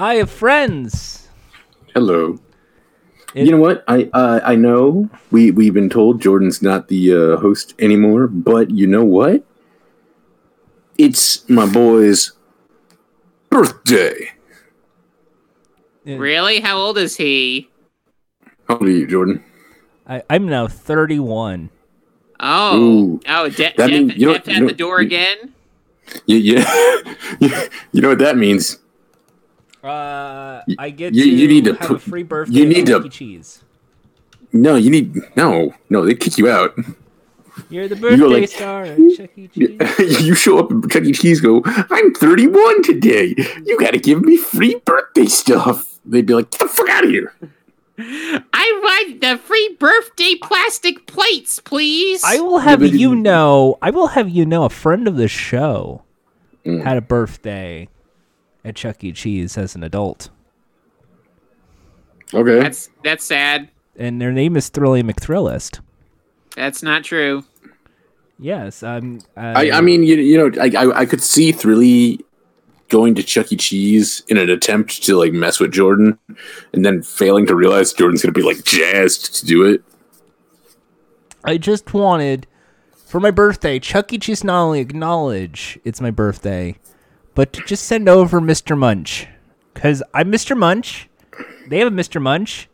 [0.00, 1.28] I have friends.
[1.94, 2.38] Hello.
[3.34, 3.84] It- you know what?
[3.86, 8.70] I uh, I know we we've been told Jordan's not the uh, host anymore, but
[8.70, 9.44] you know what?
[10.98, 12.32] It's my boy's
[13.50, 14.30] birthday.
[16.04, 16.60] Really?
[16.60, 17.68] How old is he?
[18.66, 19.44] How old are you, Jordan?
[20.08, 21.70] I, I'm now 31.
[22.40, 23.20] Oh, Ooh.
[23.28, 25.54] oh, De- That Jeff, mean- you know- Jeff you at know- the door you- again.
[26.26, 26.64] Yeah,
[27.38, 27.68] yeah.
[27.92, 28.79] you know what that means?
[29.82, 32.58] Uh, I get you- to you need to have put- a free birthday.
[32.58, 33.08] you need to- Chuck E.
[33.08, 33.62] Cheese.
[34.52, 36.04] No, you need no, no.
[36.04, 36.74] They kick you out.
[37.68, 39.48] You're the go birthday like- star at Chuck E.
[39.48, 40.20] Cheese.
[40.26, 41.12] you show up at Chuck E.
[41.12, 41.62] Cheese, go.
[41.64, 43.34] I'm 31 today.
[43.64, 45.98] You got to give me free birthday stuff.
[46.04, 47.32] They'd be like, get the fuck out of here.
[47.98, 52.22] I want the free birthday plastic plates, please.
[52.24, 53.76] I will have you know.
[53.82, 54.64] I will have you know.
[54.64, 56.02] A friend of the show
[56.66, 56.82] Mm.
[56.82, 57.88] had a birthday
[58.64, 59.12] at Chuck E.
[59.12, 60.30] Cheese as an adult,
[62.32, 62.60] Okay.
[62.60, 63.70] That's that's sad.
[63.96, 65.80] and their name is Thrilly McThrillist.
[66.56, 67.44] That's not true.
[68.38, 72.20] Yes, um, I, I mean, you, you know, I, I, I could see Thrilly
[72.88, 73.56] going to Chuck E.
[73.56, 76.18] Cheese in an attempt to like mess with Jordan,
[76.72, 79.82] and then failing to realize Jordan's gonna be like jazzed to do it.
[81.44, 82.46] I just wanted
[83.06, 84.18] for my birthday, Chuck E.
[84.18, 86.76] Cheese not only acknowledge it's my birthday,
[87.40, 88.76] but to just send over Mr.
[88.76, 89.26] Munch.
[89.72, 90.54] Cause I'm Mr.
[90.54, 91.08] Munch.
[91.70, 92.20] They have a Mr.
[92.20, 92.68] Munch.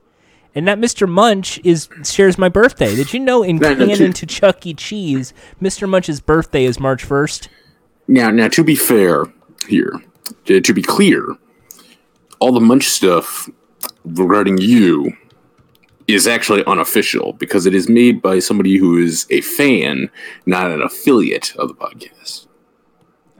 [0.56, 1.08] And that Mr.
[1.08, 2.96] Munch is shares my birthday.
[2.96, 4.74] Did you know in No, no, canon to- Chuck E.
[4.74, 5.88] Cheese, Mr.
[5.88, 7.48] Munch's birthday is March first?
[8.08, 9.26] Now, now, to be fair
[9.68, 10.02] here,
[10.46, 11.24] to, to be clear,
[12.40, 13.48] all the Munch stuff
[14.04, 15.12] regarding you
[16.08, 20.10] is actually unofficial because it is made by somebody who is a fan,
[20.44, 22.45] not an affiliate of the podcast.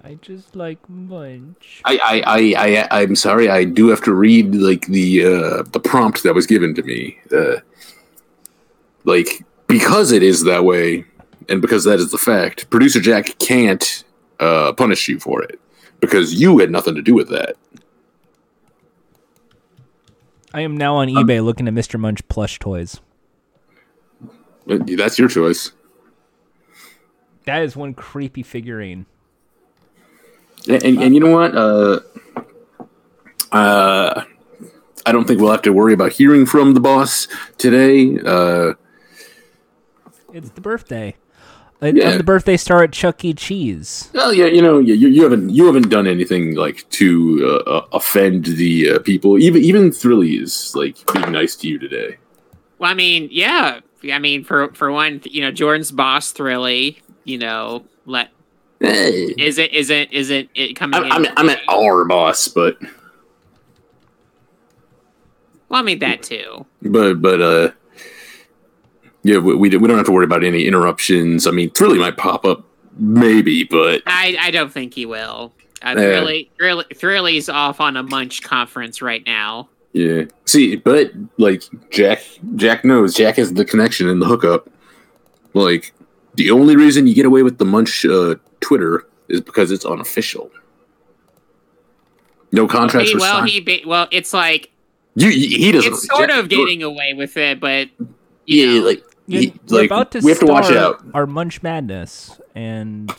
[0.07, 1.83] I just like Munch.
[1.85, 3.49] I, I, I, I, I'm sorry.
[3.49, 7.19] I do have to read like the uh, the prompt that was given to me.
[7.37, 7.57] Uh,
[9.03, 11.05] like because it is that way,
[11.49, 14.05] and because that is the fact, producer Jack can't
[14.39, 15.59] uh, punish you for it
[15.99, 17.57] because you had nothing to do with that.
[20.55, 21.99] I am now on eBay looking at Mr.
[21.99, 23.01] Munch plush toys.
[24.67, 25.73] That's your choice.
[27.45, 29.07] That is one creepy figurine.
[30.69, 31.55] And, and, and you know what?
[31.57, 32.01] Uh,
[33.53, 34.25] uh,
[35.05, 37.29] I don't think we'll have to worry about hearing from the boss
[37.59, 38.19] today.
[38.25, 38.75] Uh,
[40.33, 41.15] It's the birthday.
[41.81, 42.17] I- Yeah.
[42.17, 43.33] The birthday star at Chuck E.
[43.35, 44.09] Cheese.
[44.15, 47.87] Well, yeah, you know, you, you haven't you haven't done anything like to uh, uh,
[47.93, 49.39] offend the uh, people.
[49.39, 52.17] Even even Thrilly is like being nice to you today.
[52.79, 53.81] Well, I mean, yeah.
[54.13, 56.99] I mean, for for one, you know, Jordan's boss, Thrilly.
[57.25, 58.31] You know, let
[58.81, 59.35] Hey.
[59.39, 61.01] is it is it is it it coming?
[61.01, 62.79] I'm, in I'm, I'm an our boss, but
[65.69, 66.67] Well, I mean that too.
[66.83, 67.71] but but uh,
[69.23, 71.47] yeah, we we don't we don't have to worry about any interruptions.
[71.47, 72.65] I mean, Thrilly might pop up
[72.99, 75.53] maybe, but I I don't think he will.
[75.83, 76.03] Uh, Yeah.
[76.21, 79.69] Thrilly, Thrilly, Thrilly's off on a Munch conference right now.
[79.93, 80.25] yeah.
[80.47, 82.23] See, but like Jack
[82.57, 84.71] Jack knows Jack has the connection and the hookup.
[85.55, 85.93] Like
[86.35, 90.51] the only reason you get away with the Munch uh, Twitter is because it's unofficial.
[92.51, 93.49] No contracts He, were well, signed.
[93.51, 94.71] he ba- well, it's like
[95.15, 95.93] You, you- he doesn't.
[95.93, 98.07] it's sort Jack- of getting away with it, but you
[98.47, 101.01] Yeah, know, like, he- We're like about to we have to watch out.
[101.15, 103.13] Our Munch Madness, and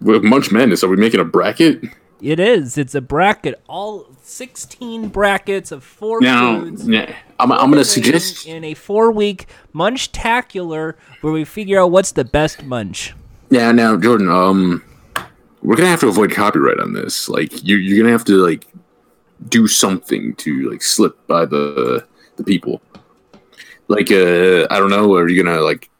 [0.00, 1.82] With Munch Madness, are we making a bracket?
[2.22, 2.76] it is.
[2.78, 3.60] It's a bracket.
[3.68, 6.86] All sixteen brackets of four Now, foods.
[6.86, 7.06] nah,
[7.38, 8.46] I'm, I'm going to suggest.
[8.46, 13.14] in a four-week Munch-tacular where we figure out what's the best Munch.
[13.50, 14.82] Yeah, now Jordan, um,
[15.60, 17.28] we're gonna have to avoid copyright on this.
[17.28, 18.66] Like, you, you're gonna have to like
[19.48, 22.06] do something to like slip by the
[22.36, 22.80] the people.
[23.88, 25.14] Like, uh, I don't know.
[25.14, 25.90] Are you gonna like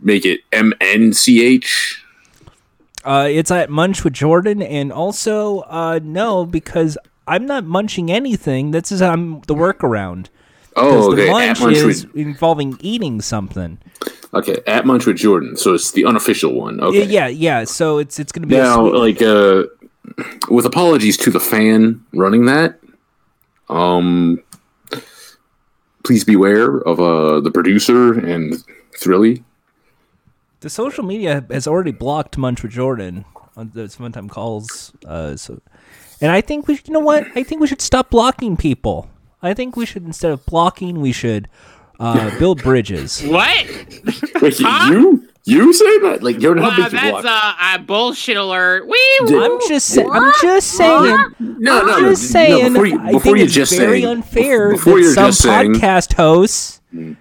[0.00, 2.04] make it M N C H?
[3.04, 6.96] Uh, it's at Munch with Jordan, and also uh, no, because
[7.26, 8.70] I'm not munching anything.
[8.70, 10.26] This is um, the workaround.
[10.80, 11.26] Oh, okay.
[11.26, 13.78] the At munch Munch is with involving eating something.
[14.34, 15.56] okay at Munch with Jordan.
[15.56, 16.78] So it's the unofficial one.
[16.78, 17.04] Yeah, Okay.
[17.06, 17.64] yeah, yeah.
[17.64, 19.64] So it's it's gonna be Now, like, uh,
[20.48, 22.80] with apologies to the fan running that,
[23.68, 24.42] um,
[26.04, 28.54] please beware of uh the producer and
[29.00, 29.44] Thrilly.
[30.60, 33.24] the social media has already blocked Munch with Jordan
[33.56, 34.92] on those one time calls.
[35.06, 35.60] Uh, so,
[36.20, 37.26] and I think we, should, you know what?
[37.34, 39.08] I think we should stop blocking people.
[39.42, 41.48] I think we should instead of blocking, we should
[41.98, 43.22] uh, build bridges.
[43.26, 43.66] what?
[44.42, 44.92] Wait, Huh?
[44.92, 46.22] you You say that?
[46.22, 47.24] Like, you know how Wow, big you that's watch?
[47.24, 48.86] a, a bullshit alert.
[48.86, 51.04] Wee Did- I'm just sa- I'm just saying.
[51.10, 52.10] no, I'm no, no, no,
[52.70, 55.26] before you, I before think you it's just very saying, unfair before that you're some
[55.26, 56.80] just saying, podcast hosts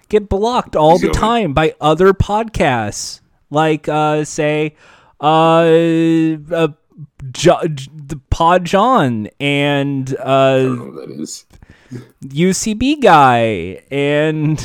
[0.09, 4.75] get blocked all the time by other podcasts, like uh, say,
[5.21, 5.25] uh,
[6.51, 6.67] uh
[7.31, 11.45] jo- the Pod John and I uh, don't know what that is.
[12.23, 14.63] UCB guy and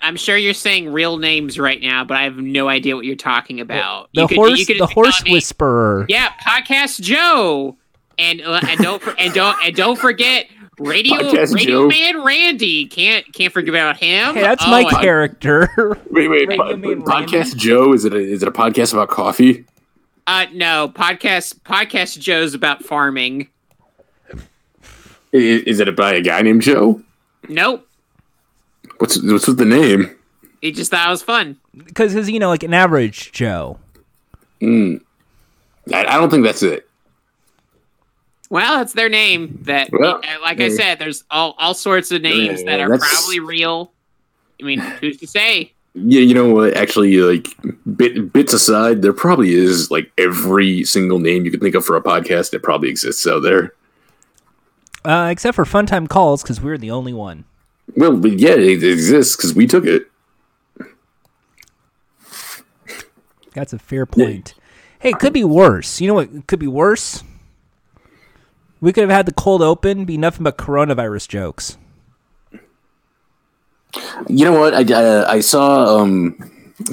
[0.00, 3.16] I'm sure you're saying real names right now, but I have no idea what you're
[3.16, 4.08] talking about.
[4.14, 6.06] the You could- horse you could the horse whisperer.
[6.08, 7.76] Yeah, podcast Joe,
[8.18, 10.46] and uh, and don't for- and don't and don't forget
[10.78, 11.88] radio Podcast radio Joe.
[11.88, 12.86] man Randy.
[12.86, 14.34] Can't can't forget about him.
[14.34, 15.68] Hey, that's Oh, my and- character.
[16.10, 17.92] Wait, wait, po- Man podcast Joe?
[17.92, 19.64] Is it a, is it a podcast about coffee?
[20.28, 23.48] Uh, no, podcast podcast Joe's about farming.
[25.34, 25.36] I-
[25.66, 27.02] Is it by a guy named Joe?
[27.48, 27.86] Nope,
[28.98, 30.14] What's what's with the name?
[30.60, 31.56] he just thought it was fun.
[31.76, 33.78] Because, he's you know, like an average Joe.
[34.60, 34.98] I,
[35.92, 36.88] I don't think that's it.
[38.50, 39.58] Well, that's their name.
[39.62, 42.88] That, Well, uh, like I said, there's all all sorts of names Yeah, that are
[42.88, 43.92] that's- probably real.
[44.60, 45.72] I mean, who's to say?
[45.94, 46.76] Yeah, you know what?
[46.76, 47.46] Actually, like
[47.96, 51.96] bit, bits aside, there probably is like every single name you could think of for
[51.96, 53.72] a podcast that probably exists out there.
[55.08, 57.46] Uh, except for Funtime Calls, because we're the only one.
[57.96, 60.10] Well, but yeah, it exists because we took it.
[63.54, 64.52] That's a fair point.
[64.98, 65.98] Hey, it could be worse.
[66.02, 67.24] You know what It could be worse?
[68.82, 71.78] We could have had the cold open be nothing but coronavirus jokes.
[74.28, 74.74] You know what?
[74.74, 76.36] I, I, I saw um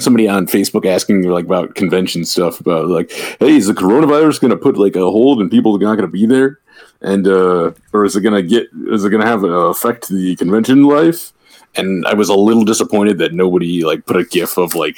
[0.00, 4.50] somebody on Facebook asking like about convention stuff about like, hey, is the coronavirus going
[4.50, 6.60] to put like a hold and people are not going to be there,
[7.00, 10.36] and uh, or is it going to get is it to have an affect the
[10.36, 11.32] convention life?
[11.74, 14.96] And I was a little disappointed that nobody like put a gif of like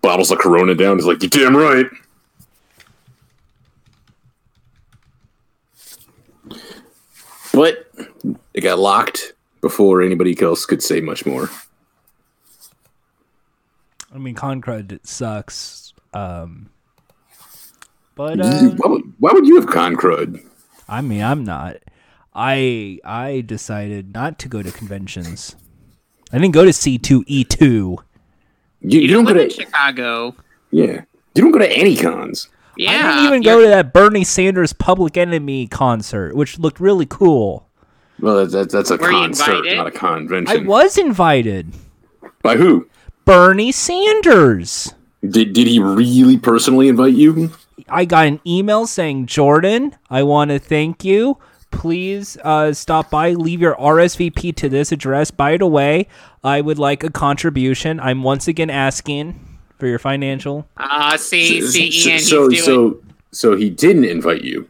[0.00, 0.96] bottles of Corona down.
[0.96, 1.86] It's like, you damn right.
[7.52, 7.90] But
[8.54, 11.50] it got locked before anybody else could say much more.
[14.14, 15.92] I mean, Concrud it sucks.
[16.14, 16.70] Um,
[18.14, 20.44] but uh, why, would, why would you have con crud?
[20.90, 21.76] I mean, I'm not.
[22.34, 25.54] I I decided not to go to conventions.
[26.32, 27.60] I didn't go to C2E2.
[27.60, 27.98] You,
[28.80, 30.34] You, you don't don't go to in Chicago.
[30.70, 31.02] yeah.
[31.34, 32.48] You don't go to any cons.
[32.76, 37.06] Yeah, I didn't even go to that Bernie Sanders Public Enemy concert, which looked really
[37.06, 37.68] cool.
[38.18, 40.64] Well, that's that's, that's a Were concert, not a convention.
[40.64, 41.72] I was invited.
[42.42, 42.88] By who?
[43.24, 44.94] Bernie Sanders.
[45.22, 47.52] Did did he really personally invite you?
[47.88, 51.38] I got an email saying, Jordan, I want to thank you.
[51.70, 55.30] Please uh, stop by, leave your RSVP to this address.
[55.30, 56.08] By the way,
[56.42, 58.00] I would like a contribution.
[58.00, 59.38] I'm once again asking
[59.78, 60.66] for your financial.
[60.76, 62.56] Uh, see, see, so, Ian, he's doing.
[62.56, 63.00] so
[63.32, 64.68] so he didn't invite you.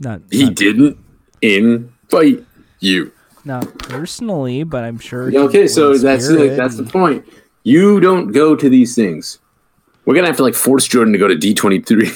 [0.00, 0.98] Not, He not, didn't
[1.40, 2.44] invite
[2.80, 3.12] you.
[3.44, 5.30] not personally, but I'm sure.
[5.30, 7.24] Yeah, Okay, so that's spirit like, that's the point.
[7.62, 9.38] You don't go to these things.
[10.04, 12.10] We're gonna have to like force Jordan to go to D twenty three.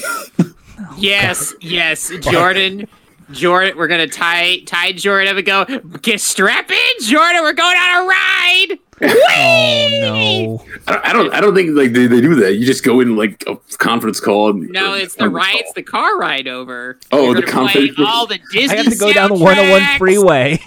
[0.98, 2.88] yes, yes, Jordan.
[3.32, 5.98] Jordan, we're gonna tie tie Jordan up and go.
[6.02, 7.42] Get strap in, Jordan.
[7.42, 8.78] We're going on a ride.
[9.02, 10.64] Oh no!
[10.86, 12.54] I don't I don't think like they, they do that.
[12.54, 14.50] You just go in like a conference call.
[14.50, 15.60] And, No, or it's the conference ride.
[15.60, 16.98] It's the car ride over.
[17.12, 18.78] Oh, the gonna play conference- all the Disney.
[18.78, 20.62] I have to go down the 101 freeway.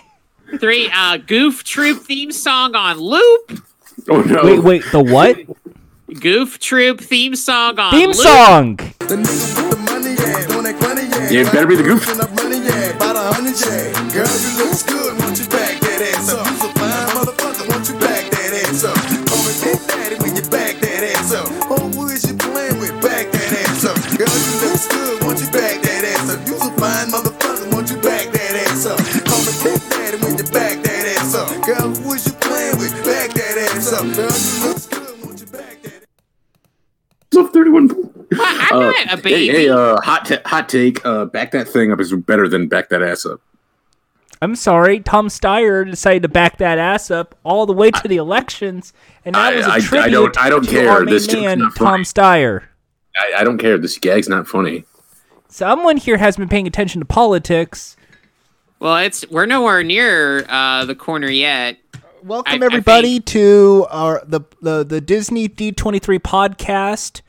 [0.60, 3.64] Three uh, Goof Troop theme song on loop.
[4.10, 4.44] Oh no!
[4.44, 5.38] Wait, wait, the what?
[6.14, 8.16] Goof Troop theme song on Theme loop.
[8.16, 8.76] song.
[8.78, 11.30] The niggas with the money, yeah, want that money, yeah.
[11.30, 12.06] Yeah, it better be the goof.
[39.30, 39.48] Baby.
[39.48, 41.06] hey, hey, uh, hot ta- hot take.
[41.06, 43.42] Uh, back that thing up is better than back that ass up.
[44.42, 48.16] I'm sorry, Tom Steyer decided to back that ass up all the way to the
[48.18, 48.94] elections,
[49.26, 50.90] and that I- was a I- I tribute don't- I don't to care.
[50.90, 52.04] our This joke's man, Tom funny.
[52.04, 52.64] Steyer.
[53.18, 53.78] I, I don't care.
[53.78, 54.86] This gag's not funny.
[55.50, 57.98] Someone here has been paying attention to politics.
[58.80, 61.78] Well, it's we're nowhere near uh, the corner yet.
[62.24, 67.22] Welcome I- I everybody to our the, the the Disney D23 podcast.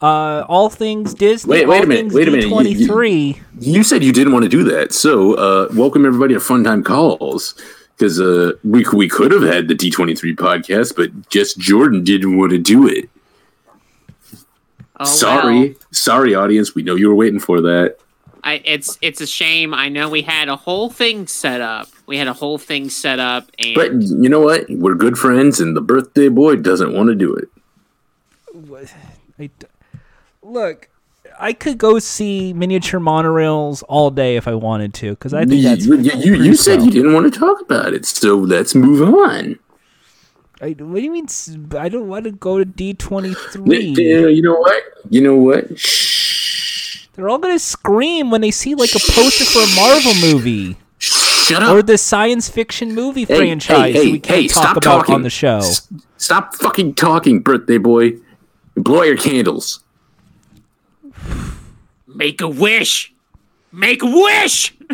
[0.00, 1.50] Uh, all things Disney.
[1.50, 3.40] Wait- wait a minute, wait a minute, you- you- D23.
[3.60, 6.82] You said you didn't want to do that, so uh, welcome everybody to Fun Time
[6.84, 7.54] Calls.
[7.96, 12.04] because uh, we we could have had the D twenty three podcast, but just Jordan
[12.04, 13.08] didn't want to do it.
[15.00, 15.74] Oh, sorry, well.
[15.92, 16.74] sorry, audience.
[16.74, 17.96] We know you were waiting for that.
[18.44, 19.72] I, it's it's a shame.
[19.72, 21.88] I know we had a whole thing set up.
[22.06, 24.66] We had a whole thing set up, and But you know what?
[24.68, 27.48] We're good friends, and the birthday boy doesn't want to do it.
[29.38, 29.66] I d-
[30.46, 30.88] look,
[31.38, 35.62] I could go see miniature monorails all day if I wanted to, because I think
[35.62, 38.74] You, that's you, you, you said you didn't want to talk about it, so let's
[38.74, 39.58] move on.
[40.62, 41.26] I, what do you mean?
[41.78, 43.94] I don't want to go to D twenty three.
[43.98, 44.82] You know what?
[45.10, 45.78] You know what?
[45.78, 47.06] Shh.
[47.12, 51.62] They're all gonna scream when they see like a poster for a Marvel movie Shut
[51.62, 54.98] or the science fiction movie Hey, franchise hey, hey, we can't hey, talk stop about
[55.00, 55.14] talking.
[55.16, 55.58] on the show.
[55.58, 58.14] S- Stop fucking talking, birthday boy.
[58.76, 59.80] Blow your candles.
[62.16, 63.12] Make a wish,
[63.72, 64.74] make a wish.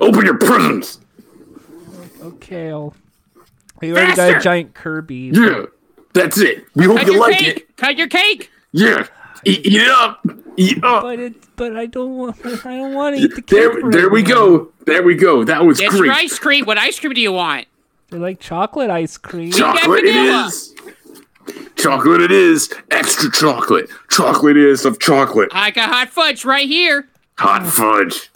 [0.00, 0.98] Open your presents.
[2.22, 2.94] Okay, I'll.
[3.80, 4.40] We already got a Faster!
[4.40, 5.30] giant Kirby.
[5.34, 5.64] Yeah,
[6.14, 6.64] that's it.
[6.74, 7.56] We hope Cut you your like cake.
[7.58, 7.76] it.
[7.76, 8.50] Cut your cake.
[8.72, 9.06] Yeah,
[9.44, 10.24] eat, eat it up.
[10.56, 11.02] Eat up.
[11.02, 12.36] But it, but I don't want.
[12.66, 13.46] I don't want to eat the cake.
[13.48, 14.28] There, right there we now.
[14.34, 14.72] go.
[14.86, 15.44] There we go.
[15.44, 16.04] That was Get great.
[16.06, 16.64] your ice cream.
[16.64, 17.66] What ice cream do you want?
[18.10, 19.50] They like chocolate ice cream.
[19.52, 20.46] Chocolate it vanilla.
[20.46, 20.74] is.
[21.76, 22.72] Chocolate it is.
[22.90, 23.88] Extra chocolate.
[24.10, 25.50] Chocolate is of chocolate.
[25.52, 27.08] I got hot fudge right here.
[27.38, 28.30] Hot fudge.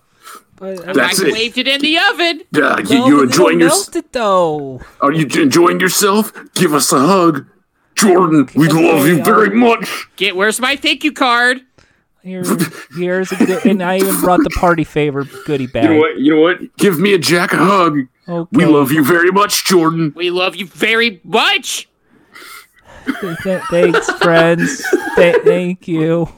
[0.56, 1.32] But I, That's it.
[1.32, 2.42] Microwaved it in the oven.
[2.54, 4.80] Uh, you, No, you enjoying don't it though.
[5.00, 6.32] Are you enjoying yourself?
[6.54, 7.46] Give us a hug,
[7.94, 8.48] Jordan.
[8.56, 10.08] We Okay, love you very much.
[10.16, 11.60] Get where's my thank you card?
[12.22, 12.42] Here,
[12.96, 15.84] here's a good, and I even brought the party favor goodie bag.
[15.84, 16.18] You know what?
[16.18, 16.76] You know what?
[16.76, 18.00] Give me a Jack a hug.
[18.28, 18.48] Okay.
[18.56, 20.12] We love you very much, Jordan.
[20.16, 21.88] We love you very much.
[23.42, 24.84] Th- thanks, friends.
[25.16, 26.28] Th- thank you.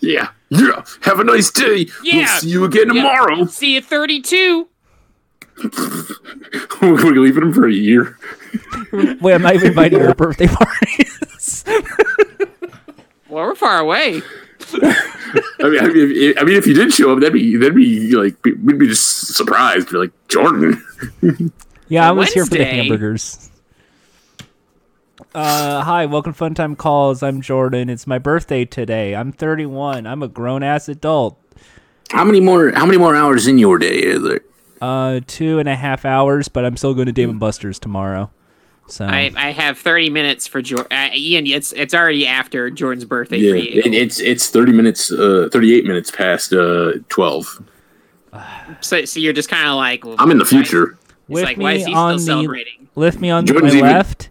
[0.00, 0.28] Yeah.
[0.50, 0.84] Yeah.
[1.02, 1.86] Have a nice day.
[2.02, 2.38] We'll Yeah.
[2.38, 3.02] see you again Yeah.
[3.02, 3.44] tomorrow.
[3.46, 4.68] See you 32.
[6.82, 8.18] We're leaving him for a year.
[8.92, 11.64] Wait, I'm not even inviting your birthday parties.
[13.30, 14.22] Well, we're far away.
[14.74, 14.86] I
[15.62, 18.14] mean, I mean, if, I mean, if you did show up, that'd be that'd be
[18.14, 19.90] like we'd be just surprised.
[19.90, 20.80] Be like Jordan.
[21.88, 23.50] yeah, I was here for the hamburgers.
[25.34, 27.22] Uh, hi, welcome to Fun Time Calls.
[27.22, 27.90] I'm Jordan.
[27.90, 29.16] It's my birthday today.
[29.16, 30.06] I'm 31.
[30.06, 31.36] I'm a grown ass adult.
[32.10, 32.70] How many more?
[32.72, 34.40] How many more hours in your day is there?
[34.80, 38.30] Uh, two and a half hours, but I'm still going to Dave and Buster's tomorrow.
[38.86, 40.86] So I, I have 30 minutes for Jordan.
[40.92, 43.82] Uh, Ian, it's it's already after Jordan's birthday Yeah, for you.
[43.84, 47.60] it, it's it's thirty minutes, uh, thirty eight minutes past uh, twelve.
[48.82, 50.96] so, so you're just kind of like, well, I'm in the future.
[51.26, 52.88] He's with like, why me is he on still the celebrating?
[52.94, 54.28] with me on Jordan's my even- left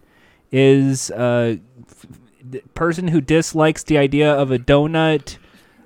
[0.56, 1.58] is a
[2.74, 5.36] person who dislikes the idea of a donut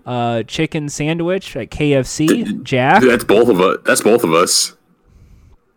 [0.05, 2.63] uh, chicken sandwich at KFC.
[2.63, 3.79] Jack, That's both of us.
[3.85, 4.77] That's both of us.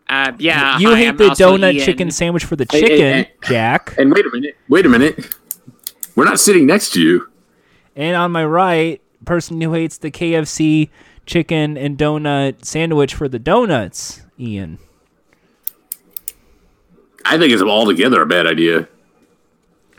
[0.10, 1.86] Uh, yeah, you hi, hate the donut Ian.
[1.86, 3.32] chicken sandwich for the Hey, hey, chicken, hey.
[3.44, 3.96] Jack.
[3.98, 4.58] And wait a minute.
[4.68, 5.36] Wait a minute.
[6.18, 7.32] We're not sitting next to you.
[7.96, 10.90] And on my right, person who hates the KFC
[11.26, 14.80] chicken and donut sandwich for the donuts, Ian.
[17.32, 18.88] I think it's altogether a bad idea.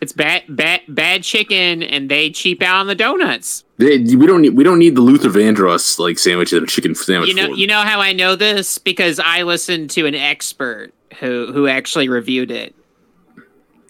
[0.02, 3.62] It's bad, bad, bad chicken, and they cheap out on the donuts.
[3.78, 7.28] They, we don't need we don't need the Luther Vandross like sandwich and chicken sandwich.
[7.30, 7.58] You know, form.
[7.58, 12.08] you know how I know this because I listened to an expert who who actually
[12.08, 12.74] reviewed it.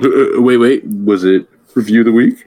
[0.02, 0.84] Uh, uh, wait, wait.
[0.84, 2.46] Was it review of the week?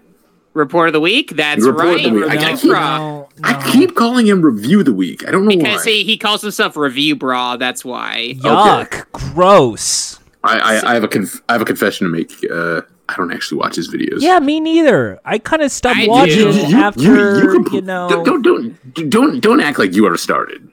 [0.54, 1.36] Report of the week.
[1.36, 2.04] That's Report of right.
[2.04, 2.30] the week.
[2.30, 2.98] I- I keep- bra.
[2.98, 5.28] No, I keep calling him review of the week.
[5.28, 5.92] I don't know because why.
[5.92, 7.60] he he calls himself Reviewbrah.
[7.60, 8.36] That's why.
[8.38, 10.20] Yuck, gross.
[10.46, 12.32] I, I, I have a conf- I have a confession to make.
[12.50, 14.22] Uh, I don't actually watch his videos.
[14.22, 15.20] Yeah, me neither.
[15.26, 16.60] I kind of stopped I watching do.
[16.76, 18.24] after you, compl- know.
[18.24, 20.68] don't don't don't don't act like you ever started.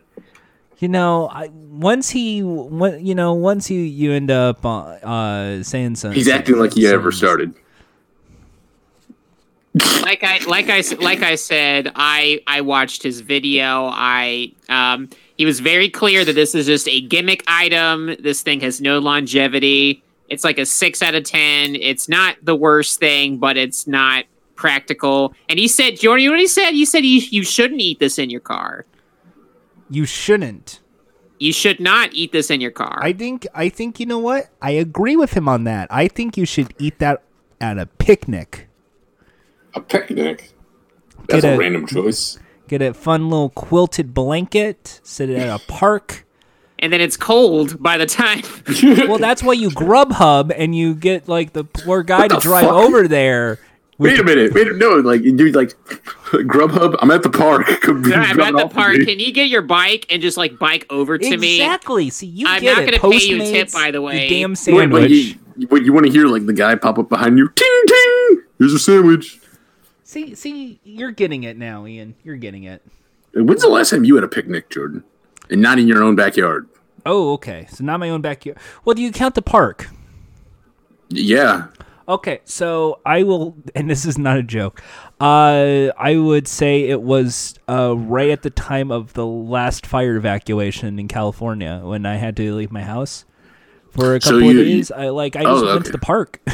[0.78, 5.62] you know, I, once he, when, you know, once you you end up uh, uh
[5.62, 6.16] saying something.
[6.16, 7.54] He's acting like he ever started.
[10.02, 13.88] like I like I s- like I said, I I watched his video.
[13.90, 18.16] I um he was very clear that this is just a gimmick item.
[18.20, 20.02] This thing has no longevity.
[20.28, 21.74] It's like a six out of ten.
[21.76, 24.24] It's not the worst thing, but it's not
[24.56, 25.34] practical.
[25.48, 26.70] And he said, Jordan, you know what he said?
[26.70, 28.86] He said you you shouldn't eat this in your car.
[29.90, 30.80] You shouldn't.
[31.38, 32.98] You should not eat this in your car.
[33.02, 33.46] I think.
[33.54, 34.48] I think you know what?
[34.62, 35.88] I agree with him on that.
[35.90, 37.22] I think you should eat that
[37.60, 38.68] at a picnic.
[39.74, 40.52] A picnic.
[41.28, 42.38] That's a random choice.
[42.68, 45.00] Get a fun little quilted blanket.
[45.02, 46.24] Sit it at a park.
[46.78, 48.42] and then it's cold by the time.
[49.08, 52.72] Well, that's why you Grubhub and you get like the poor guy to drive fuck?
[52.74, 53.58] over there
[54.02, 54.52] Wait a minute.
[54.52, 55.70] Wait, no, like dude, like
[56.32, 56.96] Grubhub.
[57.00, 57.66] I'm at the park.
[57.82, 58.96] Come I'm at the park.
[58.96, 61.60] Can you get your bike and just like bike over to me?
[61.60, 62.10] exactly.
[62.10, 63.00] See, you I'm get not it.
[63.00, 64.22] gonna pay you tip, by the way.
[64.22, 64.90] Your damn sandwich.
[64.92, 65.10] wait,
[65.56, 67.48] you, wait, you want to hear like the guy pop up behind you?
[67.48, 68.42] Ting ting.
[68.58, 69.38] Here's a sandwich.
[70.12, 72.14] See, see, you're getting it now, Ian.
[72.22, 72.82] You're getting it.
[73.34, 75.04] When's the last time you had a picnic, Jordan?
[75.48, 76.68] And not in your own backyard?
[77.06, 77.66] Oh, okay.
[77.70, 78.58] So not my own backyard.
[78.84, 79.88] Well, do you count the park?
[81.08, 81.68] Yeah.
[82.06, 84.82] Okay, so I will, and this is not a joke.
[85.18, 90.16] Uh, I would say it was uh, right at the time of the last fire
[90.16, 93.24] evacuation in California when I had to leave my house
[93.88, 94.90] for a So couple of you- days.
[94.90, 95.84] I like I Oh, just went okay.
[95.86, 96.40] to the park.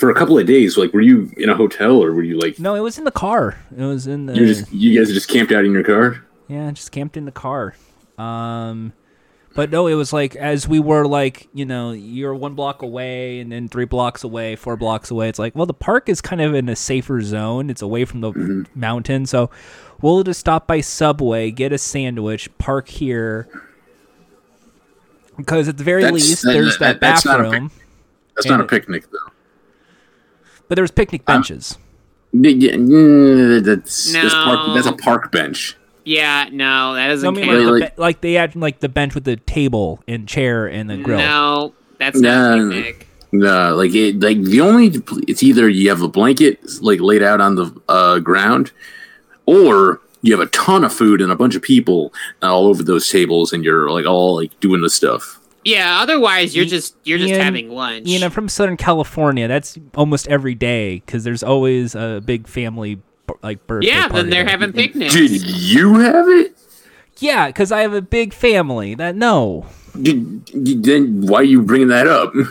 [0.00, 2.58] For a couple of days, like, were you in a hotel or were you like
[2.58, 3.56] no, it was in the car.
[3.76, 6.24] It was in the you just you guys just camped out in your car?
[6.48, 7.74] yeah, just camped in the car.
[8.18, 8.92] Um,
[9.54, 13.40] but no, it was like as we were like you know you're one block away
[13.40, 15.28] and then three blocks away, four blocks away.
[15.28, 17.68] It's like well the park is kind of in a safer zone.
[17.68, 18.80] It's away from the Mm-hmm.
[18.80, 19.50] mountain, so
[20.00, 23.48] we'll just stop by Subway, get a sandwich, park here.
[25.36, 27.70] Because at the very That's- least, that- there's that- that, that's not a pic- bathroom,
[28.36, 29.18] That's not a picnic though.
[30.70, 31.76] But there was picnic Um, benches.
[32.32, 34.44] Yeah, yeah, mm, that's that's, No.
[34.44, 35.76] park, that's a park bench.
[36.04, 37.56] Yeah, no, that No, I doesn't mean, count.
[37.58, 40.66] like, the Like- be- like they had like the bench with the table and chair
[40.66, 41.18] and the grill.
[41.18, 42.70] No, that's not a No.
[42.70, 43.06] picnic.
[43.32, 47.40] No, like it, like the only it's either you have a blanket like laid out
[47.40, 48.70] on the uh, ground,
[49.46, 52.12] or you have a ton of food and a bunch of people
[52.42, 55.39] all over those tables, and you're like all like doing the stuff.
[55.64, 58.06] Yeah, otherwise you're just you're just Ian- having lunch.
[58.06, 63.00] You know, from Southern California, that's almost every day because there's always a big family
[63.42, 63.88] like birthday.
[63.88, 64.50] yeah, party then they're there.
[64.50, 65.12] having picnics.
[65.14, 66.56] Did you have it?
[67.18, 68.94] Yeah, because I have a big family.
[68.94, 69.66] That no,
[70.00, 72.32] Did, did- then why are you bringing that up?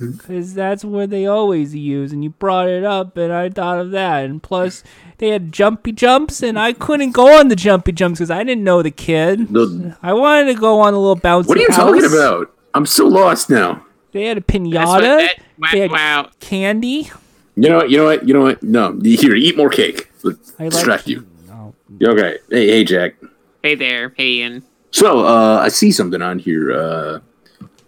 [0.00, 3.90] because that's what they always use, and you brought it up, and I thought of
[3.92, 4.24] that.
[4.24, 4.82] And plus,
[5.18, 8.64] they had jumpy jumps, and I couldn't go on the jumpy jumps because I didn't
[8.64, 9.48] know the kid.
[9.48, 11.46] The- I wanted to go on a little bouncy.
[11.48, 12.52] what are you talking about?
[12.74, 13.84] I'm so lost now.
[14.12, 15.00] They had a pinata.
[15.00, 16.30] that, wow, they had wow.
[16.40, 17.10] candy.
[17.56, 17.90] You know what?
[17.90, 18.28] You know what?
[18.28, 18.62] You know what?
[18.62, 20.10] No, here, eat more cake.
[20.22, 21.26] Let I like- distract you.
[21.50, 22.38] Oh, Okay.
[22.50, 23.14] Hey, hey, Jack.
[23.62, 24.62] Hey there, hey Ian.
[24.92, 26.72] So, uh, I see something on here.
[26.72, 27.20] Uh,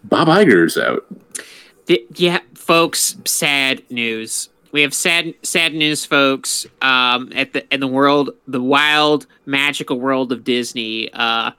[0.04, 1.04] Bob Iger's out.
[1.92, 4.48] Th- yeah, folks, sad news.
[4.72, 6.64] We have sad sad news, folks.
[6.80, 11.12] Um, at the in the world, the wild, magical world of Disney.
[11.12, 11.50] Uh,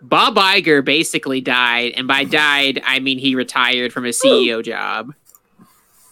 [0.00, 5.14] Bob Iger basically died, and by died I mean he retired from his CEO job.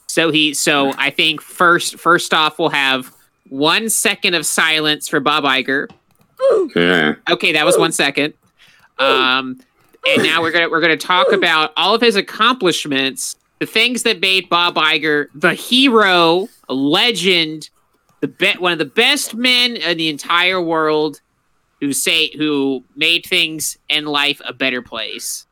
[0.06, 3.12] So he, so I think first first off we'll have
[3.48, 5.88] one second of silence for Bob Iger.
[6.76, 7.16] Yeah.
[7.28, 8.34] Okay, that was one second.
[9.00, 9.58] Um,
[10.06, 14.20] and now we're gonna we're gonna talk about all of his accomplishments, the things that
[14.20, 17.70] made Bob Iger the hero, a legend,
[18.20, 21.20] the be- one of the best men in the entire world,
[21.80, 25.46] who say who made things in life a better place.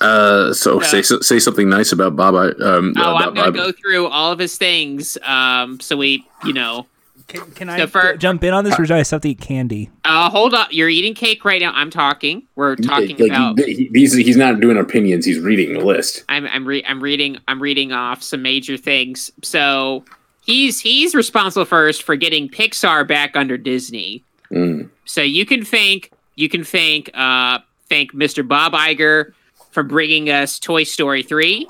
[0.00, 2.34] Uh, so say say something nice about Bob.
[2.34, 3.54] Um, Oh, about I'm gonna Bob.
[3.54, 5.16] go through all of his things.
[5.22, 6.86] Um, so we, you know,
[7.26, 9.40] Can, can I for- jump in on this, or do I still have to eat
[9.40, 9.90] candy?
[10.04, 10.68] uh, hold up.
[10.72, 11.72] You're eating cake right now.
[11.74, 12.46] I'm talking.
[12.54, 13.58] We're talking Like, about.
[13.58, 15.24] he- he's he's not doing opinions.
[15.24, 16.24] He's reading the list.
[16.28, 19.30] I'm I'm, re- I'm reading I'm reading off some major things.
[19.42, 20.04] So
[20.44, 24.22] he's he's responsible first for getting Pixar back under Disney.
[24.52, 24.90] Mm.
[25.06, 27.58] So you can thank you can thank uh
[27.88, 28.46] thank Mr.
[28.46, 29.32] Bob Iger
[29.70, 31.66] for bringing us Toy Story three.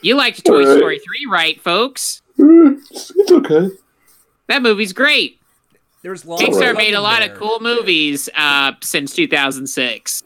[0.00, 0.78] You liked Toy Alright.
[0.78, 2.22] Story three, right, folks?
[2.38, 3.68] It's okay.
[4.52, 5.40] That movie's great.
[6.02, 10.22] There's Pixar made a lot of cool movies uh, since 2006.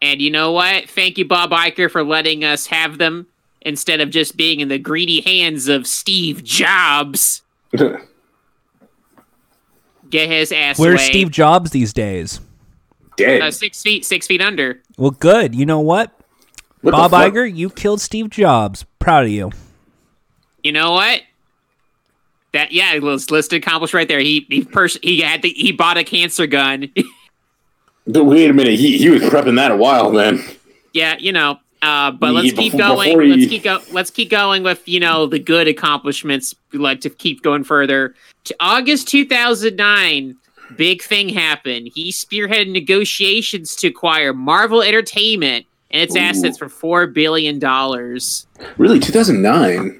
[0.00, 0.88] And you know what?
[0.88, 3.26] Thank you, Bob Iger, for letting us have them
[3.60, 7.42] instead of just being in the greedy hands of Steve Jobs.
[10.08, 11.08] Get his ass Where's away.
[11.08, 12.38] Steve Jobs these days?
[13.16, 13.42] Dead.
[13.42, 14.80] Uh, six feet, six feet under.
[14.96, 15.56] Well, good.
[15.56, 16.12] You know what?
[16.82, 17.32] What Bob fuck?
[17.32, 18.86] Iger, you killed Steve Jobs.
[19.00, 19.50] Proud of you.
[20.62, 21.22] You know what?
[22.52, 24.18] That yeah, it was listed accomplished right there.
[24.20, 26.90] He he pers- he had the he bought a cancer gun.
[28.06, 28.78] But wait a minute.
[28.78, 30.42] He he was prepping that a while then.
[30.92, 31.58] Yeah, you know.
[31.82, 33.08] Uh, but He- let's keep before- going.
[33.10, 33.78] before he- Let's keep go.
[33.92, 36.54] Let's keep going with you know the good accomplishments.
[36.72, 38.14] We like to keep going further.
[38.44, 40.34] To August 2009,
[40.76, 41.90] big thing happened.
[41.94, 46.20] He spearheaded negotiations to acquire Marvel Entertainment and its Ooh.
[46.20, 48.46] assets for four billion dollars.
[48.78, 49.99] Really, 2009.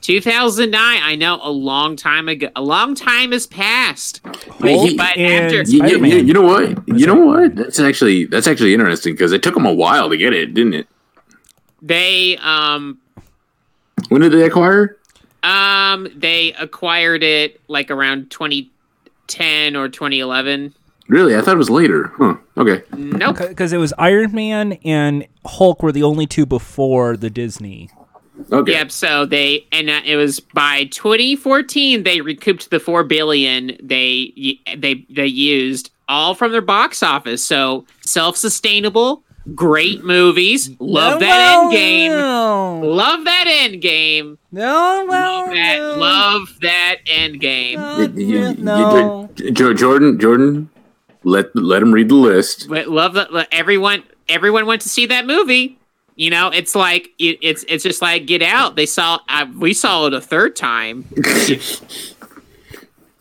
[0.00, 1.00] 2009.
[1.02, 2.48] I know a long time ago.
[2.56, 4.20] A long time has passed.
[4.22, 4.34] But,
[4.70, 6.88] Hulk but and after You, you- you- you know what?
[6.88, 7.54] You know what?
[7.56, 10.74] That's actually that's actually interesting because it took them a while to get it, didn't
[10.74, 10.86] it?
[11.80, 12.98] they um
[14.08, 14.96] When did they acquire?
[15.44, 20.74] Um, they acquired it like around 2010 or 2011.
[21.06, 21.36] Really?
[21.36, 22.12] I thought it was later.
[22.16, 22.36] Huh.
[22.56, 22.82] Okay.
[22.96, 23.38] Nope.
[23.48, 27.88] Because it was Iron Man and Hulk were the only two before the Disney.
[28.52, 28.72] Okay.
[28.72, 28.90] Yep.
[28.92, 35.06] So they and uh, it was by 2014 they recouped the four billion they they
[35.10, 37.44] they used all from their box office.
[37.46, 39.22] So self-sustainable,
[39.54, 40.70] great movies.
[40.78, 42.12] Love that end game.
[42.12, 44.38] No, Love that end game.
[44.52, 45.78] no, Love that.
[45.78, 45.96] no.
[45.98, 47.78] Love that end game.
[47.80, 49.28] Y- y- y- no.
[49.38, 50.70] y- Jo- Jordan, Jordan,
[51.24, 52.68] let let him read the list.
[52.68, 53.48] But love that.
[53.52, 55.78] Everyone everyone went to see that movie.
[56.18, 58.74] You know, it's like it, it's it's just like Get Out.
[58.76, 61.04] They saw uh, we saw it a third time,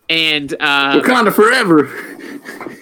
[0.09, 1.87] and uh, Wakanda forever.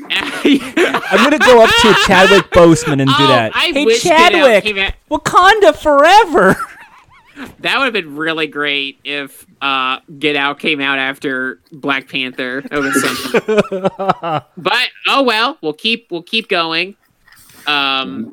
[0.47, 3.51] I'm gonna go up to Chadwick Boseman and do Oh, that.
[3.56, 6.56] I hey wish Get Out Chadwick, Wakanda forever.
[7.60, 12.62] That would have been really great if uh, Get Out came out after Black Panther.
[12.62, 14.49] That would have been something.
[14.56, 16.95] but oh well, we'll keep we'll keep going.
[17.67, 18.32] Um,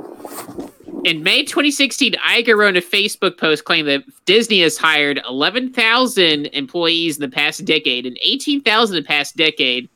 [1.05, 7.17] in May 2016, Iger wrote a Facebook post claiming that Disney has hired 11,000 employees
[7.17, 9.89] in the past decade and 18,000 in the past decade.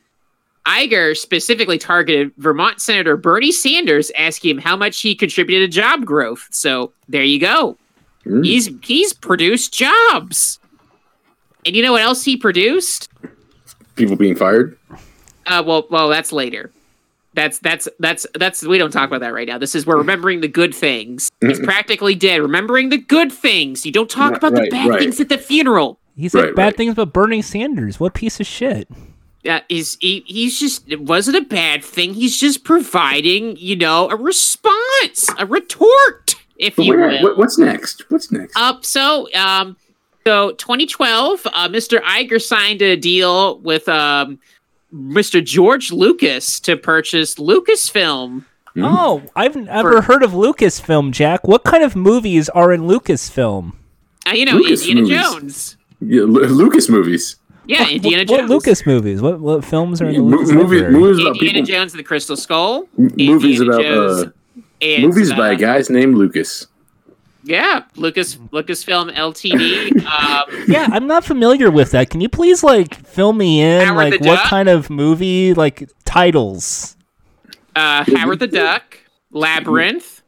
[0.66, 6.04] Iger specifically targeted Vermont Senator Bernie Sanders, asking him how much he contributed to job
[6.04, 6.48] growth.
[6.50, 7.78] So there you go.
[8.24, 8.44] Mm.
[8.44, 10.58] He's he's produced jobs.
[11.64, 13.08] And you know what else he produced?
[13.94, 14.76] People being fired.
[15.46, 16.72] Uh, well, well, that's later.
[17.36, 19.58] That's that's that's that's we don't talk about that right now.
[19.58, 21.30] This is we're remembering the good things.
[21.40, 22.40] He's practically dead.
[22.42, 23.86] Remembering the good things.
[23.86, 24.98] You don't talk Right, about the bad right.
[24.98, 26.00] things at the funeral.
[26.16, 26.76] He said Right, bad right.
[26.76, 28.00] things about Bernie Sanders.
[28.00, 28.88] What piece of shit?
[29.44, 32.14] Yeah, he's he, he's just it wasn't a bad thing.
[32.14, 37.36] He's just providing, you know, a response, a retort, if But you where- will.
[37.36, 38.10] what's next?
[38.10, 38.56] What's next?
[38.56, 39.76] Up so um
[40.26, 42.00] so 2012 uh, Mr.
[42.02, 44.38] Iger signed a deal with um
[44.94, 45.42] Mr.
[45.44, 48.44] George Lucas to purchase Lucasfilm.
[48.74, 48.84] Hmm?
[48.84, 51.46] Oh, I've never heard of Lucasfilm, Jack.
[51.48, 53.72] What kind of movies are in Lucasfilm?
[54.26, 55.20] Uh, you know Lucas Indiana movies.
[55.40, 55.76] Jones.
[56.00, 57.36] Yeah, Lu- Lucas movies.
[57.66, 58.40] Yeah, What- Indiana what, Jones.
[58.42, 59.22] What Lucas movies?
[59.22, 61.66] What what films are in the Mo- Lucas movie- movies about Indiana people.
[61.74, 62.86] Jones and the Crystal Skull.
[62.98, 66.66] M- movies Indiana about Jones uh, and, movies by a guys named Lucas.
[67.48, 70.04] Yeah, Lucas Lucasfilm Ltd.
[70.04, 72.10] um, Yeah, I'm not familiar with that.
[72.10, 74.44] Can you please like fill me in Howard like what Duck?
[74.46, 76.96] kind of movie like titles?
[77.76, 78.98] uh, Howard the Duck,
[79.30, 80.22] Labyrinth,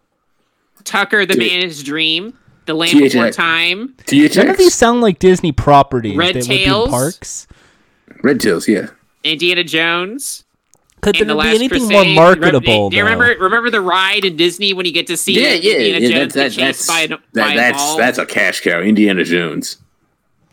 [0.85, 3.13] Tucker the Man in Dream, The Land THX.
[3.13, 4.71] Before Time, None of these THX.
[4.71, 6.89] sound like Disney properties Red that would be in Tails?
[6.91, 7.47] parks.
[8.23, 8.89] Red Tails, yeah.
[9.25, 10.45] Indiana Jones,
[11.01, 11.91] Could there The be anything Crusade.
[11.91, 12.91] more marketable?
[12.91, 13.11] Do you though?
[13.11, 15.73] remember remember the ride in Disney when you get to see Yeah, yeah.
[15.75, 18.61] Indiana yeah Jones that's get that's that's, by, that- by a that's that's a cash
[18.61, 18.81] cow.
[18.81, 19.77] Indiana Jones.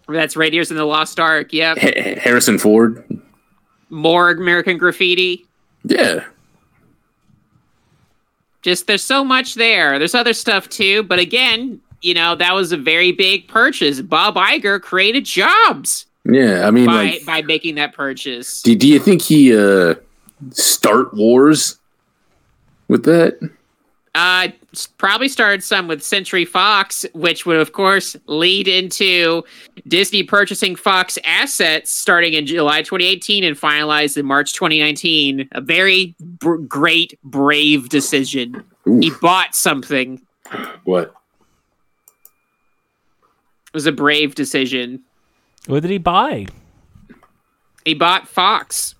[0.07, 1.51] That's Raiders in the Lost Ark.
[1.51, 1.79] Yep.
[1.79, 3.03] Ha- Harrison Ford.
[3.89, 5.45] More American Graffiti.
[5.83, 6.25] Yeah.
[8.61, 9.97] just there's so much there.
[9.99, 14.01] There's other stuff too, but again, you know, that was a very big purchase.
[14.01, 16.67] Bob Iger created jobs Yeah.
[16.67, 18.61] I mean, by like, by making that purchase.
[18.61, 19.95] do, do you think he uh
[20.51, 21.79] start wars
[22.87, 23.39] with that?
[24.13, 24.49] Uh
[24.97, 29.43] probably started some with Century Fox, which would of course lead into
[29.87, 35.49] Disney purchasing Fox assets starting in July 2018 and finalized in March 2019.
[35.53, 38.63] A very br- great brave decision.
[38.85, 40.21] He bought something.
[40.83, 41.13] What?
[43.67, 45.01] It was a brave decision.
[45.67, 46.45] What did he buy?
[47.83, 48.94] He bought Fox.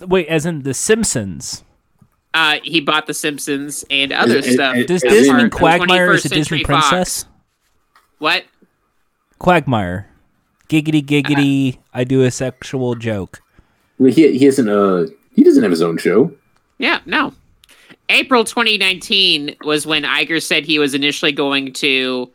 [0.00, 1.64] Wait, as in The Simpsons.
[2.32, 4.76] Uh, he bought The Simpsons and other it- stuff.
[4.76, 6.88] is- Does As Disney in- mean Quagmire is a Disney Century Fox.
[6.88, 7.24] princess?
[8.18, 8.44] What?
[9.38, 10.08] Quagmire.
[10.68, 13.40] Giggity giggity, I do a sexual joke.
[13.98, 16.32] Well, he he hasn't uh he doesn't have his own show.
[16.78, 17.34] Yeah, no.
[18.08, 22.30] April 2019 was when Iger said he was initially going to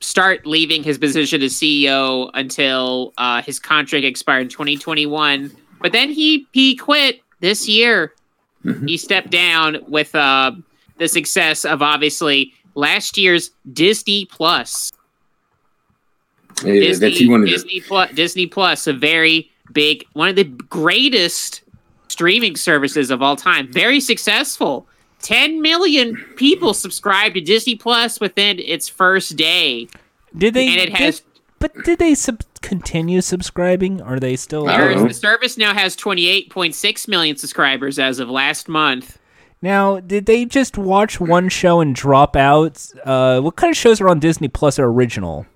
[0.00, 5.50] start leaving his position as CEO until uh, his contract expired in 2021.
[5.84, 8.14] But then he he quit this year.
[8.86, 10.52] He stepped down with uh,
[10.96, 14.90] the success of obviously last year's Disney Plus.
[16.64, 20.36] Yeah, Disney, that's he wanted to Disney Plus, Disney Plus, a very big, one of
[20.36, 21.60] the greatest
[22.08, 23.70] streaming services of all time.
[23.70, 24.86] Very successful.
[25.20, 29.86] 10 million people subscribed to Disney Plus within its first day.
[30.34, 30.68] Did they?
[30.68, 34.00] And it has- did- but did they sub- continue subscribing?
[34.00, 34.68] Are they still?
[34.68, 35.08] I don't know.
[35.08, 39.18] The service now has 28.6 million subscribers as of last month.
[39.62, 42.84] Now, did they just watch one show and drop out?
[43.04, 45.46] Uh, what kind of shows are on Disney Plus are original?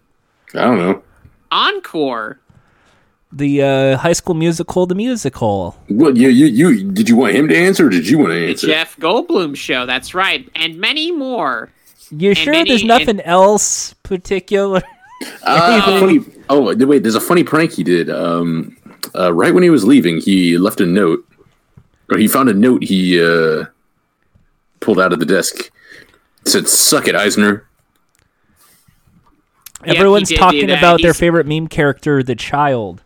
[0.54, 1.02] I don't know.
[1.50, 2.40] Encore.
[3.30, 5.76] The uh, High School Musical, the musical.
[5.88, 8.38] What you you you did you want him to answer or did you want to
[8.38, 8.66] The answer?
[8.68, 9.84] Jeff Goldblum show.
[9.84, 11.70] That's right, and many more.
[12.10, 14.80] You sure many- there's nothing else particular?
[15.42, 18.08] Uh, funny, oh wait, there's a funny prank he did.
[18.08, 18.76] Um,
[19.14, 21.26] uh, right when he was leaving, he left a note,
[22.10, 23.64] or he found a note he uh,
[24.80, 25.70] pulled out of the desk.
[26.42, 27.68] It said, "Suck it, Eisner."
[29.84, 30.78] Yeah, Everyone's talking that.
[30.78, 33.02] about their favorite meme character, the child.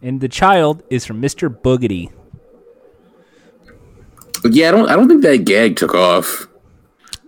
[0.00, 1.48] And the child is from Mr.
[1.48, 2.10] Boogedy.
[4.44, 4.88] Yeah, I don't.
[4.90, 6.46] I don't think that gag took off.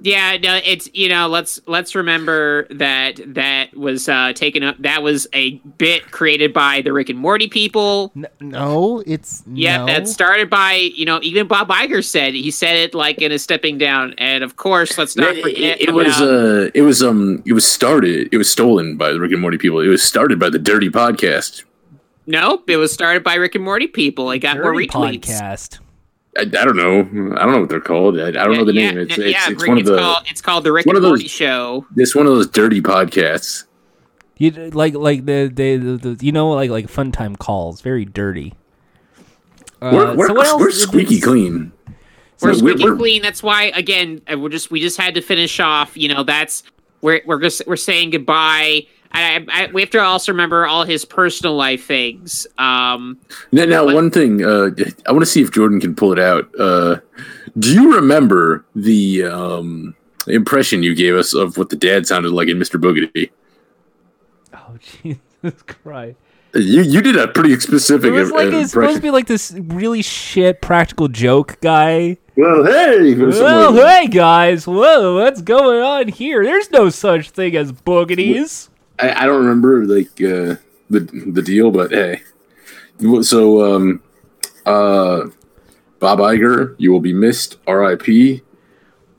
[0.02, 4.76] Yeah, no, it's you know, let's let's remember that that was uh taken up.
[4.78, 8.12] That was a bit created by the Rick and Morty people.
[8.14, 9.86] N- no, it's Yeah, no.
[9.86, 13.38] that started by you know even Bob Iger said he said it like in a
[13.38, 16.20] stepping down, and of course let's not It, forget it- it was.
[16.20, 17.02] Uh, it was.
[17.02, 17.42] Um.
[17.46, 18.28] It was started.
[18.32, 19.80] It was stolen by the Rick and Morty people.
[19.80, 21.64] It was started by the Dirty Podcast.
[22.26, 24.30] nope, it was started by Rick and Morty people.
[24.30, 25.20] It got more Dirty retweets.
[25.24, 25.78] podcast.
[26.38, 27.00] I, I don't know.
[27.36, 28.18] I don't know what they're called.
[28.20, 28.98] I, I don't know the yeah, name.
[28.98, 29.98] It's, yeah, it's, yeah, it's Rick- one of the.
[29.98, 31.86] called, it's called the Rick and of those- Morty show.
[31.96, 33.64] It's one of those dirty podcasts.
[34.38, 38.04] You like like the the, the, the you know like like fun time calls, very
[38.04, 38.52] dirty.
[39.80, 41.72] Uh, we're we're, so what else we're squeaky this- clean.
[42.42, 43.22] We're We're- squeaky we're- clean.
[43.22, 45.96] That's why again uh, we're just we just had to finish off.
[45.96, 46.64] You know that's
[47.00, 48.86] we're we're just we're saying goodbye.
[49.16, 52.46] And I, I, we have to also remember all his personal life things.
[52.58, 53.18] Um,
[53.50, 53.94] Now, now What?
[53.94, 54.70] one thing, uh,
[55.06, 56.48] I want to see if Jordan can pull it out.
[56.58, 56.96] Uh,
[57.58, 59.94] do you remember the um,
[60.26, 62.78] impression you gave us of what the dad sounded like in Mr.
[62.80, 63.30] Boogedy?
[64.52, 66.18] Oh Jesus Christ!
[66.54, 69.26] You you did a pretty specific It was like im- it's supposed to be like
[69.26, 72.18] this really shit practical joke guy.
[72.36, 76.44] Well, hey, Well, like hey guys, whoa, what's going on here?
[76.44, 78.68] There's no such thing as boogies.
[78.98, 80.56] I, I don't remember like uh,
[80.90, 81.00] the
[81.32, 82.22] the deal, but hey.
[83.22, 84.02] So, um,
[84.64, 85.24] uh,
[85.98, 87.58] Bob Iger, you will be missed.
[87.66, 88.42] R.I.P.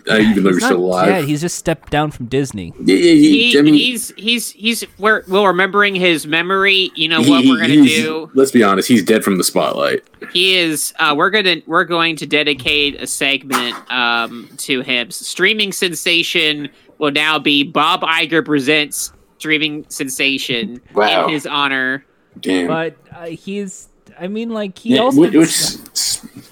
[0.10, 1.06] Uh, even though you're He's still not alive.
[1.08, 2.74] dead, he's just stepped down from Disney.
[2.80, 6.92] yeah, yeah, he, yeah, I mean, he's he's he's we're we're remembering his memory.
[6.96, 8.32] You know he- what we're gonna do.
[8.34, 10.04] Let's be honest, he's dead from the spotlight.
[10.32, 10.94] He is.
[10.98, 15.12] Uh, we're gonna we're going to dedicate a segment um, to him.
[15.12, 21.26] Streaming sensation will now be Bob Iger presents streaming sensation Wow.
[21.28, 22.06] in his honor.
[22.40, 22.68] Damn.
[22.68, 25.22] But uh, he's, I mean, like he Yeah, also.
[25.22, 25.52] which, which,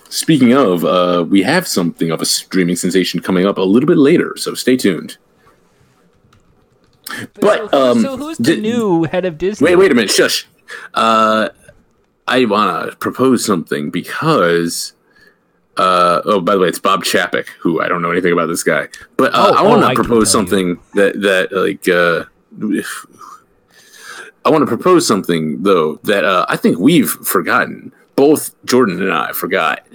[0.09, 3.97] speaking of, uh, we have something of a streaming sensation coming up a little bit
[3.97, 5.17] later, so stay tuned.
[7.39, 9.65] But so, um, so who's the di- new head of Disney?
[9.65, 10.47] Wait, wait a minute, shush.
[10.93, 11.49] Uh,
[12.27, 14.93] I want to propose something because.
[15.77, 18.63] Uh, oh, by the way, it's Bob Chapek, who I don't know anything about this
[18.63, 20.47] guy, but uh, Oh, I want oh, to I can propose tell you.
[20.47, 22.23] something that that like uh,
[24.45, 27.91] I want to propose something though that uh, I think we've forgotten.
[28.15, 29.85] Both Jordan and I forgot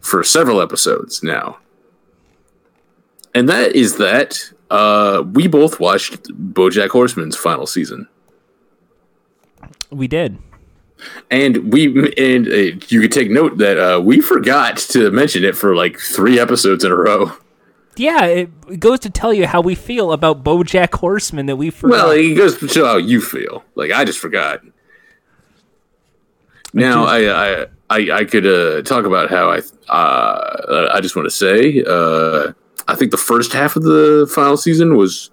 [0.00, 1.58] for several episodes now,
[3.34, 6.22] and that is that uh, we both watched
[6.54, 8.08] BoJack Horseman's final season.
[9.90, 10.38] We did.
[11.30, 15.56] And we and uh, you could take note that uh, we forgot to mention it
[15.56, 17.32] for like three episodes in a row.
[17.96, 22.08] Yeah, it, goes to tell you how we feel about BoJack Horseman that we forgot.
[22.08, 23.64] Well, it goes to show how you feel.
[23.74, 24.62] Like I just forgot.
[26.72, 31.26] Now I I I, I could uh, talk about how I uh, I just want
[31.26, 32.52] to say uh,
[32.88, 35.30] I think the first half of the final season was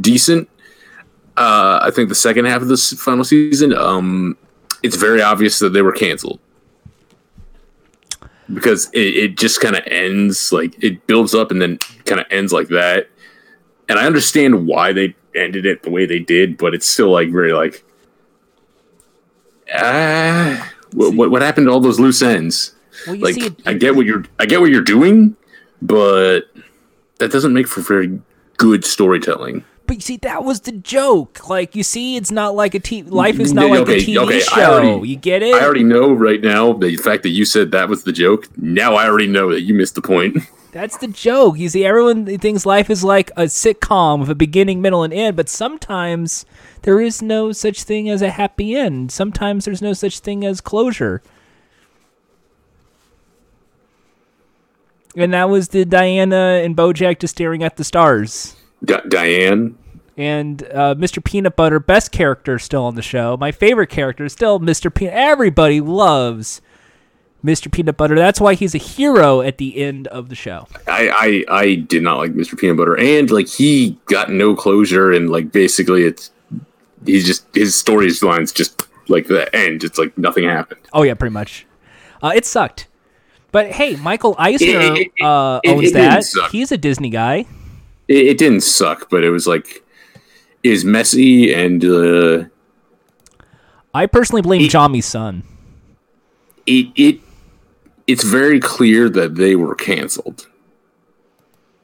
[0.00, 0.48] decent.
[1.36, 4.36] Uh, I think the second half of the final season, um,
[4.82, 6.40] it's very obvious that they were canceled
[8.52, 12.26] because it, it just kind of ends like it builds up and then kind of
[12.30, 13.08] ends like that.
[13.88, 17.30] And I understand why they ended it the way they did, but it's still like
[17.30, 17.84] very like
[19.74, 22.74] ah, what, what what happened to all those loose ends?
[23.06, 25.36] well, Like see, I get what you're I get what you're doing,
[25.80, 26.42] but
[27.18, 28.20] that doesn't make for very
[28.56, 29.64] good storytelling.
[29.88, 31.48] But you see, that was the joke.
[31.48, 33.10] Like, you see, it's not like a TV.
[33.10, 34.74] Life is not Okay, like a TV okay, show.
[34.74, 35.54] already- you get it?
[35.54, 38.46] I already know right now the fact that you said that was the joke.
[38.56, 40.36] Now I already know that you missed the point.
[40.72, 41.58] That's the joke.
[41.58, 45.34] You see, everyone thinks life is like a sitcom with a beginning, middle, and end,
[45.34, 46.44] but sometimes
[46.82, 49.10] there is no such thing as a happy end.
[49.10, 51.22] Sometimes there's no such thing as closure.
[55.16, 58.54] And that was the Diana and Bojack just staring at the stars.
[58.84, 59.76] Di- Diane,
[60.16, 61.22] And uh, Mr.
[61.22, 63.36] Peanut Butter, best character still on the show.
[63.36, 64.92] My favorite character is still Mr.
[64.92, 65.14] Peanut.
[65.14, 66.60] Everybody loves
[67.44, 67.70] Mr.
[67.70, 68.14] Peanut Butter.
[68.16, 70.66] That's why he's a hero at the end of the show.
[70.86, 72.58] I, I I did not like Mr.
[72.58, 76.30] Peanut Butter, and like he got no closure, and like basically it's
[77.06, 79.84] he's just his storylines just like the end.
[79.84, 80.80] It's like nothing happened.
[80.92, 81.64] Oh yeah, pretty much.
[82.22, 82.88] Uh, it sucked.
[83.52, 86.24] But hey, Michael Eisner It- it- it- uh, owns that.
[86.50, 87.46] He's a Disney guy.
[88.08, 89.84] It, it didn't suck, but it was like
[90.62, 92.44] it was messy and uh,
[93.94, 95.42] I personally blame Jami's son.
[96.66, 97.20] it it
[98.06, 100.46] it's very clear that they were canceled.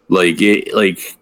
[0.09, 1.17] Like it like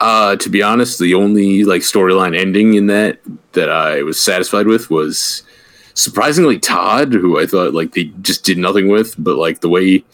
[0.00, 3.20] uh to be honest, the only like storyline ending in that
[3.52, 5.42] that I was satisfied with was
[5.94, 10.04] surprisingly Todd, who I thought like they just did nothing with, but like the way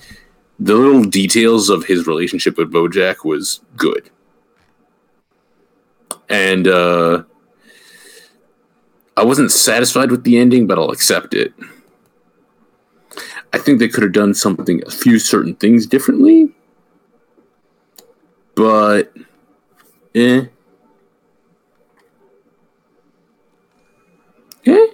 [0.64, 4.10] the little details of his relationship with Bojack was good.
[6.28, 7.24] And uh
[9.16, 11.52] I wasn't satisfied with the ending, but I'll accept it.
[13.52, 16.54] I think they could have done something, a few certain things differently,
[18.54, 19.12] but
[20.14, 20.46] eh.
[24.64, 24.86] Eh?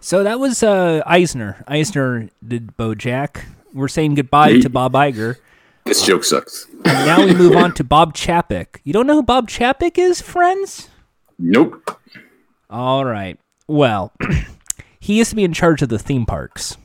[0.00, 1.62] So that was uh, Eisner.
[1.68, 3.44] Eisner did BoJack.
[3.74, 5.36] We're saying goodbye to Bob Iger.
[5.84, 6.66] This joke sucks.
[6.84, 8.78] And now we move on to Bob Chapek.
[8.84, 10.88] You don't know who Bob Chapek is, friends?
[11.38, 11.98] Nope.
[12.70, 13.38] All right.
[13.66, 14.12] Well,
[15.00, 16.76] he used to be in charge of the theme parks.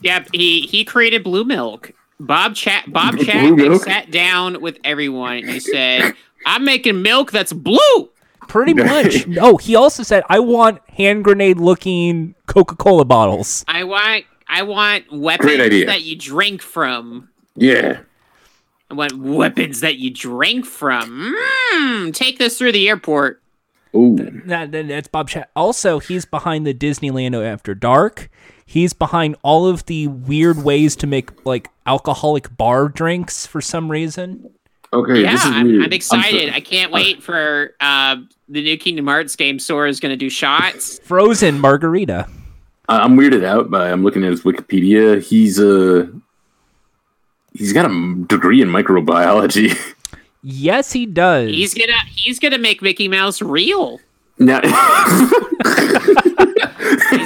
[0.00, 1.92] Yep, he he created Blue Milk.
[2.18, 6.14] Bob Chat Bob Blue Chapek sat down with everyone and he said,
[6.46, 8.10] "I'm making milk that's blue."
[8.48, 9.26] Pretty much.
[9.28, 13.64] No, he also said, I want hand grenade looking Coca Cola bottles.
[13.68, 15.86] I want I want weapons Great idea.
[15.86, 17.28] that you drink from.
[17.56, 18.00] Yeah.
[18.90, 21.34] I want weapons that you drink from.
[21.74, 23.40] Mm, take this through the airport.
[23.94, 24.16] Ooh.
[24.46, 25.46] That, that- that's Bob Chapek.
[25.54, 28.28] Also, he's behind the Disneyland After Dark.
[28.66, 33.90] He's behind all of the weird ways to make like alcoholic bar drinks for some
[33.90, 34.50] reason.
[34.92, 35.84] Okay, yeah, this is I'm, weird.
[35.84, 36.48] I'm excited.
[36.50, 38.16] so- I can't wait for uh,
[38.48, 39.58] the new Kingdom Hearts game.
[39.60, 40.98] Sora is going to do shots.
[41.00, 42.26] Frozen margarita.
[42.90, 45.22] I- I'm weirded out by I'm looking at his Wikipedia.
[45.22, 46.06] He's uh
[47.54, 49.76] he's got a degree in microbiology.
[50.42, 51.50] Yes, he does.
[51.50, 54.00] He's gonna he's gonna make Mickey Mouse real.
[54.38, 54.72] now, He's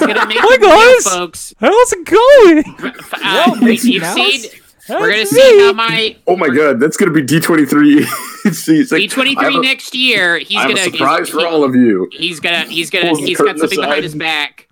[0.01, 1.55] gonna make Hi, him real, folks.
[1.61, 2.65] How's it going?
[2.83, 4.51] Uh, Well, Mickey you've Mouse, seen.
[4.89, 8.05] We're gonna that's see how my oh my god, that's gonna be D23.
[8.53, 10.39] See, it's like, D twenty I have three a- next year.
[10.39, 12.09] He's I have gonna a surprise he's, for all of you.
[12.13, 14.67] He's gonna he's gonna he's got something behind his back.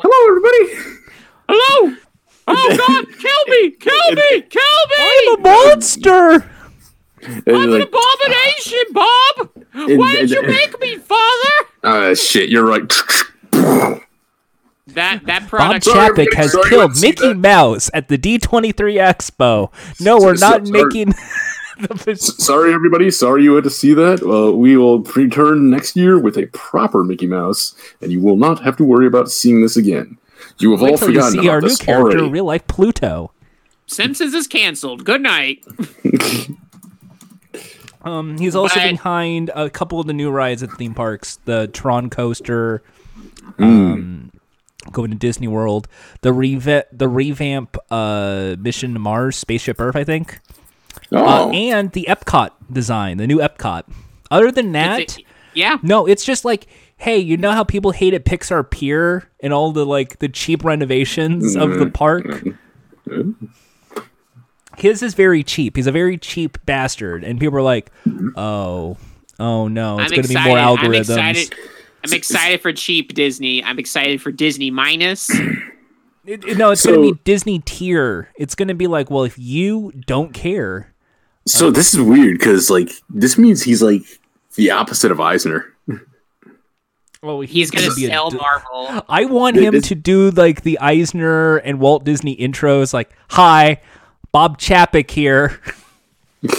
[0.00, 1.00] Hello, everybody.
[1.48, 1.96] Hello.
[2.48, 3.06] Oh God!
[3.18, 3.70] Kill me!
[3.70, 4.42] Kill me!
[4.42, 4.96] Kill me!
[4.98, 6.50] I'm a monster.
[7.24, 9.50] I'm an abomination, Bob.
[9.74, 11.68] Why did you make me, Father?
[11.84, 12.92] uh, shit, you're right.
[14.88, 15.84] That that Bob product.
[15.84, 17.32] Sorry, Chapek has sorry, killed Mickey.
[17.34, 19.72] Mouse at the D23 Expo.
[20.00, 21.14] No, we're not making.
[22.04, 23.10] the, Sorry, everybody.
[23.10, 24.22] Sorry you had to see that.
[24.22, 28.62] Well, we will return next year with a proper Mickey Mouse, and you will not
[28.62, 30.18] have to worry about seeing this again.
[30.58, 32.30] You have all wait till you forgotten see about our new character, already.
[32.32, 33.32] real life Pluto.
[33.86, 35.04] Simpsons is canceled.
[35.04, 35.64] Good night.
[38.04, 41.68] Um, he's also But- behind a couple of the new rides at theme parks, the
[41.68, 42.82] Tron coaster,
[43.58, 43.62] Hmm.
[43.64, 44.30] um,
[44.90, 45.86] going to Disney World,
[46.22, 50.40] the reva- the revamp uh, Mission to Mars, Spaceship Earth, I think,
[51.14, 53.82] uh, oh, and the Epcot design, the new Epcot.
[54.30, 55.22] Other than that, It's a-
[55.54, 55.76] yeah.
[55.82, 59.72] no, it's just like, hey, you know how people hate at Pixar Pier and all
[59.72, 61.78] the like the cheap renovations of Mm-hmm.
[61.80, 62.44] the park.
[64.78, 65.76] His is very cheap.
[65.76, 67.90] He's a very cheap bastard, and people are like,
[68.36, 68.96] "Oh,
[69.38, 70.48] oh no, it's going to be excited.
[70.48, 71.54] more I'm algorithms." excited.
[72.04, 73.62] I'm excited for cheap Disney.
[73.62, 75.30] I'm excited for Disney minus.
[76.24, 78.28] It- it- no, it's going to be Disney tier.
[78.36, 80.91] It's going to be like, well, if you don't care,
[81.46, 84.02] so this is weird because like this means he's like
[84.56, 85.72] the opposite of Eisner.
[87.22, 89.04] well, He's gonna be sell d- Marvel.
[89.08, 93.80] I want him to do like the Eisner and Walt Disney intros, like, "Hi,
[94.32, 95.60] Bob Chapek here."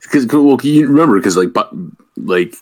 [0.00, 2.54] Because well, you remember because like bu- like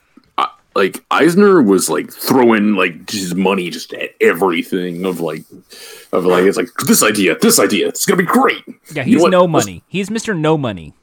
[0.77, 5.43] like Eisner was like throwing like his money just at everything of like
[6.13, 8.63] of like it's like this idea, this idea, it's gonna be great.
[8.95, 9.31] Yeah, You know he's what?
[9.33, 9.83] no Let's- money.
[9.89, 10.95] He's Mister No Money.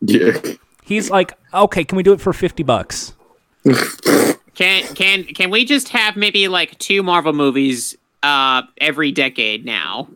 [0.00, 0.38] Yeah.
[0.82, 3.12] He's like, okay, can we do it for fifty bucks?
[4.54, 10.08] Can can can we just have maybe like two Marvel movies uh every decade now?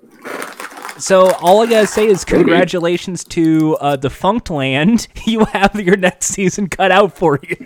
[0.99, 5.09] So all I gotta say is congratulations to uh, Defunctland.
[5.27, 7.57] You have your next season cut out for you.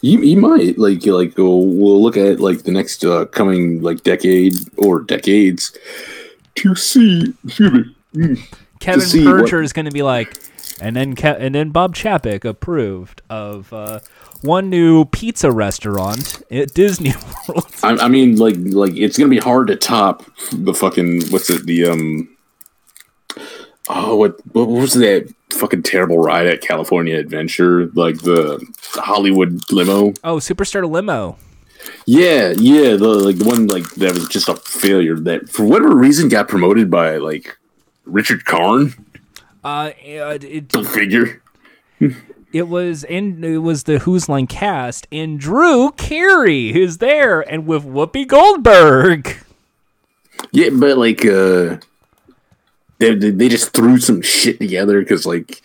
[0.00, 4.02] You, you might like like we'll, we'll look at like the next uh, coming like
[4.02, 5.76] decade or decades
[6.56, 7.34] to see.
[7.44, 7.96] Excuse me.
[8.14, 10.36] mm, Kevin Perjurer is going to be like,
[10.80, 14.00] and then Ke- and then Bob Chapek approved of uh,
[14.42, 17.12] one new pizza restaurant at Disney
[17.48, 17.66] World.
[17.82, 21.66] I, I mean, like like it's gonna be hard to top the fucking what's it
[21.66, 22.28] the um.
[23.92, 27.86] Oh, what what was that fucking terrible ride at California Adventure?
[27.88, 28.64] Like the,
[28.94, 30.14] Hollywood limo.
[30.22, 31.36] Oh, Superstar Limo.
[32.06, 35.94] Yeah, yeah, the like the one like that was just a failure that for whatever
[35.96, 37.58] reason got promoted by like
[38.04, 38.94] Richard Karn.
[39.64, 41.42] Uh, it, Go figure.
[42.52, 47.66] it was in it was the Whose Line cast, and Drew Carey who's there, and
[47.66, 49.36] with Whoopi Goldberg.
[50.52, 51.78] Yeah, but like uh
[53.00, 55.62] they they just threw some shit together because like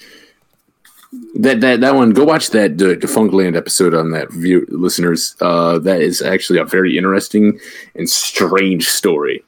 [1.36, 2.12] that that that one.
[2.12, 4.32] Go watch that uh, Defunctland episode on that.
[4.32, 7.60] View listeners, uh, that is actually a very interesting
[7.96, 9.44] and strange story.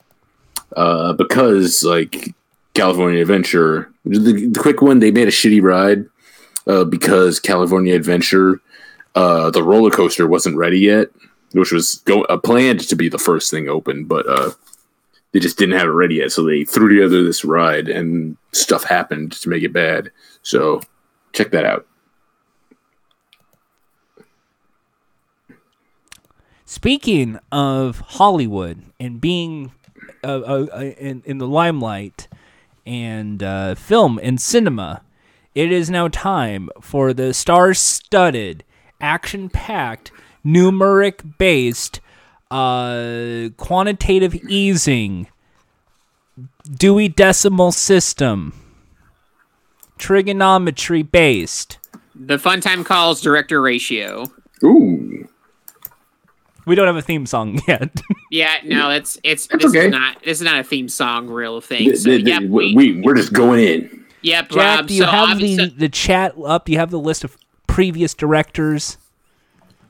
[0.76, 2.36] Uh, because like
[2.74, 6.06] California Adventure, the, the quick one, they made a shitty ride
[6.68, 8.62] uh, because California Adventure,
[9.16, 11.08] uh, the roller coaster wasn't ready yet,
[11.54, 14.52] which was go- uh, planned to be the first thing open, but uh,
[15.32, 16.32] they just didn't have it ready yet.
[16.32, 20.12] So they threw together this ride, and stuff happened to make it bad.
[20.42, 20.82] So
[21.34, 21.86] check that out.
[26.66, 29.72] Speaking of Hollywood and being
[30.24, 32.28] uh, uh, uh, in, in the limelight
[32.86, 35.02] and uh, film and cinema,
[35.56, 38.64] it is now time for the star studded,
[39.00, 40.12] action packed,
[40.46, 42.02] numeric based,
[42.52, 45.28] uh, quantitative easing,
[46.72, 48.54] Dewey Decimal System,
[49.98, 51.80] trigonometry based.
[52.16, 54.26] The fun time calls director ratio.
[54.64, 55.28] Ooh,
[56.66, 58.02] We don't have a theme song yet.
[58.32, 59.86] Yeah, no, it's it's That's this okay.
[59.86, 61.86] is not this is not a theme song real thing.
[61.86, 64.06] Th- So th- th- yep, we, we, we we're just going in.
[64.22, 64.50] yep.
[64.50, 66.66] Jack, um, do you so have obviously- the, the chat up?
[66.66, 67.38] Do you have the list of
[67.68, 68.98] previous directors?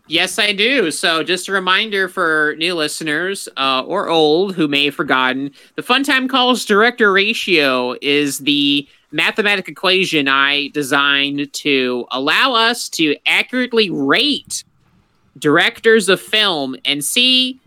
[0.09, 0.89] Yes, I do.
[0.89, 5.83] So, just a reminder for new listeners uh, or old who may have forgotten, the
[5.83, 13.17] Fun Time Calls director ratio is the mathematical equation I designed to allow us to
[13.25, 14.63] accurately rate
[15.37, 17.59] directors of film and see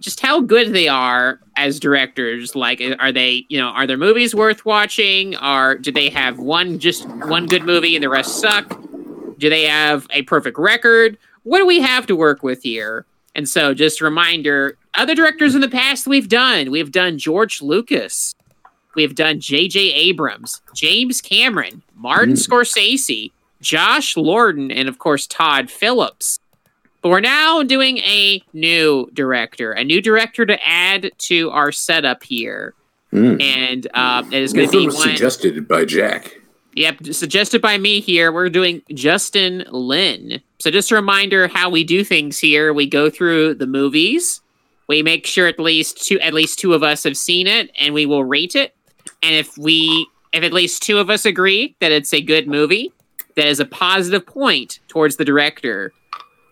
[0.00, 2.56] just how good they are as directors.
[2.56, 5.36] Like are they you know are their movies worth watching?
[5.36, 8.80] Or do they have one just one good movie and the rest suck?
[9.38, 11.18] Do they have a perfect record
[11.48, 15.54] what do we have to work with here and so just a reminder other directors
[15.54, 18.34] in the past we've done we've done george lucas
[18.94, 23.30] we've done jj abrams james cameron martin scorsese
[23.60, 26.38] josh lorden and of course todd phillips
[27.02, 32.24] but we're now doing a new director, a new director to add to our setup
[32.24, 32.74] here.
[33.12, 33.42] Mm.
[33.42, 34.96] And um, it is going to be one.
[34.96, 36.37] suggested by Jack.
[36.78, 38.30] Yep, suggested by me here.
[38.30, 40.40] We're doing Justin Lin.
[40.60, 42.72] So just a reminder how we do things here.
[42.72, 44.40] We go through the movies.
[44.86, 47.94] We make sure at least two at least two of us have seen it and
[47.94, 48.76] we will rate it.
[49.24, 52.92] And if we if at least two of us agree that it's a good movie,
[53.34, 55.92] that is a positive point towards the director.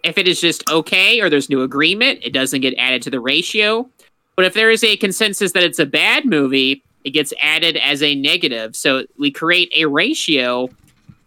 [0.02, 3.20] If it is just okay or there's no agreement, it doesn't get added to the
[3.20, 3.88] ratio.
[4.34, 8.02] But if there is a consensus that it's a bad movie, it gets added as
[8.02, 8.74] a negative.
[8.76, 10.68] So we create a ratio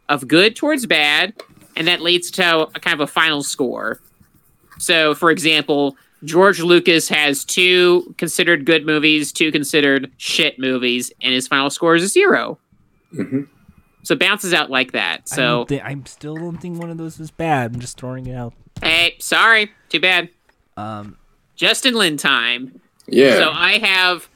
[0.09, 1.34] of good towards bad,
[1.75, 2.43] and that leads to
[2.75, 3.99] a kind of a final score.
[4.77, 11.34] So, for example, George Lucas has two considered good movies, two considered shit movies, and
[11.34, 12.59] his final score is a 0
[13.15, 13.47] Mhm.
[14.03, 15.27] So it bounces out like that.
[15.30, 17.73] So, don't thi- I'm still don't think one of those is bad.
[17.73, 18.53] I'm just throwing it out.
[18.84, 20.30] hey, sorry, too bad.
[20.77, 21.17] Um,
[21.55, 22.80] Justin Lin time.
[23.07, 23.36] Yeah.
[23.38, 24.27] So I have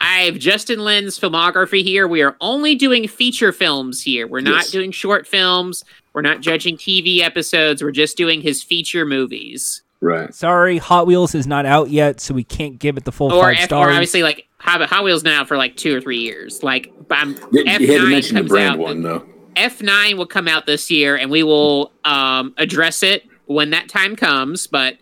[0.00, 2.06] I have Justin Lin's filmography here.
[2.08, 4.26] We are only doing feature films here.
[4.26, 4.70] We're not Yes.
[4.70, 5.84] doing short films.
[6.12, 7.82] We're not judging TV episodes.
[7.82, 9.82] We're just doing his feature movies.
[10.00, 10.32] right.
[10.34, 13.42] sorry, Hot Wheels is not out yet, so we can't give it the full Or,
[13.52, 16.62] five F, or obviously like Hot, Hot Wheels now for like two or three years.
[16.62, 18.78] Like um, You, you had to F9 mention the comes brand out.
[18.78, 19.26] one though.
[19.56, 24.14] F9 will come out this year, and we will um, address it when that time
[24.14, 24.68] comes.
[24.68, 24.98] But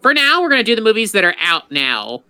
[0.00, 2.22] for now, we're going to do the movies that are out now.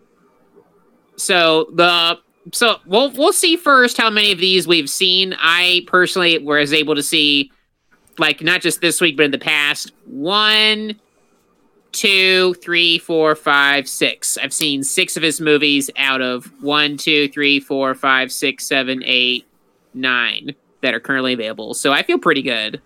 [1.22, 2.18] So the
[2.52, 5.34] so we'll we'll see first how many of these we've seen.
[5.38, 7.52] I personally was able to see,
[8.18, 10.98] like not just this week, but in the past, one,
[11.92, 14.36] two, three, four, five, six.
[14.36, 19.02] I've seen six of his movies out of one, two, three, four, five, six, seven,
[19.04, 19.46] eight,
[19.94, 21.74] nine that are currently available.
[21.74, 22.80] So I feel pretty good.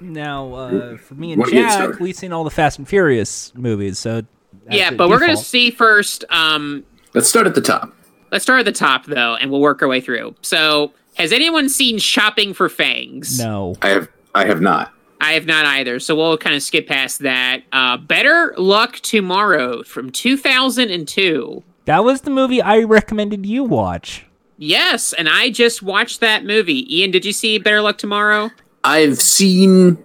[0.00, 3.98] Now, uh, for me and Wanna Jack, we've seen all the Fast and Furious movies,
[3.98, 4.22] so
[4.70, 6.24] yeah, a but we're gonna see first.
[6.30, 6.84] Um,
[7.14, 7.94] Let's start at the top.
[8.30, 10.34] let's start at the top though, and we'll work our way through.
[10.42, 13.38] So, has anyone seen Shopping for Fangs?
[13.38, 14.92] No, I have I have not.
[15.20, 16.00] I have not either.
[16.00, 17.62] So we'll kind of skip past that.
[17.70, 21.62] Uh, Better Luck Tomorrow from 2002.
[21.84, 24.26] that was the movie I recommended you watch.
[24.58, 26.96] Yes, and I just watched that movie.
[26.98, 28.50] Ian, did you see Better Luck Tomorrow?
[28.84, 29.98] I've seen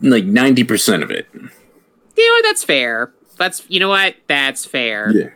[0.00, 1.26] like ninety percent of it.
[1.34, 2.42] You know, what?
[2.44, 3.12] that's fair.
[3.36, 4.14] That's you know what?
[4.28, 5.10] That's fair.
[5.12, 5.28] Yeah.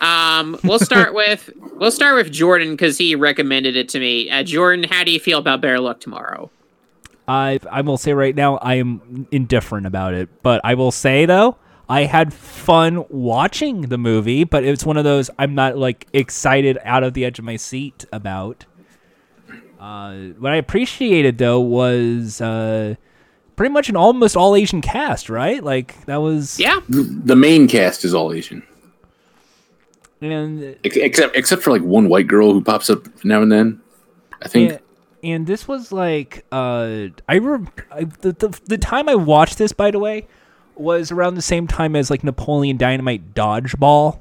[0.00, 4.30] Um, we'll start with we'll start with Jordan because he recommended it to me.
[4.30, 6.50] Uh, Jordan, how do you feel about Better Luck Tomorrow?
[7.28, 11.26] I I will say right now I am indifferent about it, but I will say
[11.26, 11.56] though
[11.88, 16.78] I had fun watching the movie, but it's one of those I'm not like excited
[16.84, 18.64] out of the edge of my seat about.
[19.80, 22.94] Uh, what I appreciated though was uh,
[23.56, 25.64] pretty much an almost all Asian cast, right?
[25.64, 28.62] Like that was Yeah, The, the main cast is all Asian,
[30.20, 33.80] and Ex- except except for like one white girl who pops up now and then.
[34.42, 34.72] I think.
[34.72, 34.80] and,
[35.22, 39.72] and this was like uh I, re- I the, the the time I watched this
[39.72, 40.26] by the way
[40.76, 44.20] was around the same time as like Napoleon Dynamite Dodgeball.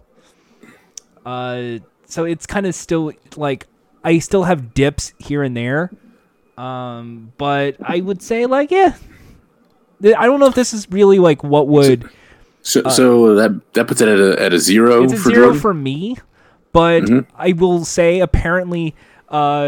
[1.25, 3.67] Uh so it's kind of still like
[4.03, 5.91] I still have dips here and there.
[6.57, 8.95] Um but I would say like yeah.
[10.01, 12.09] I don't know if this is really like what would
[12.69, 15.29] So, so that that puts it at a, at a zero uh, it's a for
[15.29, 15.59] zero Jordan.
[15.59, 16.17] for me,
[16.71, 18.93] but I will say apparently
[19.29, 19.67] uh,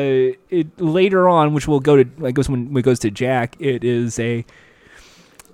[0.50, 3.84] it later on, which will go to I guess when it goes to Jack, it
[3.84, 4.46] is a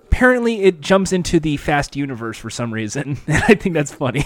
[0.07, 4.25] apparently it jumps into the Fast universe for some reason, and I think that's funny.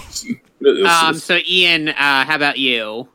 [0.84, 3.08] Um, so Ian, uh, how about you?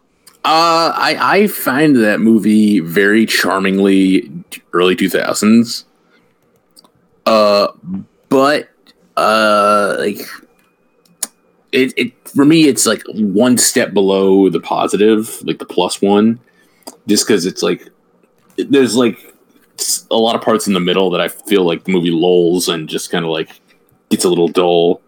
[0.45, 4.31] Uh, I I find that movie very charmingly
[4.71, 5.83] early two thousands.
[7.25, 7.73] Uh,
[8.29, 8.69] but
[9.17, 10.21] uh, like
[11.71, 16.39] it it for me, it's like one step below the positive, like the plus one,
[17.07, 17.89] just because it's like
[18.57, 19.17] there's like
[20.09, 22.87] a lot of parts in the middle that I feel like the movie lulls and
[22.87, 23.59] just kind of like
[24.09, 25.01] gets a little dull.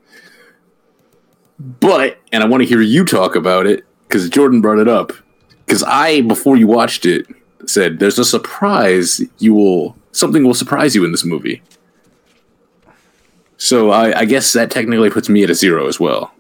[1.60, 5.14] But and I want to hear you talk about it because Jordan brought it up.
[5.66, 7.28] Because I, before you watched it,
[7.68, 11.62] said there's a surprise you will something will surprise you in this movie.
[13.60, 16.32] So I, I guess that technically puts me at a zero as well.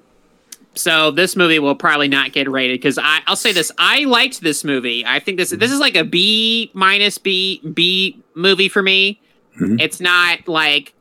[0.74, 4.64] So this movie will probably not get rated because I'll say this: I liked this
[4.64, 5.06] movie.
[5.06, 9.20] I think this this is like a B minus B B movie for me.
[9.60, 9.80] Mhm.
[9.82, 10.94] It's not like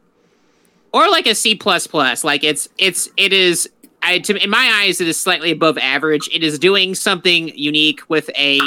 [0.92, 2.24] or like a C plus plus.
[2.24, 3.68] Like it's it's it is.
[4.00, 6.28] I, to, in my eyes, it is slightly above average.
[6.32, 8.60] It is doing something unique with a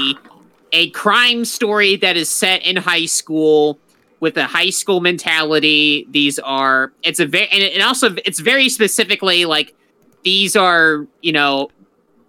[0.71, 3.77] a crime story that is set in high school
[4.21, 6.07] with a high school mentality.
[6.11, 9.75] These are it's a very and, and also it's very specifically like
[10.23, 11.69] these are you know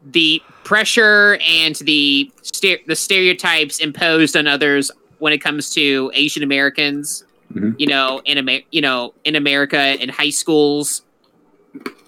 [0.04, 6.42] the pressure and the ster- the stereotypes imposed on others when it comes to Asian
[6.42, 7.24] Americans.
[7.54, 7.78] Mhm.
[7.78, 11.02] You know, in Amer- you know in America in high schools.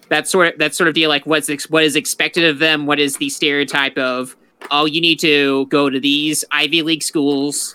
[0.09, 2.87] That sort of that sort of deal, like what's ex- what is expected of them.
[2.87, 4.37] What is the stereotype of?
[4.70, 7.74] Oh, you need to go to these Ivy League schools,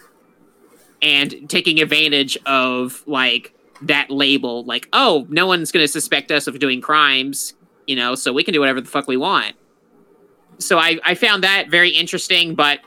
[1.02, 4.64] and taking advantage of like that label.
[4.66, 7.54] Like, oh, no one's going to suspect us of doing crimes,
[7.88, 9.56] you know, so we can do whatever the fuck we want.
[10.58, 12.80] So I I found that very interesting, but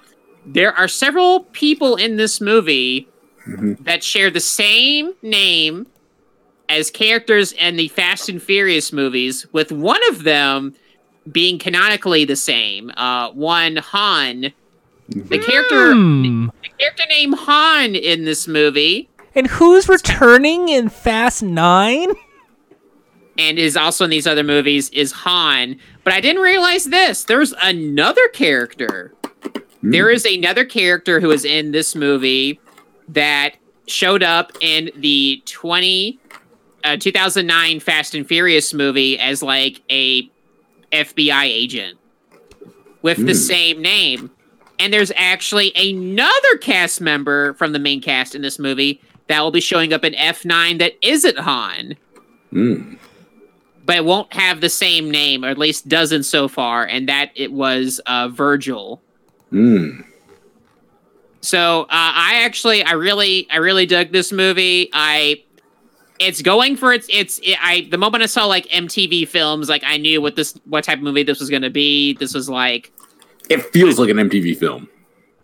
[0.45, 3.09] there are several people in this movie
[3.49, 3.85] Mhm.
[3.85, 5.87] that share the same name
[6.69, 10.75] as characters in the Fast and Furious movies, with one of them
[11.31, 12.91] being canonically the same.
[12.97, 14.53] Uh, one Han,
[15.09, 16.47] the character, Hmm.
[16.63, 22.09] the character named Han in this movie, And who's returning in Fast Nine?
[23.39, 25.77] and is also in these other movies, is Han.
[26.05, 27.25] But I didn't realize this.
[27.25, 29.15] There's another character.
[29.83, 32.61] There is another character who is in this movie
[33.09, 36.19] that showed up in the 20
[36.85, 40.29] uh, 2009 Fast and Furious movie as like a
[40.93, 41.97] FBI agent
[43.03, 43.39] with the Hmm.
[43.39, 44.31] same name.
[44.83, 49.53] And there's actually another cast member from the main cast in this movie that will
[49.53, 51.97] be showing up in F9 that isn't Han
[52.53, 52.99] Mm.
[53.87, 57.31] but it won't have the same name, or at least doesn't so far, and that
[57.35, 59.01] it was uh, Virgil.
[59.51, 60.05] Mm.
[61.41, 64.91] So uh, I actually, I really, I really dug this movie.
[64.93, 65.43] I,
[66.21, 67.89] it's going for its, it's, it, I.
[67.91, 71.05] The moment I saw like MTV films, like I knew what this, what type of
[71.05, 72.13] movie this was going to be.
[72.15, 72.93] This was like,
[73.49, 74.89] It feels like an MTV film.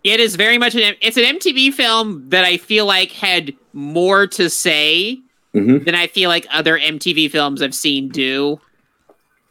[0.04, 4.26] It is very much an it's an MTV film that I feel like had more
[4.28, 5.20] to say
[5.54, 5.84] Mhm.
[5.84, 8.60] than I feel like other MTV films I've seen do.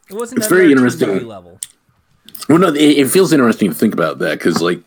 [0.09, 1.09] It wasn't It's very interesting.
[1.09, 1.59] TV level.
[2.47, 4.79] Well, no, it, it feels interesting to think about that because, like,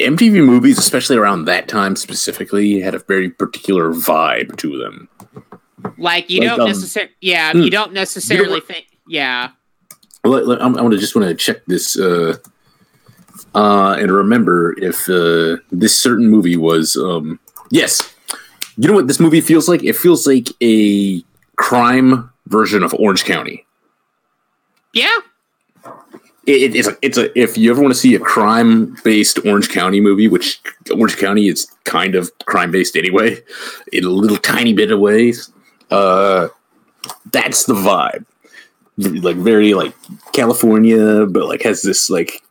[0.00, 5.08] MTV movies, especially around that time specifically, had a very particular vibe to them.
[5.98, 7.62] Like you Like, don't um, necessarily yeah, hmm.
[7.62, 9.50] you don't necessarily what- think yeah.
[10.24, 12.36] I'm, I want to just want to check this uh,
[13.54, 16.96] uh, and remember if uh, this certain movie was.
[16.96, 18.14] Um, yes,
[18.76, 19.82] you know what this movie feels like?
[19.82, 21.22] It feels like a
[21.56, 23.64] crime version of Orange County.
[24.94, 25.10] Yeah.
[26.46, 29.38] It, it- it's a, it's a if you ever want to see a crime based
[29.44, 30.60] Orange County movie, which
[30.92, 33.40] Orange County is kind of crime based anyway,
[33.92, 35.50] in a little tiny bit of ways.
[35.90, 36.48] Uh,
[37.32, 38.24] that's the vibe.
[38.98, 39.94] Like very like
[40.32, 42.42] California, but like has this like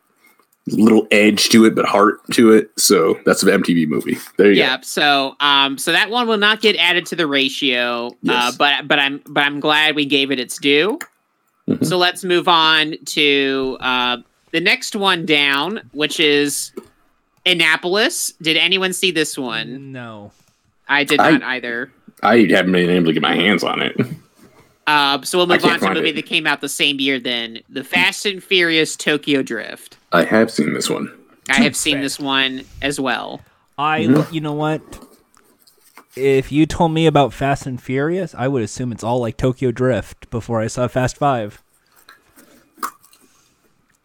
[0.68, 2.72] little edge to it, but heart to it.
[2.78, 4.18] So that's an MTV movie.
[4.38, 8.08] There you Yeah, so um so that one will not get added to the ratio.
[8.08, 8.58] Uh Yes.
[8.58, 10.98] but but I'm but I'm glad we gave it its due.
[11.68, 11.86] Mhm.
[11.86, 14.18] So let's move on to uh
[14.52, 16.72] the next one down, which is
[17.46, 18.34] Annapolis.
[18.42, 19.92] Did anyone see this one?
[19.92, 20.32] No.
[20.88, 21.92] I did I- not either.
[22.24, 23.96] I haven't been able to get my hands on it.
[24.92, 26.16] Uh, so we'll move on to a movie it.
[26.16, 29.98] that came out the same year then, The Fast and Furious Tokyo Drift.
[30.12, 31.10] I have seen this one.
[31.50, 33.40] I have seen this one as well.
[33.78, 34.34] I, Mm-hmm.
[34.34, 34.82] you know what?
[36.18, 39.72] If you told me about Fast and Furious, I would assume it's all like Tokyo
[39.72, 41.64] Drift before I saw Fast Five.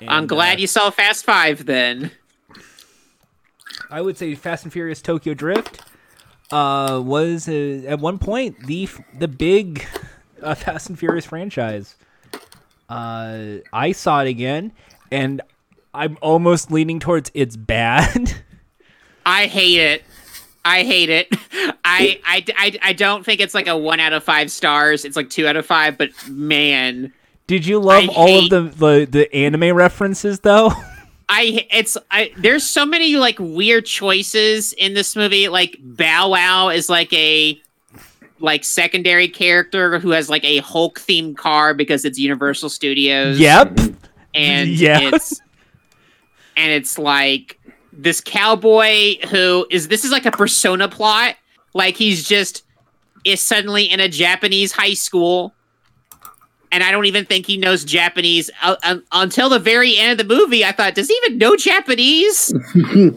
[0.06, 2.12] I'm glad uh, you saw Fast Five then.
[3.90, 5.80] I would say Fast and Furious Tokyo Drift
[6.52, 9.84] uh, was uh, at one point the the big
[10.42, 11.94] uh, Fast and Furious franchise.
[12.88, 14.72] Uh, I saw it again,
[15.10, 15.40] and
[15.94, 18.32] I'm almost leaning towards it's bad.
[19.26, 20.04] I hate it.
[20.64, 21.28] I hate it.
[21.84, 25.04] I, I, I, I don't think it's like a one out of five stars.
[25.04, 27.12] It's like two out of five, but man,
[27.46, 30.72] Did you love I all hate- of the, the the anime references though?
[31.28, 35.48] I it's I there's so many like weird choices in this movie.
[35.48, 37.60] Like Bow Wow is like a
[38.40, 43.38] like secondary character who has like a Hulk themed car because it's Universal Studios.
[43.38, 43.78] yep.
[44.34, 45.00] and Yeah.
[45.00, 45.40] it's
[46.56, 47.58] and it's like
[47.92, 51.36] this cowboy who is this is like a persona plot
[51.74, 52.62] like he's just
[53.24, 55.54] is suddenly in a japanese high school
[56.70, 60.18] and i don't even think he knows japanese uh, un- until the very end of
[60.28, 62.52] the movie i thought does he even know japanese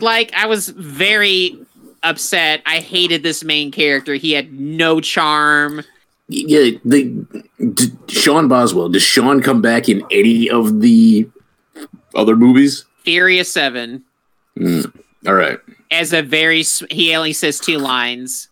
[0.00, 1.58] like i was very
[2.02, 5.82] upset i hated this main character he had no charm
[6.28, 7.26] Yeah, the
[7.74, 8.88] d- Sean Boswell.
[8.88, 11.28] Does Sean come back in any of the
[12.14, 12.84] other movies?
[13.04, 14.02] furious 7
[15.26, 15.58] All right.
[15.90, 18.48] as a very he only says two lines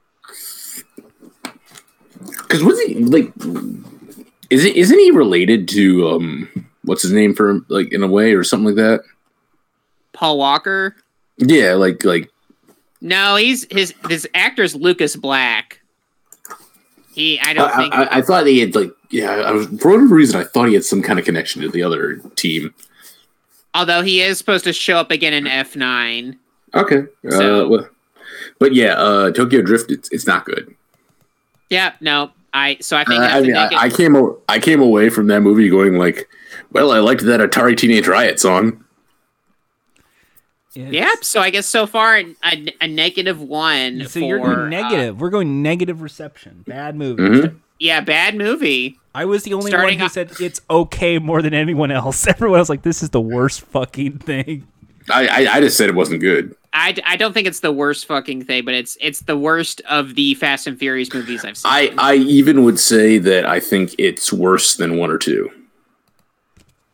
[2.43, 3.33] Because was he like?
[4.51, 6.67] Is it isn't he related to um?
[6.85, 9.03] What's his name for like in a way or something like that?
[10.15, 10.97] paul walker
[11.37, 12.31] Yeah, like like
[13.01, 15.81] no he's his his actor's lucas black
[17.15, 19.31] he i I, don't think I, I thought he had like yeah.
[19.31, 21.83] I was for whatever reason I thought he had some kind of connection to the
[21.83, 22.75] other team.
[23.75, 26.37] although he is supposed to show up again in f9
[26.75, 27.05] Okay.
[27.31, 27.89] So- uh, well,
[28.59, 29.91] but yeah, uh, Tokyo Drift.
[29.91, 30.75] It's it's not good.
[31.71, 34.15] yeah no i so i think Uh, I mean, I, I came
[34.49, 36.29] I came away from that movie going like,
[36.73, 38.85] well, I liked that Atari Teenage Riot song.
[40.79, 44.59] It's- yeah so i guess so far a, a negative one So for, you're going
[44.59, 45.21] uh, negative.
[45.21, 46.65] We're going negative reception.
[46.67, 47.23] Bad movie.
[47.23, 47.57] Mhm.
[47.79, 51.43] yeah bad movie I was the only Starting one who off- said it's okay more
[51.43, 52.25] than anyone else.
[52.29, 54.67] Everyone else like this is the worst fucking thing.
[55.11, 56.55] I, I I just said it wasn't good.
[56.73, 60.15] I, I don't think it's the worst fucking thing but it's it's the worst of
[60.15, 63.95] the fast and furious movies i've seen I I even would say that I think
[63.99, 65.51] it's worse than one or two.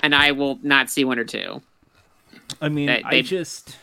[0.01, 1.61] and i will not see one or two
[2.61, 3.77] I mean, They- I just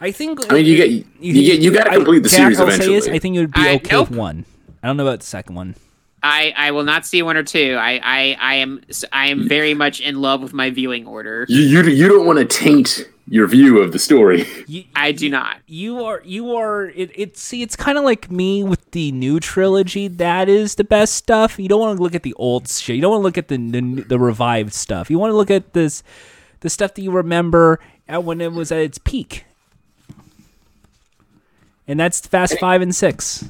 [0.00, 2.38] I think I mean, you get you, get you got to I- complete the Jack,
[2.38, 2.96] series I'll say eventually.
[2.96, 4.10] is, I think it would be I- okay nope.
[4.10, 4.44] with one.
[4.82, 5.76] I don't know about the second one.
[6.22, 7.76] I, I will not see one or two.
[7.78, 8.80] I, I, I am
[9.12, 11.44] I am very much in love with my viewing order.
[11.50, 14.46] you you you don't want to taint your view of the story.
[14.66, 15.58] You, I do not.
[15.66, 19.38] you are you are it, it see it's kind of like me with the new
[19.38, 22.96] trilogy that is the best stuff you don't want to look at the old shit
[22.96, 25.50] you don't want to look at the, the the revived stuff you want to look
[25.50, 26.02] at this
[26.64, 29.44] the stuff that you remember at when it was at its peak
[31.86, 33.44] and that's fast five and six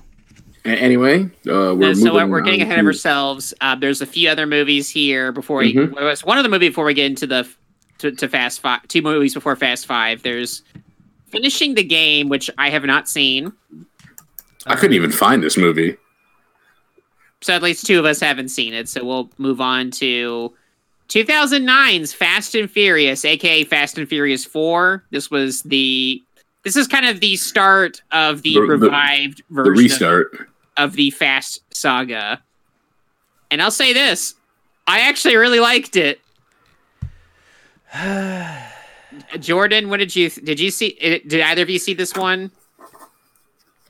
[0.67, 3.53] Anyway, uh, we're Uh, so moving we're getting on ahead of ourselves.
[3.61, 5.75] Uh, there's a few other movies here before we.
[5.75, 5.93] Mhm.
[5.93, 7.47] well, one of the movie before we get into the
[7.99, 10.23] to, to Fast Five, two movies before Fast Five.
[10.23, 10.63] There's
[11.27, 13.53] finishing the game, which I have not seen.
[14.67, 15.99] I couldn't even find this movie.
[17.43, 18.89] So at least two of us haven't seen it.
[18.89, 20.55] So we'll move on to
[21.09, 25.05] 2009's Fast and Furious, aka Fast and Furious 4.
[25.11, 26.23] This was the
[26.63, 30.49] this is kind of the start of the, The- the- revived The version of- restart.
[30.77, 32.43] of the Fast saga.
[33.51, 34.35] And I'll say this,
[34.87, 36.21] I actually really liked it.
[39.39, 42.51] Jordan, what did you did you see eh, did either of you see this one?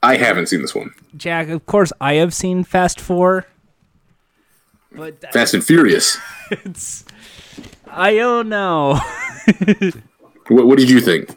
[0.02, 0.92] I haven't seen this one.
[1.16, 3.46] Jack, of course, I have seen Fast Four,
[4.94, 6.18] but that- Fast and Furious.
[6.50, 7.04] it's
[7.86, 9.00] I don't know.
[10.48, 11.34] What, what did you think?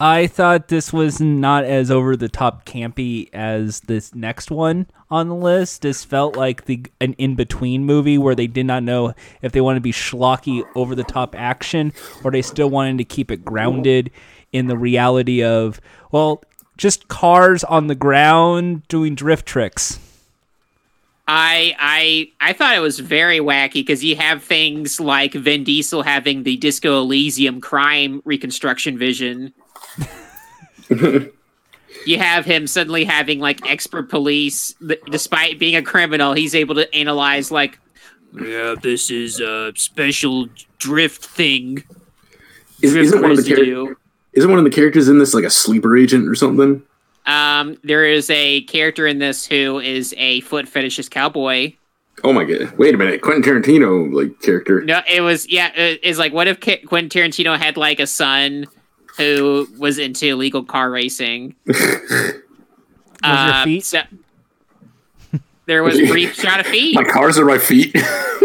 [0.00, 5.28] I thought this was not as over the top campy as this next one on
[5.28, 5.82] the list.
[5.82, 9.12] This felt like the an in between movie where they did not know
[9.42, 11.92] if they wanted to be schlocky over the top action
[12.24, 14.10] or they still wanted to keep it grounded
[14.52, 16.42] in the reality of well,
[16.76, 20.00] just cars on the ground doing drift tricks.
[21.32, 26.02] I I I thought it was very wacky because you have things like Vin Diesel
[26.02, 29.54] having the Disco Elysium crime reconstruction vision.
[30.90, 36.74] you have him suddenly having like expert police, th- despite being a criminal, he's able
[36.74, 37.78] to analyze like,
[38.34, 41.84] yeah, this is a special drift thing.
[42.82, 43.96] Is, Drift isn't, one of the char-
[44.32, 46.82] isn't one of the characters in this like a sleeper agent or something?
[47.26, 51.74] Um, there is a character in this who is a foot fetishist cowboy.
[52.24, 52.76] Oh my god!
[52.78, 54.82] Wait a minute, Quentin Tarantino like character.
[54.82, 55.72] No, it was yeah.
[55.74, 58.66] It, it's like what if Ki- Quentin Tarantino had like a son
[59.16, 61.54] who was into illegal car racing?
[63.22, 63.84] Uh, feet?
[63.84, 64.00] so-
[65.66, 66.94] there was a brief shot of feet.
[66.94, 67.94] My cars are my feet.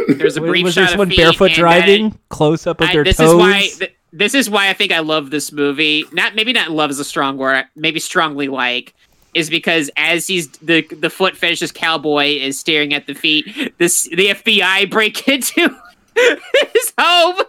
[0.09, 1.17] There's a brief was shot this of one feet.
[1.17, 3.29] barefoot driving, then close up of I- their this toes?
[3.31, 3.67] is why.
[3.79, 6.05] Th- this is why I think I love this movie.
[6.11, 7.65] Not maybe not love is a strong word.
[7.75, 8.93] Maybe strongly like
[9.33, 13.73] is because as he's the the foot fetishist cowboy is staring at the feet.
[13.77, 15.69] This the FBI break into
[16.15, 17.41] his home.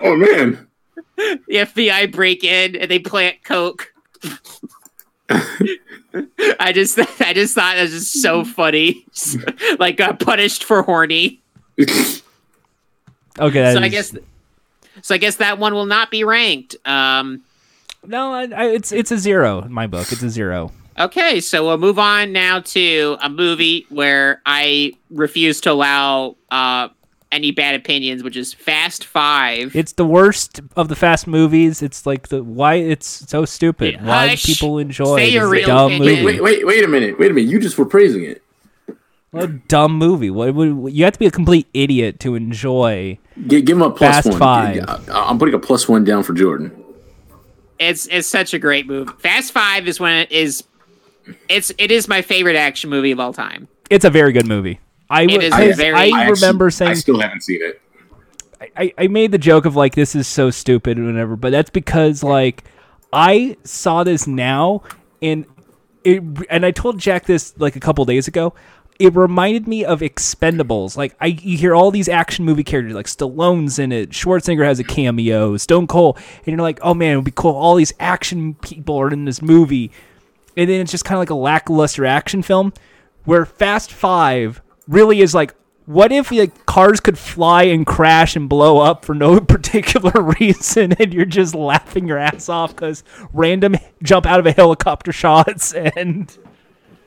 [0.00, 0.66] oh man!
[1.16, 3.92] the FBI break in and they plant coke.
[6.60, 9.04] I just I just thought that was just so funny.
[9.78, 11.42] like got punished for horny.
[11.78, 12.20] okay,
[13.38, 14.16] that so I is- guess
[15.02, 16.76] so I guess that one will not be ranked.
[16.84, 17.42] Um
[18.06, 20.12] no, I, I, it's it's a zero in my book.
[20.12, 20.72] It's a zero.
[20.98, 26.88] okay, so we'll move on now to a movie where I refuse to allow uh
[27.32, 29.74] any bad opinions, which is Fast Five.
[29.74, 31.82] It's the worst of the fast movies.
[31.82, 33.94] It's like the why it's so stupid.
[33.94, 34.42] Yeah, why hush.
[34.44, 36.24] do people enjoy Say this your real dumb opinion.
[36.24, 36.24] movie?
[36.24, 37.18] Wait, wait, wait a minute!
[37.18, 37.50] Wait a minute!
[37.50, 38.42] You just were praising it.
[39.34, 40.30] What a dumb movie.
[40.30, 43.18] What would you have to be a complete idiot to enjoy?
[43.46, 44.38] G- give him a plus Fast one.
[44.38, 44.84] Five.
[44.88, 46.70] I- I'm putting a plus one down for Jordan.
[47.78, 49.10] it's it's such a great movie.
[49.18, 50.62] Fast Five is when it is
[51.48, 53.66] it's it is my favorite action movie of all time.
[53.90, 54.78] It's a very good movie.
[55.10, 55.42] I It would.
[55.42, 57.80] is I, very- I I remember actually- I still haven't seen it.
[58.76, 61.70] I, I made the joke of like this is so stupid and whatever, but that's
[61.70, 62.64] because like
[63.12, 64.82] I saw this now
[65.20, 65.44] and
[66.04, 68.54] it and I told Jack this like a couple days ago.
[68.98, 70.96] It reminded me of Expendables.
[70.96, 74.78] Like I you hear all these action movie characters like Stallone's in it, Schwarzenegger has
[74.78, 77.54] a cameo, Stone Cold, and you're like, oh man, it would be cool.
[77.54, 79.90] All these action people are in this movie,
[80.56, 82.72] and then it's just kind of like a lackluster action film.
[83.24, 85.54] Where Fast Five really is like,
[85.86, 90.92] what if like cars could fly and crash and blow up for no particular reason,
[90.92, 95.72] and you're just laughing your ass off because random jump out of a helicopter shots
[95.96, 96.36] and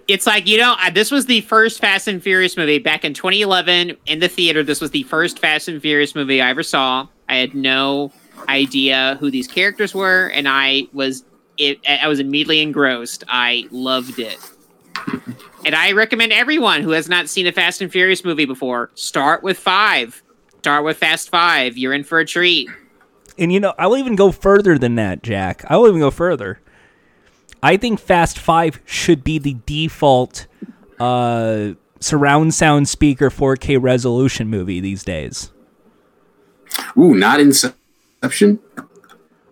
[0.08, 3.14] It's like you know uh, this was the first Fast and Furious movie back in
[3.14, 4.64] 2011 in the theater.
[4.64, 7.08] This was the first Fast and Furious movie I ever saw.
[7.28, 8.12] I had no
[8.47, 11.26] idea who these characters were, and I was
[11.58, 13.24] it, I was immediately engrossed.
[13.28, 14.39] I loved it.
[15.66, 19.43] And I recommend everyone who has not seen a Fast and Furious movie before start
[19.43, 20.24] with five.
[20.60, 21.78] Start with Fast Five.
[21.78, 22.70] You're in for a treat.
[23.38, 25.64] And you know, I'll even go further than that, Jack.
[25.70, 26.60] I'll even go further.
[27.64, 30.47] I think Fast Five should be the default
[30.99, 35.51] uh, surround sound speaker 4K resolution movie these days.
[36.97, 38.60] Ooh, not Inception.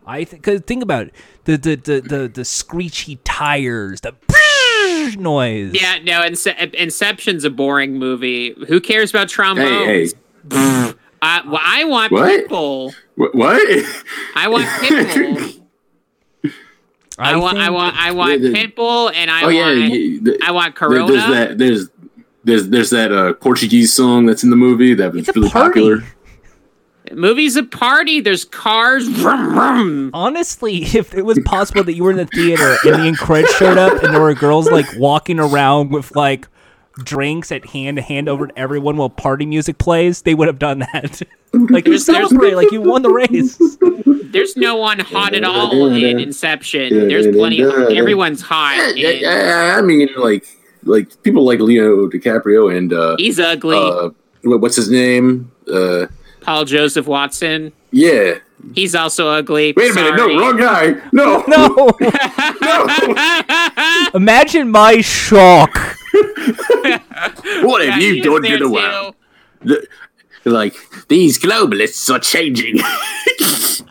[0.08, 1.16] I think cause think about it.
[1.46, 4.14] The the the the, the screechy tires, the
[5.18, 5.72] noise.
[5.74, 8.54] Yeah, no, Ince- Inception's a boring movie.
[8.68, 9.68] Who cares about trombones?
[9.68, 10.08] Hey,
[10.52, 12.48] hey, I, well, I want What?
[12.48, 12.94] Pitbull.
[13.16, 13.86] What?
[14.36, 15.65] I want Pitbull.
[17.18, 20.20] I, want, I want, I want The- the- Pitbull, and I oh yeah, want, yeah,
[20.22, 21.08] the- I want there- Corona.
[21.12, 21.58] There's that.
[21.58, 21.90] There's
[22.44, 25.50] there's there's that uh, Portuguese song that's in the movie that was It's a really
[25.52, 25.82] party.
[25.82, 26.04] popular.
[27.12, 28.20] Movie's a party.
[28.20, 29.08] There's cars.
[29.08, 30.10] Vroom, vroom.
[30.14, 33.78] Honestly, if it was possible that you were in the theater and the Incred showed
[33.78, 36.48] up and there were girls like walking around with like
[37.04, 40.60] drinks at hand to hand over to everyone while party music plays, they would have
[40.60, 41.22] done that.
[41.54, 43.58] like you There's- there's- celebrate, like you won the race.
[44.32, 47.08] There's no one hot at all in Inception.
[47.08, 47.62] There's plenty.
[47.62, 48.96] Of, everyone's hot.
[48.98, 50.46] Yeah, in- yeah, I mean, like,
[50.84, 53.78] like people like Leo DiCaprio and uh, He's ugly.
[53.78, 54.10] uh,
[54.44, 55.52] what's his name?
[55.72, 56.08] Uh,
[56.42, 57.72] Paul Joseph Watson.
[57.92, 58.36] yeah.
[58.74, 59.74] He's also ugly.
[59.78, 60.96] Wait a minute, no, wrong guy.
[61.12, 61.92] No, No,
[62.62, 64.10] No.
[64.14, 65.96] Imagine my shock.
[67.64, 68.72] What have he you done to the too.
[68.72, 69.16] world?
[69.64, 69.88] The-
[70.48, 70.76] Like
[71.08, 72.80] these globalists are changing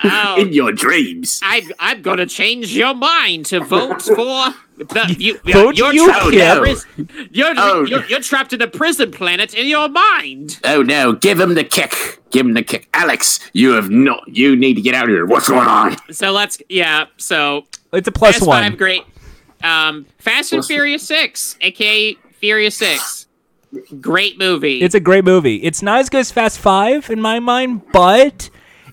[0.06, 0.36] Oh.
[0.38, 1.40] in your dreams.
[1.42, 4.54] I've I'm going to change your mind to vote for.
[4.76, 6.58] The, you, Vote you're, you trapped in
[7.06, 7.84] pri- you're, Oh.
[7.84, 10.60] you're, you're trapped in a prison planet in your mind.
[10.64, 12.20] Oh no, give him the kick.
[12.30, 12.88] Give him the kick.
[12.92, 14.22] Alex, you have not.
[14.28, 15.26] you need to get out of here.
[15.26, 15.96] What's going on?
[16.12, 17.06] So let's, yeah.
[17.16, 18.62] So It's a plus Fast one.
[18.64, 19.02] Five, great.
[19.64, 23.26] Um, Fast and Furious Six, aka Furious Six,
[24.00, 24.82] great movie.
[24.82, 25.56] It's a great movie.
[25.56, 28.50] It's not as good as Fast Five in my mind, but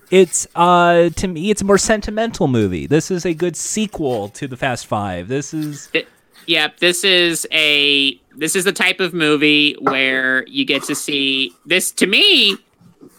[0.09, 2.87] it's uh to me it's a more sentimental movie.
[2.87, 5.27] This is a good sequel to the Fast Five.
[5.27, 6.07] This is Th-
[6.47, 11.53] yeah, this is a this is the type of movie where you get to see
[11.65, 11.91] this.
[11.91, 12.57] To me,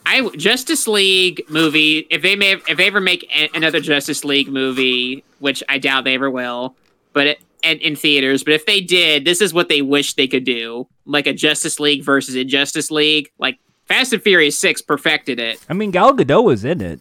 [0.07, 2.07] I Justice League movie.
[2.11, 6.05] If they may, if they ever make a, another Justice League movie, which I doubt
[6.05, 6.75] they ever will,
[7.13, 8.43] but it, and in theaters.
[8.45, 11.79] But if they did, this is what they wish they could do, like a Justice
[11.79, 13.31] League versus Injustice League.
[13.39, 15.59] Like Fast and Furious Six perfected it.
[15.69, 17.01] I mean Gal Gadot was in it.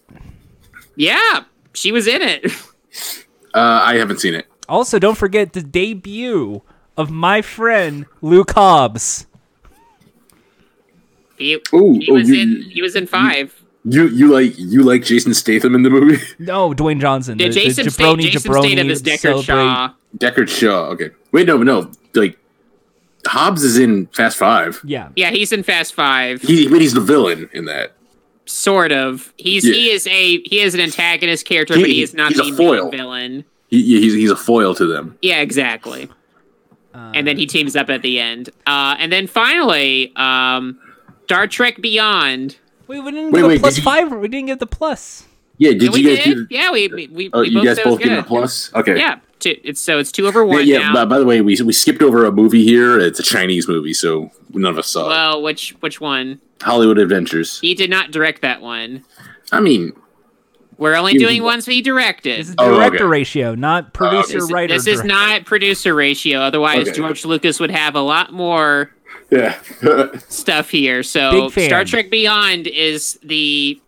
[0.96, 1.44] Yeah,
[1.74, 2.52] she was in it.
[3.54, 4.46] Uh, I haven't seen it.
[4.70, 6.62] Also, don't forget the debut
[6.96, 9.28] of my friend Luke Hobbs.
[11.38, 12.62] He, Ooh, he oh, was you- in.
[12.70, 13.61] He was in five.
[13.84, 16.22] You you like you like Jason Statham in the movie?
[16.40, 17.40] No, Dwayne Johnson.
[17.40, 19.94] Yeah, the- the Jason, State, jabroni, Jason jabroni Statham is Deckard celebrate- Shaw.
[20.18, 20.86] Deckard Shaw.
[20.92, 21.10] Okay.
[21.32, 21.92] Wait, no, no.
[22.14, 22.38] Like
[23.26, 24.82] Hobbs is in Fast Five.
[24.84, 25.10] Yeah.
[25.16, 26.42] Yeah, he's in Fast Five.
[26.42, 27.94] He, but he's the villain in that.
[28.46, 29.34] Sort of.
[29.38, 29.74] He's Yeah.
[29.74, 32.44] he is a he is an antagonist character, He- but he is not he's a
[32.44, 32.92] the main foil.
[32.92, 33.46] villain.
[33.70, 35.18] He, he's he's a foil to them.
[35.22, 36.10] Yeah, exactly.
[36.94, 38.50] and then he teams up at the end.
[38.68, 40.78] Uh, and then finally, um,
[41.24, 42.58] Star Trek Beyond.
[42.92, 44.12] Wait, we didn't Wait, get wait, the plus did you- five.
[44.12, 45.26] We didn't get the plus.
[45.58, 45.72] Yeah.
[45.74, 46.36] Did we you guys did.
[46.36, 46.48] do?
[46.50, 48.20] yeah, we we we, Oh, we you both guys said it was both give it
[48.20, 48.74] a plus.
[48.74, 48.98] Okay.
[48.98, 50.94] Yeah, two, it's so it's two over one yeah now.
[50.94, 53.00] by, by the way, we we skipped over a movie here.
[53.00, 55.10] It's a Chinese movie, so none of us saw it.
[55.10, 56.42] well, which which one?
[56.62, 57.60] Hollywood Adventures.
[57.60, 59.04] He did not direct that one.
[59.52, 59.94] I mean,
[60.78, 62.32] We're only doing ones he directed.
[62.32, 63.04] Oh, uh, this is Oh, director okay.
[63.06, 64.74] ratio, not producer This, writer.
[64.74, 65.08] this is director.
[65.08, 66.40] not producer ratio.
[66.40, 66.98] Otherwise, Okay.
[66.98, 68.92] George Lucas would have a lot more
[69.32, 69.58] yeah.
[70.28, 71.02] stuff here.
[71.04, 73.82] So, Star Trek Beyond is the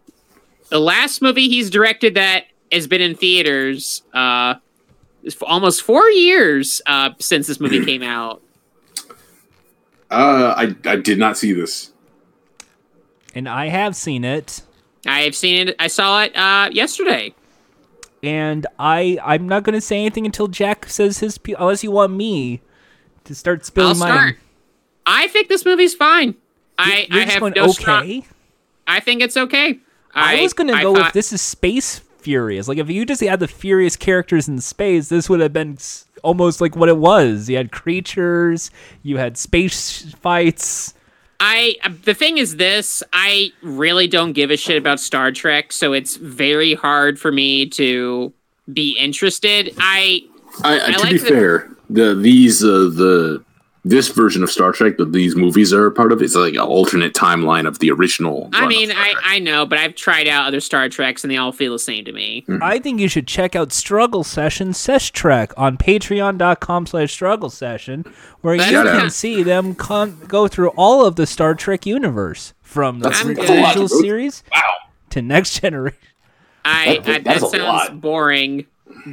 [0.70, 4.02] the last movie he's directed that has been in theaters.
[4.14, 4.56] Uh,
[5.24, 8.42] it's for almost four years uh, since this movie came out.
[10.10, 11.92] uh, I I did not see this.
[13.36, 14.62] and I have seen it.
[15.06, 15.76] I've seen it.
[15.80, 17.34] I saw it uh, yesterday.
[18.22, 22.14] and I I'm not gonna say anything until Jack says his pe- unless you want
[22.14, 22.62] me
[23.26, 24.12] to start I'll spilling mine.
[24.12, 24.38] start.
[25.06, 26.36] I think this movie's fine.
[26.78, 27.72] I, You're I have going no okay.
[27.74, 28.26] strong.
[28.88, 29.80] I think it's okay.
[30.16, 32.68] I, was gonna I go thought- with this is Space Furious.
[32.68, 35.78] Like if you just had the Furious characters in space, this would have been
[36.24, 37.50] almost like what it was.
[37.50, 40.94] You had creatures, you had space fights.
[41.40, 45.92] I the thing is this, I really don't give a shit about Star Trek, so
[45.92, 48.32] it's very hard for me to
[48.72, 49.74] be interested.
[49.78, 50.22] I
[50.64, 53.44] I, I, I to like be the- fair, the these uh, the
[53.86, 56.60] this version of Star Trek that these movies are a part of is like an
[56.62, 58.50] alternate timeline of the original.
[58.54, 61.52] I mean, I I know, but I've tried out other Star Treks and they all
[61.52, 62.46] feel the same to me.
[62.48, 62.64] Mm-hmm.
[62.64, 68.06] I think you should check out Struggle Session Sesh Trek on patreon.com slash struggle session
[68.42, 69.12] where That's you Shout can out.
[69.12, 73.50] see them con- go through all of the Star Trek universe from the That's- that's
[73.50, 74.62] a lot, original series wow.
[75.10, 75.98] to next generation.
[76.64, 78.00] I, That- I that sounds lot.
[78.00, 78.66] boring.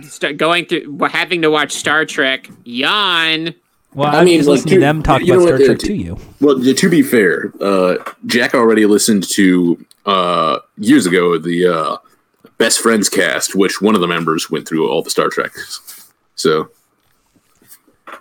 [0.03, 2.49] Start going through having to watch Star Trek.
[2.63, 3.55] Yawn.
[3.95, 5.95] Well, I I mean, mean, just like, listen to them talk about Star Trek to
[5.95, 6.17] you.
[6.41, 11.97] Well, to be fair, uh, Jack already listened to uh, years ago the uh,
[12.59, 16.13] Best Friends cast, which one of the members went through all the Star Treks.
[16.37, 16.71] So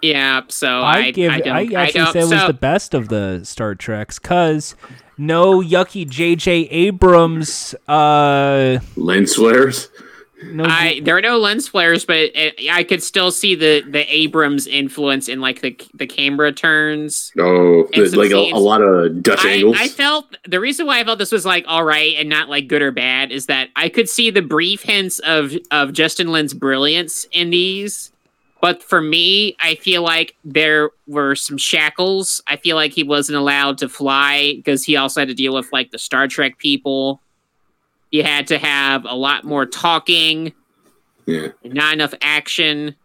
[0.01, 1.31] Yeah, so I, I give.
[1.31, 3.75] I, I, don't, I actually don't, say it was so, the best of the Star
[3.75, 4.75] Treks because
[5.19, 6.51] no yucky J.J.
[6.69, 7.75] Abrams.
[7.87, 9.89] Uh, lens flares.
[10.41, 14.05] No, I there are no lens flares, but it, I could still see the the
[14.13, 17.31] Abrams influence in like the the camera turns.
[17.37, 19.77] Oh, the- like a, a lot of Dutch I, angles.
[19.79, 22.67] I felt the reason why I felt this was like all right and not like
[22.67, 26.53] good or bad is that I could see the brief hints of of Justin Lin's
[26.53, 28.11] brilliance in these,
[28.61, 32.41] but for me, I feel like there were some shackles.
[32.47, 35.71] I feel like he wasn't allowed to fly because he also had to deal with
[35.73, 37.21] like the Star Trek people.
[38.11, 40.53] You had to have a lot more talking,
[41.25, 42.95] yeah, not enough action.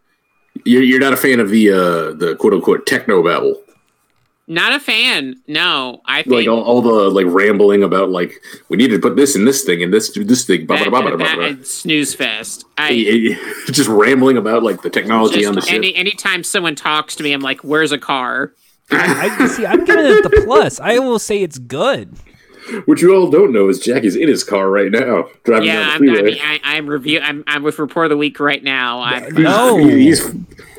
[0.65, 3.61] you're, you're not a fan of the uh, the quote unquote techno babble,
[4.47, 5.35] Not a fan.
[5.47, 9.15] No, I think like all, all the like rambling about like we need to put
[9.15, 10.65] this in this thing and this this thing.
[10.65, 11.63] Blah, that, blah, blah, blah, blah, blah.
[11.63, 12.65] snooze fest.
[12.77, 13.37] I
[13.67, 15.73] just rambling about like the technology just on the ship.
[15.73, 18.53] any anytime someone talks to me, I'm like, "Where's a car?"
[18.91, 19.65] I see.
[19.65, 20.79] I'm giving it the plus.
[20.79, 22.15] I will say it's good.
[22.85, 25.89] What you all don't know is Jackie's in his car right now, driving Yeah, down
[25.91, 26.31] I'm, the I freeway.
[26.33, 27.19] mean, I, I'm review.
[27.19, 29.01] I'm, I'm with report of the week right now.
[29.01, 29.77] I'm, No.
[29.77, 30.31] he's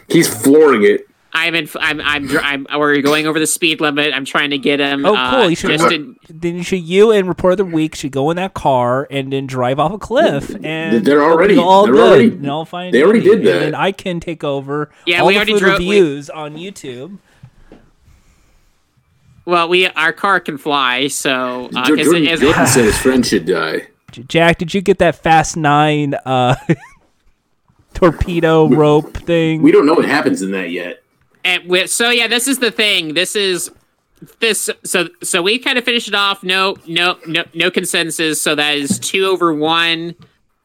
[0.08, 1.06] he's flooring it.
[1.32, 1.68] I'm in.
[1.78, 2.00] I'm.
[2.00, 2.38] I'm.
[2.38, 2.66] I'm.
[2.80, 4.14] We're going over the speed limit.
[4.14, 5.04] I'm trying to get him.
[5.04, 5.50] Oh, uh, cool.
[5.50, 8.30] You should just in- then you should you and report of the week should go
[8.30, 12.02] in that car and then drive off a cliff and They're already- all they're good
[12.08, 12.90] already- and all fine.
[12.90, 13.44] they already dandy.
[13.44, 13.62] did that.
[13.66, 14.90] And I can take over.
[15.04, 17.18] Yeah, all we the already food drove- we- reviews on YouTube.
[19.46, 22.98] Well, we our car can fly, so uh, 'cause Jordan, it is- Jordan said his
[22.98, 23.88] friend should die.
[24.28, 26.54] Jack, did you get that Fast Nine uh,
[27.94, 29.62] torpedo rope thing?
[29.62, 31.02] We don't know what happens in that yet.
[31.44, 33.14] And we, so yeah, this is the thing.
[33.14, 33.70] This is
[34.40, 34.68] this.
[34.84, 36.42] So so we kind of finished it off.
[36.42, 38.40] No no no no consensus.
[38.40, 40.14] So that is two over one.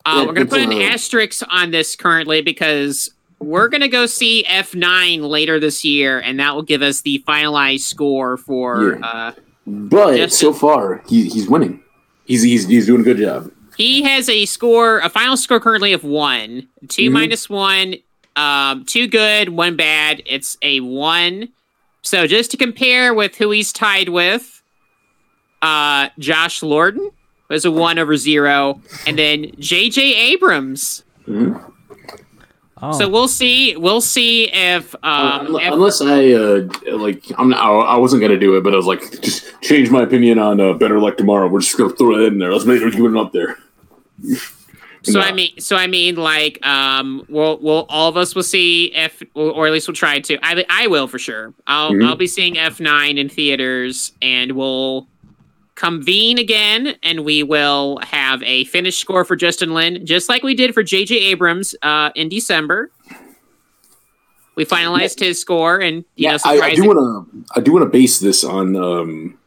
[0.05, 3.09] Uh, Yeah, we're gonna put an asterisk on this currently because
[3.41, 7.23] we're gonna go see F nine later this year, and that will give us the
[7.27, 8.93] finalized score for.
[8.99, 9.05] Yeah.
[9.05, 9.31] Uh,
[9.67, 11.81] But Yes, so far, he, he's winning.
[12.25, 13.51] He's, he's he's doing a good job.
[13.77, 16.67] he has a score, a final score currently of one.
[16.87, 17.11] 2 Mhm.
[17.13, 17.95] minus one,
[18.35, 20.21] um, two good, one bad.
[20.25, 21.49] It's a one.
[22.03, 24.61] So just to compare with who he's tied with,
[25.61, 27.11] uh, Josh Lorden
[27.49, 30.01] was a one over zero, and then J.J.
[30.31, 31.03] Abrams.
[32.83, 32.91] Oh.
[32.97, 33.75] So we'll see.
[33.77, 38.21] We'll see if um, Unle- if- Unless I uh, like, I'm not, I I wasn't
[38.21, 41.17] gonna do it, but I was like, just change my opinion on uh, Better Luck
[41.17, 41.47] Tomorrow.
[41.47, 42.51] We're just gonna throw it in there.
[42.51, 43.57] Let's make it it up there.
[45.03, 45.21] So No.
[45.21, 49.23] I mean, so I mean, like, um, we'll, we'll all of us will see if,
[49.33, 50.37] or at least we'll try to.
[50.45, 51.55] I, I will for sure.
[51.65, 52.05] I'll, Mhm.
[52.07, 55.07] I'll be seeing F nine in theaters, and we'll
[55.81, 60.53] convene again, and we will have a finished score for Justin Lin, just like we
[60.53, 61.15] did for J.J.
[61.15, 62.91] Abrams, uh, in December.
[64.53, 67.45] We finalized his score, and you know, I, I do want to.
[67.55, 69.39] I do want to base this on um,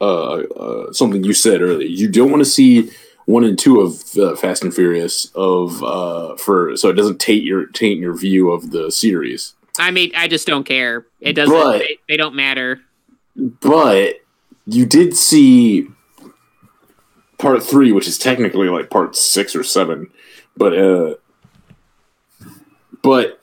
[0.00, 1.88] uh, uh, something you said earlier.
[1.88, 2.90] You don't want to see
[3.24, 7.42] one and two of uh, Fast and Furious of uh, for so it doesn't taint
[7.42, 9.54] your taint your view of the series.
[9.76, 11.04] I mean, I just don't care.
[11.20, 11.52] It doesn't.
[11.52, 12.80] But- they, they don't matter.
[13.34, 14.20] But
[14.68, 15.88] you did see
[17.38, 20.10] part three, which is technically like part six or seven,
[20.56, 21.14] but uh,
[23.02, 23.40] but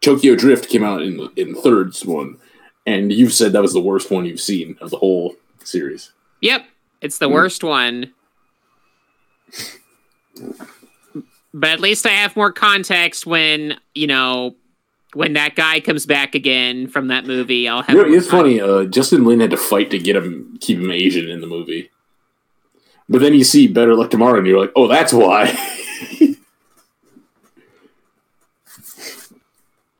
[0.00, 2.36] Tokyo Drift came out in the in the third one,
[2.86, 5.34] and you've said that was the worst one you've seen of the whole
[5.64, 6.12] series.
[6.40, 6.64] Yep,
[7.00, 8.12] it's the worst one.
[11.54, 14.54] But at least I have more context when you know
[15.14, 17.68] when that guy comes back again from that movie.
[17.68, 17.96] I'll have.
[17.96, 18.60] You know, it's funny.
[18.60, 21.90] Uh, Justin Lin had to fight to get him keep him Asian in the movie,
[23.08, 25.56] but then you see Better Luck Tomorrow, and you're like, oh, that's why.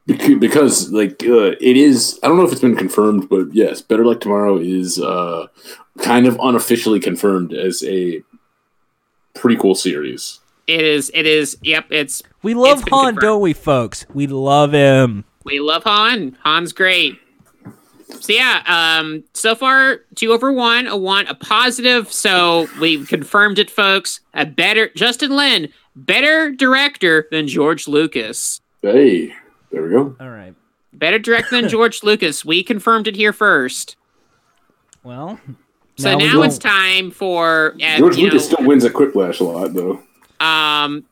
[0.07, 4.05] Because like uh, it is i don't know if it's been confirmed but yes better
[4.05, 5.47] luck tomorrow is uh
[5.99, 8.23] kind of unofficially confirmed as a
[9.35, 11.11] prequel series It is.
[11.15, 11.57] It is.
[11.63, 11.87] Yep.
[11.91, 12.23] It's.
[12.43, 13.19] we love it's Han, confirmed.
[13.21, 14.07] don't we, folks?
[14.15, 15.25] We love him.
[15.45, 16.37] We love Han.
[16.45, 17.19] Han's great.
[18.21, 18.63] So yeah.
[18.67, 19.25] Um.
[19.35, 20.87] So far, two over one.
[20.87, 21.27] A one.
[21.27, 22.13] A positive.
[22.13, 24.21] So we confirmed it, folks.
[24.35, 28.61] A better Justin Lin, better director than George Lucas.
[28.83, 29.35] hey
[29.73, 30.55] there we go All right.
[30.93, 32.45] Better director than George Lucas.
[32.45, 33.97] We confirmed it here first.
[35.03, 35.41] Well,
[35.97, 38.93] So we now, will- it's time for uh, george you lucas know, still wins at
[38.93, 40.01] quiplash a lot though
[40.43, 41.05] um.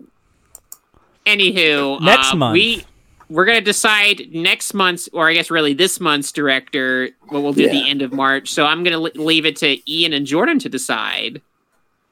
[1.26, 2.54] Anywho, Next uh, month.
[2.54, 2.84] we
[3.28, 7.10] we're gonna decide next month's, or I guess really this month's director.
[7.28, 8.50] What we'll do at the end of March.
[8.50, 11.40] So I'm gonna li- leave it to Ian and Jordan to decide.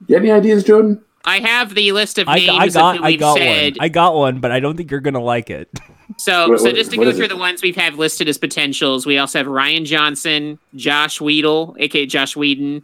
[0.07, 3.03] you have any ideas jordan I have the list of I, names I got who
[3.03, 3.77] I we've got said.
[3.77, 3.85] one.
[3.85, 5.69] I got one, but I don't think you're gonna like it.
[6.17, 7.29] So, What- so just to go through it?
[7.29, 12.07] the ones we've had listed as potentials, we also have Rian Johnson, Josh Whedon, aka
[12.07, 12.83] Josh Whedon,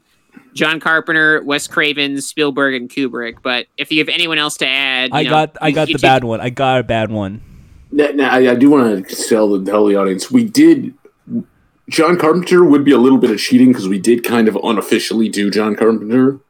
[0.55, 3.37] John Carpenter, Wes Craven, Spielberg, and Kubrick.
[3.43, 5.99] But if you have anyone else to add, I know, got I got you the
[5.99, 6.41] take- bad one.
[6.41, 7.43] I got a bad one.
[7.91, 10.95] Now, now, I, I do want to tell the, tell the audience we did.
[11.89, 15.29] John Carpenter would be a little bit of cheating because we did kind of unofficially
[15.29, 16.41] do John Carpenter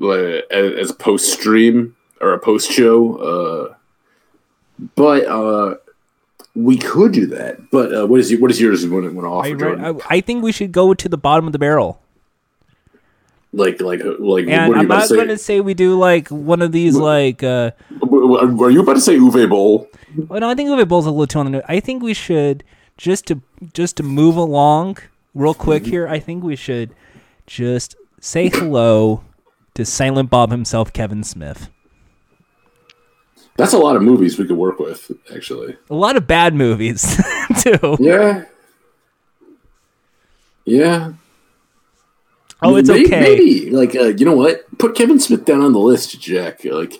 [0.00, 3.16] uh, as, as a post stream or a post show.
[3.16, 3.74] Uh,
[4.94, 5.74] but uh,
[6.54, 7.70] we could do that.
[7.70, 8.86] But uh, what is what is yours?
[8.86, 9.78] Want to offer?
[9.78, 12.00] I, I, I think we should go to the bottom of the barrel.
[13.52, 16.72] Like like like And are I'm not going to say we do like one of
[16.72, 17.42] these like.
[17.42, 19.88] uh Were you about to say Uwe Boll?
[20.16, 21.64] Well, no, I think Uwe Boll's a little too on the.
[21.70, 22.64] I think we should
[22.96, 23.40] just to
[23.74, 24.98] just to move along
[25.34, 26.06] real quick here.
[26.08, 26.94] I think we should
[27.46, 29.24] just say hello
[29.74, 31.70] to Silent Bob himself, Kevin Smith.
[33.56, 35.76] That's a lot of movies we could work with, actually.
[35.90, 37.20] A lot of bad movies
[37.60, 37.96] too.
[38.00, 38.44] Yeah.
[40.64, 41.12] Yeah.
[42.62, 43.20] Oh, it's May- okay.
[43.20, 44.66] Maybe like uh, you know what?
[44.78, 46.64] Put Kevin Smith down on the list, Jack.
[46.64, 46.94] Like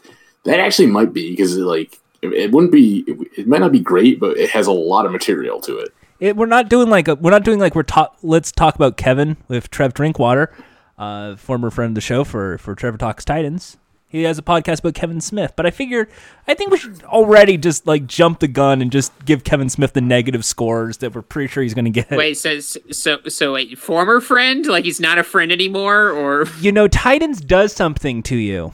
[0.45, 3.05] that actually might be because like it, it wouldn't be.
[3.07, 5.95] It, it might not be great, but it has a lot of material to it.
[6.19, 8.17] It, we're not doing like a, we're not doing like we're talk.
[8.23, 10.53] Let's talk about Kevin with Trev Drinkwater,
[10.99, 13.77] uh, former friend of the show for for Trevor Talks Titans.
[14.11, 16.11] He has a podcast about Kevin Smith, but I figured
[16.49, 19.93] I think we should already just like jump the gun and just give Kevin Smith
[19.93, 22.11] the negative scores that we're pretty sure he's going to get.
[22.11, 24.67] Wait, so so so wait, former friend?
[24.67, 28.73] Like he's not a friend anymore, or You know, Titans does something to you.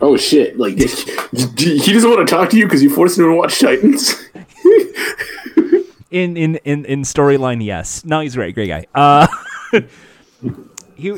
[0.00, 0.58] Oh shit!
[0.58, 4.14] Like he doesn't want to talk to you because you forced him to watch Titans.
[6.10, 8.04] In in in, in storyline, yes.
[8.04, 8.86] No, he's a great, great guy.
[8.96, 9.28] Uh,
[11.00, 11.16] he,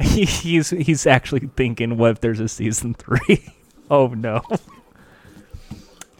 [0.00, 3.52] he he's he's actually thinking, what if there's a season three?
[3.90, 4.42] oh no.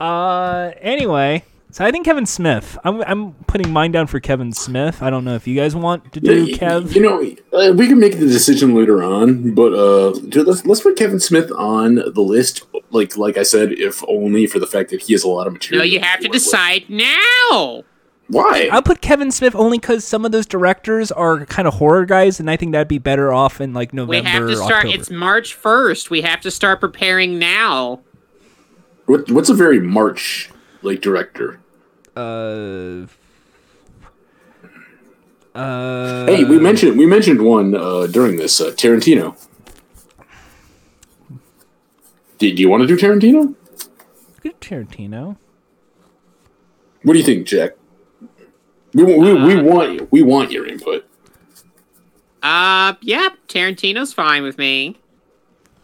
[0.01, 2.79] Uh, anyway, so I think Kevin Smith.
[2.85, 5.03] I'm I'm putting mine down for Kevin Smith.
[5.03, 6.95] I don't know if you guys want to do Kev.
[6.95, 7.21] You know,
[7.53, 11.21] uh, we can make the decision later on, but uh, dude, let's let's put Kevin
[11.21, 12.63] Smith on the list.
[12.91, 15.53] Like like I said, if only for the fact that he has a lot of
[15.53, 15.81] material.
[15.81, 15.85] no?
[15.85, 16.03] material.
[16.03, 16.43] You have to work with.
[16.45, 17.85] decide now.
[18.29, 18.69] Why?
[18.73, 22.41] I'll put Kevin Smith only because some of those directors are kind of horror guys,
[22.41, 24.25] and I think that'd be better off in like November.
[24.25, 24.87] We have to start.
[24.87, 24.95] October.
[24.95, 26.11] It's March first.
[26.11, 28.01] We have to start preparing now.
[29.07, 30.51] What, what's a very March
[30.83, 31.61] like director?
[32.17, 33.07] uh,
[35.55, 39.37] uh, hey, we mentioned we mentioned one uh, during this uh, Tarantino.
[42.39, 43.55] Do you want to do Tarantino?
[44.41, 45.37] good Tarantino.
[47.03, 47.73] What do you think, Jack?
[48.95, 51.09] We, we, we want we want your input.
[52.43, 54.97] Uh, yeah, Tarantino's fine with me.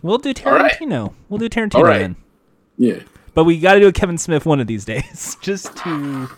[0.03, 0.73] We'll do All right.
[0.73, 1.15] Tarantino.
[1.29, 1.99] We'll do Tarantino All right.
[1.99, 2.17] then.
[2.79, 3.01] Yeah.
[3.35, 6.29] But we got to do a Kevin Smith one of these days, just to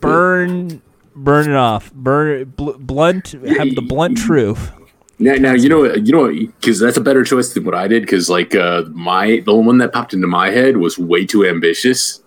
[0.00, 0.82] burn,
[1.14, 4.72] burn it off, burn bl- blunt, have the blunt truth.
[5.18, 8.02] Now, now you know you know because that's a better choice than what I did.
[8.02, 12.20] Because like uh, my the one that popped into my head was way too ambitious.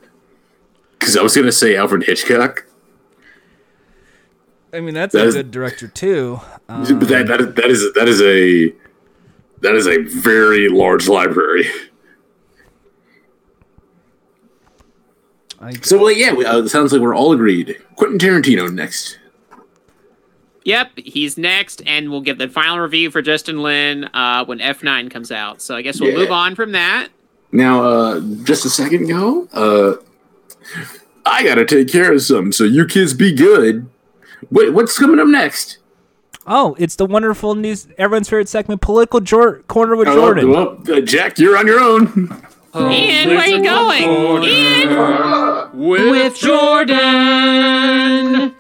[0.98, 2.66] Because I was gonna say Alfred Hitchcock,
[4.76, 6.40] I mean, that's That a is- good director too.
[6.68, 8.74] but that that is, that is that is a
[9.62, 11.68] that is a very large library.
[15.60, 17.78] I, So well, yeah, we, uh, it sounds like we're all agreed.
[17.96, 19.20] Quentin Tarantino next.
[20.66, 25.12] Yep, he's next, and we'll give the final review for Justin Lin uh, when F9
[25.12, 25.62] comes out.
[25.62, 26.18] So I guess we'll Yeah.
[26.18, 27.10] move on from that.
[27.52, 29.94] Now, uh, just a second ago, uh,
[31.26, 32.52] I gotta take care of something.
[32.52, 33.88] So you kids be good.
[34.52, 35.78] Wait, what's coming up next?
[36.48, 40.46] oh, it's the wonderful news, everyone's favorite segment, political Jor- corner with Jordan.
[40.50, 42.06] Oh, well, uh, Jack, you're on your own.
[42.76, 44.44] Ian, where are you going?
[44.44, 45.70] Ian!
[45.74, 48.54] With Jordan!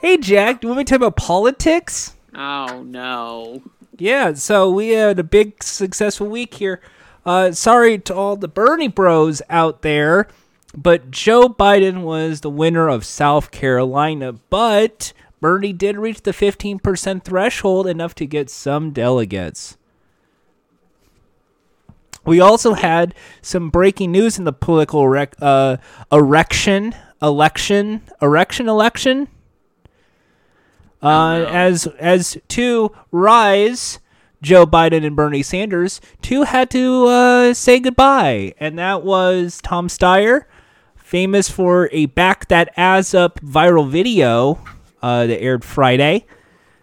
[0.00, 2.16] Hey, Jack, do you want me to talk about politics?
[2.34, 3.62] Oh, no.
[3.98, 6.80] Yeah, so we had a big successful week here.
[7.26, 10.28] Uh, sorry to all the Bernie bros out there,
[10.76, 17.22] but Joe Biden was the winner of South Carolina, but Bernie did reach the 15%
[17.22, 19.76] threshold, enough to get some delegates.
[22.24, 25.78] We also had some breaking news in the political rec- uh,
[26.12, 29.28] erection, election, erection, election.
[31.00, 34.00] Uh, as as two rise,
[34.42, 39.88] Joe Biden and Bernie Sanders, two had to uh, say goodbye, and that was Tom
[39.88, 40.42] Steyer,
[40.96, 44.58] famous for a back that ass up viral video
[45.02, 46.24] uh, that aired Friday.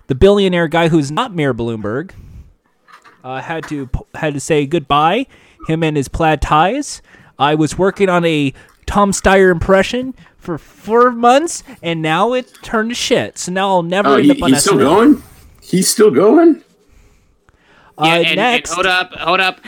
[0.08, 2.12] The billionaire guy who's not Mayor Bloomberg
[3.24, 5.26] uh, had to had to say goodbye.
[5.68, 7.02] Him and his plaid ties.
[7.40, 8.54] I was working on a
[8.86, 13.38] Tom Steyer impression for four months, and now it turned to shit.
[13.40, 15.24] So now I'll never Oh, end he, up on he's still going.
[15.62, 16.62] He's still going.
[17.98, 18.74] Uh, Yeah, and, and next.
[18.74, 19.60] hold up, hold up.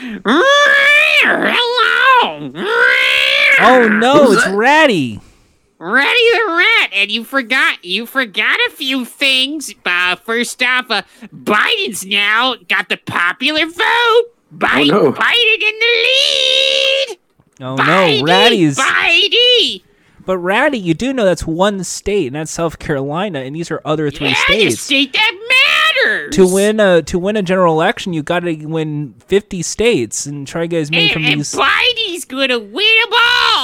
[1.24, 2.52] Hello.
[3.60, 4.54] oh no, Who's it's that?
[4.54, 5.20] Ratty.
[5.80, 9.72] Ratty the Rat, and you forgot you forgot a few things.
[9.84, 11.02] Uh, first off, uh,
[11.32, 14.24] Biden's now got the popular vote.
[14.56, 15.12] Biden, no.
[15.12, 17.18] Biden in the lead.
[17.60, 18.78] Oh Biden, no, Ratty's.
[18.78, 19.82] Biden.
[20.26, 23.80] But Ratty, you do know that's one state, and that's South Carolina, and these are
[23.84, 24.80] other three Yeah, the states.
[24.80, 25.32] state that
[26.04, 26.36] matters.
[26.36, 30.46] To win a to win a general election, you got to win fifty states and
[30.46, 31.54] try to get as many and, from and these.
[31.54, 33.57] Biden's gonna win them all.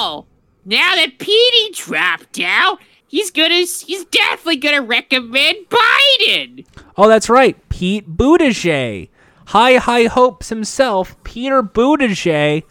[0.65, 6.66] Now that Petey dropped out, he's gonna he's definitely gonna recommend Biden.
[6.97, 9.09] Oh, that's right, Pete Buttigieg,
[9.47, 12.65] high high hopes himself, Peter Buttigieg,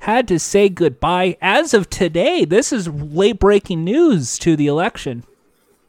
[0.00, 2.44] had to say goodbye as of today.
[2.44, 5.24] This is late breaking news to the election.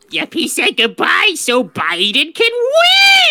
[0.10, 2.52] Yep, he said goodbye so Biden can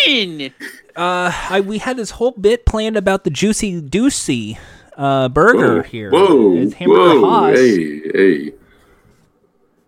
[0.07, 0.55] win.
[0.97, 4.57] Uh, I we had this whole bit planned about the juicy doocy
[4.97, 6.11] uh, burger Whoa, here.
[6.11, 7.57] Whoa, It's Hamburger whoa, Haas.
[7.59, 8.53] hey, hey.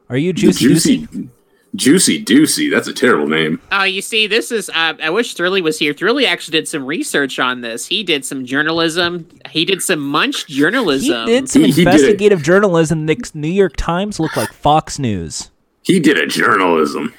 [0.09, 0.69] Are you The juicy,
[0.99, 1.29] juicy,
[1.75, 2.71] juicy doocy.
[2.71, 3.61] That's a terrible name.
[3.73, 4.69] Oh, you see, this is.
[4.69, 5.95] Uh, I wish Thrilly was here.
[5.95, 7.87] Thrilly actually did some research on this.
[7.87, 9.27] He did some journalism.
[9.51, 11.27] He did some munch He journalism.
[11.27, 11.95] did some He- he did it.
[11.95, 13.07] investigative journalism.
[13.07, 15.51] The New York Times looked like Fox News.
[15.83, 17.15] He did a journalism.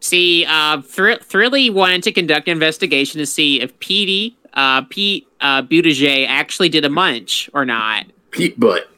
[0.00, 5.28] See, uh, Thr- Thrilly wanted to conduct an investigation to see if Petey, uh, Pete
[5.40, 8.06] uh, Buttigieg actually did a munch or not.
[8.30, 8.88] Pete Butt.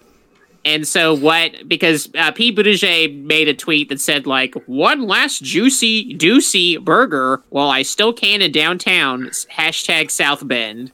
[0.65, 1.69] And so what?
[1.69, 7.43] Because uh, Pete Buttigieg made a tweet that said like one last juicy doocy burger
[7.51, 9.27] while I still can in downtown.
[9.27, 10.93] Hashtag South Bend.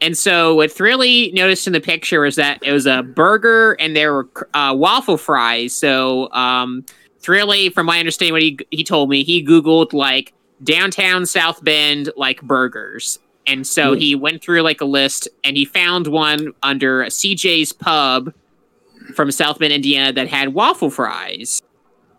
[0.00, 3.94] And so what Thrilly noticed in the picture was that it was a burger and
[3.94, 5.74] there were uh, waffle fries.
[5.74, 6.86] So um,
[7.20, 10.32] Thrilly, from my understanding, what he he told me, he googled like
[10.62, 13.18] downtown South Bend like burgers.
[13.50, 13.98] And so hmm.
[13.98, 18.32] he went through like a list and he found one under CJ's Pub
[19.16, 21.60] from South Bend, Indiana that had waffle fries.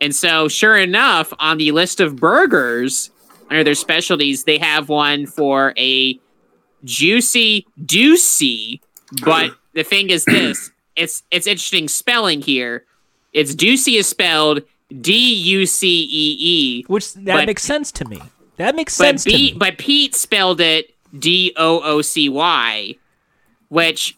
[0.01, 3.11] And so, sure enough, on the list of burgers
[3.49, 6.19] under their specialties, they have one for a
[6.83, 8.81] juicy doocy.
[9.23, 12.85] But the thing is this it's it's interesting spelling here.
[13.31, 14.63] It's doocy is spelled
[14.99, 16.83] D U C E E.
[16.87, 18.21] Which that But- makes sense to me.
[18.57, 19.53] That makes But sense to me.
[19.57, 22.95] but Pete spelled it D O O C Y,
[23.69, 24.15] which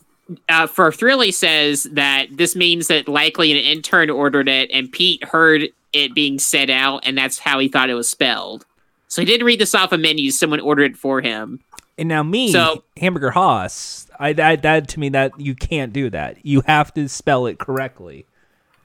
[0.50, 5.24] uh, for Thrilly says that this means that likely an intern ordered it, and Pete
[5.24, 8.66] heard it being said out, and that's how he thought it was spelled.
[9.08, 11.60] So he didn't read this off a menu; someone ordered it for him.
[11.98, 16.10] and now me, So- Hamburger Haas, I that, that to me that you can't do
[16.10, 16.44] that.
[16.44, 18.26] You have to spell it correctly.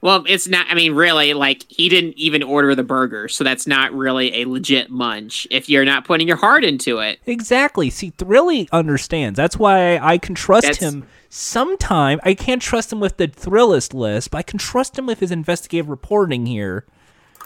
[0.00, 0.66] Well, it's not.
[0.68, 4.44] I mean, really, like he didn't even order the burger, so that's not really a
[4.44, 7.18] legit munch if you're not putting your heart into it.
[7.26, 7.90] Exactly.
[7.90, 9.36] See, Thrilly understands.
[9.36, 11.06] That's why I can trust That's- him.
[11.30, 15.20] Sometime I can't trust him with the Thrillist list, but I can trust him with
[15.20, 16.86] his investigative reporting here.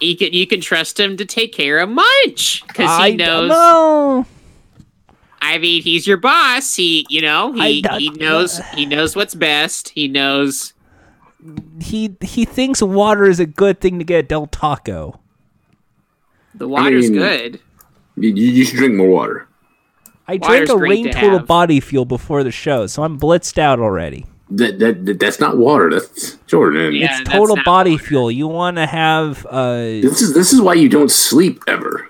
[0.01, 3.49] You can you can trust him to take care of munch because I he knows.
[3.49, 4.27] No.
[5.41, 6.77] I mean, he's your boss.
[6.77, 9.89] He, you know, he he knows he knows what's best.
[9.89, 10.73] He knows.
[11.81, 15.19] He he thinks water is a good thing to get at Del Taco.
[16.55, 17.61] The water's mean- good.
[18.17, 19.49] You, you should drink more water.
[20.29, 21.47] I Water's drank a rain to total have.
[21.47, 24.27] body fuel before the show, so I'm blitzed out already.
[24.51, 25.91] That, that, that that's not water.
[25.91, 26.93] That's Jordan.
[26.95, 27.21] Yeah.
[27.21, 28.05] it's total body water.
[28.05, 28.31] fuel.
[28.31, 32.09] You want to have uh This is this is why you don't sleep ever.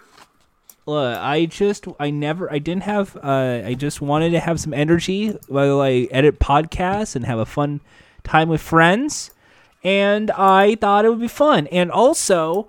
[0.86, 4.74] Look, I just I never I didn't have uh I just wanted to have some
[4.74, 7.80] energy while I edit podcasts and have a fun
[8.24, 9.30] time with friends
[9.84, 11.66] and I thought it would be fun.
[11.68, 12.68] And also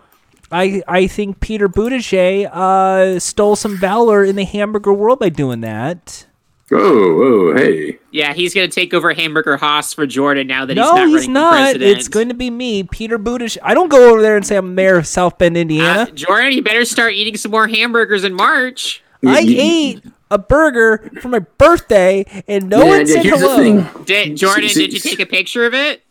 [0.51, 5.61] I I think Peter Buttigieg uh stole some valor in the hamburger world by doing
[5.61, 6.25] that.
[6.71, 7.99] Oh, oh, hey.
[8.09, 11.15] Yeah, he's gonna take over Hamburger Haas for Jordan now that he's no, not he's
[11.21, 11.51] running not.
[11.53, 11.97] president.
[11.97, 13.57] It's going to be me, Peter Buttigieg.
[13.61, 16.11] I don't go over there and say I'm mayor of South Bend, Uh, Indiana.
[16.13, 19.03] Jordan, you better start eating some more hamburgers in March.
[19.25, 20.03] I You- you- ate
[20.33, 23.55] a burger for my birthday and no Yeah, one said hello.
[23.57, 24.03] thing.
[24.05, 24.69] Did Jordan?
[24.69, 26.01] Did you take a picture of it?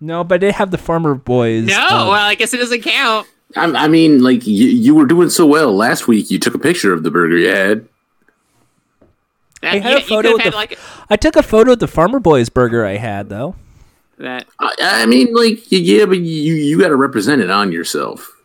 [0.00, 1.66] No, but I did have the farmer boys.
[1.66, 1.74] No.
[1.74, 3.26] uh, well, I guess it doesn't count.
[3.56, 6.30] I, I mean, like you, you were doing so well last week.
[6.30, 7.86] You took a picture of the burger you had.
[9.62, 10.56] That, I had you, a photo with could the.
[10.56, 10.78] like
[11.10, 13.56] I took a photo of the farmer boys burger I had though.
[14.18, 14.46] that.
[14.58, 18.36] I, I mean, like yeah, but you you got to represent it on yourself.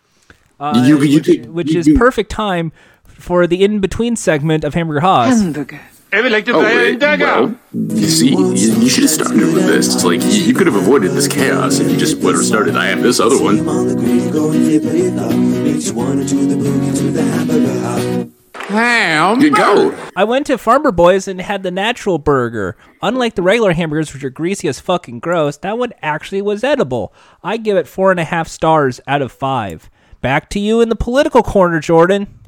[0.60, 2.72] Uh, You- you which, take- which you- is you- perfect time
[3.16, 5.42] for the in between segment of Hamburger Haas.
[5.42, 5.82] Hamburger.
[6.12, 7.26] Ever like to Oh, play wait, in dagger?
[7.26, 9.94] well, you see, you, you should have started with this.
[9.94, 12.78] It's like, you, you could have avoided this chaos if you just would have started.
[12.78, 13.68] I have this other one.
[13.68, 15.36] on the green, go and flip it up.
[15.36, 18.30] Makes you wanna do the boogie to the hamburger hop.
[18.70, 19.40] Ham.
[19.40, 19.96] Good go.
[20.16, 22.78] I went to Farmer Boys and had the natural burger.
[23.02, 27.14] Unlike the regular hamburgers, which are greasy as fucking gross, that one actually was edible.
[27.44, 29.90] I give it four and a half stars out of five.
[30.22, 32.40] Back to you in the political corner, Jordan.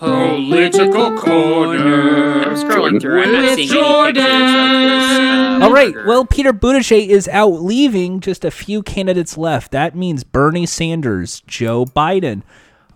[0.00, 2.42] Political corner.
[2.42, 3.22] I'm scrolling through.
[3.22, 5.18] I'm not With seeing any pictures of this.
[5.18, 6.08] Uh, All right, burger.
[6.08, 9.72] well, Peter Buttigieg is out leaving just a few candidates left.
[9.72, 12.42] That means Bernie Sanders, Joe Biden,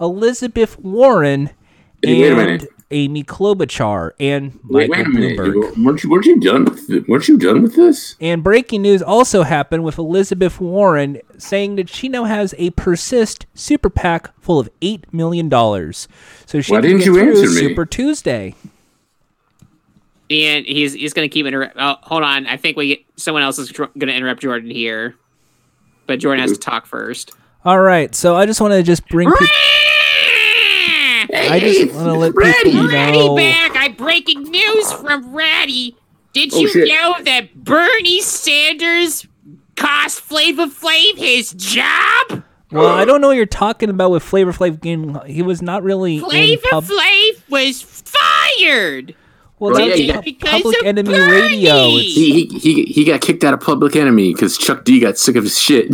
[0.01, 1.51] Elizabeth Warren,
[2.02, 2.68] Hey, wait a and minute.
[2.90, 5.43] Amy Klobuchar, and Wait, Michael wait a.
[5.43, 5.55] Bloomberg.
[5.77, 7.09] You- Weren't you, weren't you done with it?
[7.09, 8.15] Weren't you done with this?
[8.20, 13.47] And breaking news also happened with Elizabeth Warren saying that she now has a Persist
[13.55, 15.51] super PAC full of $8 million.
[15.51, 17.69] So she Why can didn't get you through answer me?
[17.69, 18.55] Super Tuesday.
[20.31, 21.77] And he's he's going to keep interrupt.
[21.78, 22.47] Oh, hold on.
[22.47, 25.15] I think we get, someone else is going to interrupt Jordan here,
[26.06, 27.32] but Jordan has to talk first.
[27.65, 29.47] All right, so I just want to just bring people.
[31.35, 33.36] I just want to let people Ratty know.
[33.36, 33.73] back!
[33.74, 34.97] I'm breaking news ah.
[35.02, 35.97] from Ratty.
[36.32, 36.89] Did Oh, you shit.
[36.89, 39.27] know that Bernie Sanders
[39.77, 42.43] cost Flavor Flav his job?
[42.73, 44.81] Well, I don't know what you're talking about with Flavor Flav.
[44.81, 49.15] Getting, he was not really Flavor pub- Flav was fired.
[49.61, 51.32] Well, Well, that's yeah, pu- because public of enemy Bernie.
[51.32, 51.74] radio.
[51.89, 55.36] He, he, he, he got kicked out of Public Enemy because Chuck D got sick
[55.36, 55.90] of his shit.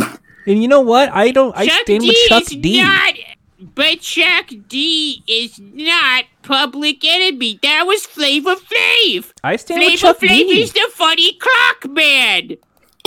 [0.47, 1.09] and you know what?
[1.13, 1.55] I don't.
[1.55, 2.81] I Chuck stand D with Chuck is D.
[2.81, 3.13] not.
[3.61, 7.59] But Chuck D is not Public Enemy.
[7.61, 9.31] That was Flavor Flav.
[9.43, 10.61] I stand with Flavor Chuck Flav D.
[10.61, 12.57] is the funny clock man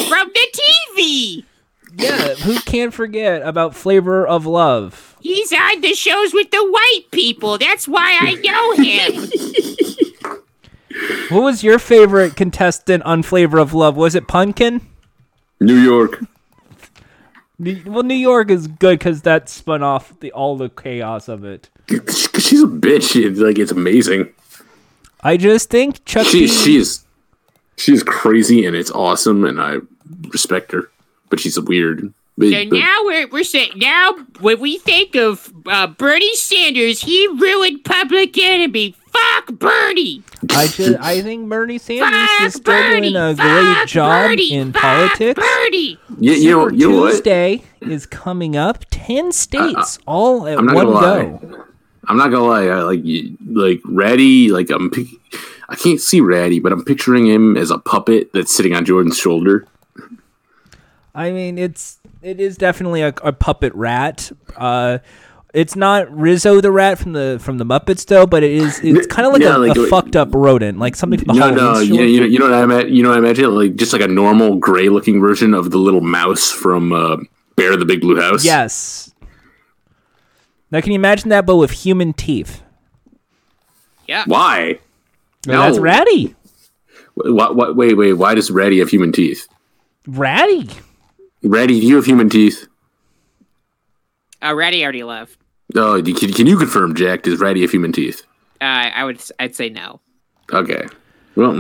[0.09, 0.61] from the
[0.97, 1.45] TV.
[1.97, 5.17] Yeah, who can't forget about Flavor of Love?
[5.21, 7.59] He's on the shows with the white people.
[7.59, 9.29] That's why I know him.
[11.31, 13.97] What was your favorite contestant on Flavor of Love?
[13.97, 14.81] Was it Pumpkin?
[15.61, 16.21] New York.
[17.65, 21.45] New- Well, New York is good because that spun off the all the chaos of
[21.45, 21.69] it.
[22.39, 23.17] She's a bitch.
[23.17, 24.33] It's like it's amazing.
[25.23, 26.85] I just think Chuck She D.
[27.77, 29.79] she is crazy and it's awesome and I
[30.29, 30.91] respect her.
[31.31, 32.13] But she's a weird.
[32.37, 37.01] But, so but- now we're we're saying now when we think of uh, Bernie Sanders,
[37.01, 38.95] he ruined Public Enemy.
[39.15, 40.23] Fuck Bernie.
[40.51, 43.13] I just I think Bernie Sanders Fuck is still Bernie.
[43.13, 43.47] doing a Fuck
[43.77, 44.53] great job Bernie.
[44.53, 45.41] in Fuck politics.
[45.41, 45.99] Bernie.
[46.21, 47.11] you, you Super you know what?
[47.13, 48.85] Tuesday is coming up.
[48.91, 51.25] Ten states all at I'm not one gonna lie.
[51.25, 51.65] go.
[52.09, 52.67] I'm not gonna lie.
[52.67, 53.03] I like
[53.47, 54.51] like Ratty.
[54.51, 54.91] Like I'm.
[54.91, 55.09] Pic-
[55.69, 59.17] I can't see Ratty, but I'm picturing him as a puppet that's sitting on Jordan's
[59.17, 59.67] shoulder.
[61.15, 64.31] I mean, it's it is definitely a, a puppet rat.
[64.57, 64.99] Uh,
[65.55, 68.81] it's not Rizzo the rat from the from the Muppets though, but it is.
[68.83, 71.35] It's kind of like Yeah, a, like- a fucked up rodent, like something from the
[71.35, 71.83] No, Halloween no, store.
[71.85, 72.93] you, you know, you know what I imagine?
[72.95, 73.55] You know what I imagine?
[73.55, 77.17] Like just like a normal gray-looking version of the little mouse from uh,
[77.57, 78.45] Bear the Big Blue House.
[78.45, 79.13] Yes.
[80.71, 82.63] Now, can you imagine that, but with human teeth?
[84.09, 84.25] Yeah.
[84.27, 84.81] Why?
[85.47, 85.83] No, that's No.
[85.83, 86.35] Ratty.
[87.15, 87.55] What?
[87.55, 87.77] What?
[87.77, 88.15] Wait, wait.
[88.15, 89.47] Why does Ratty have human teeth?
[90.09, 90.69] Ratty.
[91.45, 92.67] Ratty, do you have human teeth?
[94.43, 95.39] Uh, Ratty already left.
[95.77, 97.23] Oh, can, can you confirm, Jack?
[97.23, 98.23] Does Ratty have human teeth?
[98.61, 98.65] Uh,
[98.95, 100.01] I would I'd say no.
[100.53, 100.87] Okay.
[101.37, 101.53] Well,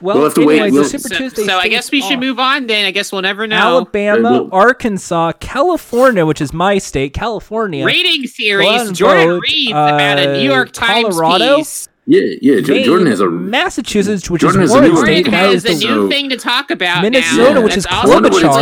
[0.00, 0.72] Well, We'll have to wait.
[0.72, 1.44] We'll- Super So, Tuesday.
[1.44, 2.20] so I guess we should off.
[2.20, 2.84] move on then.
[2.86, 3.56] I guess we'll never know.
[3.56, 7.84] Alabama, Well- Arkansas, California, which is my state, California.
[7.84, 8.68] Rating series.
[8.82, 11.56] and Jordan vote, reads about a New York Times Colorado?
[11.58, 11.88] piece.
[12.06, 12.60] yeah, yeah.
[12.60, 15.06] Jo- Maine, Jordan has a Massachusetts, which Jordan is has a new Warren.
[15.06, 15.24] State.
[15.26, 17.60] Jordan has is a new So- thing to talk about Minnesota, now.
[17.62, 18.20] which That's is also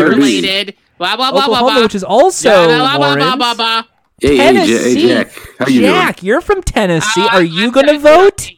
[0.09, 0.75] related.
[0.99, 1.83] Blah blah blah blah Oklahoma, blah.
[1.83, 3.25] which is also Blah, blah, blah, Warren's.
[3.25, 3.83] blah, blah, blah.
[4.21, 5.01] Hey, hey, Ja- Tennessee.
[5.01, 5.33] hey, Jack.
[5.59, 7.21] How you Jack, you're from Tennessee.
[7.23, 8.51] Uh, Are you going to vote?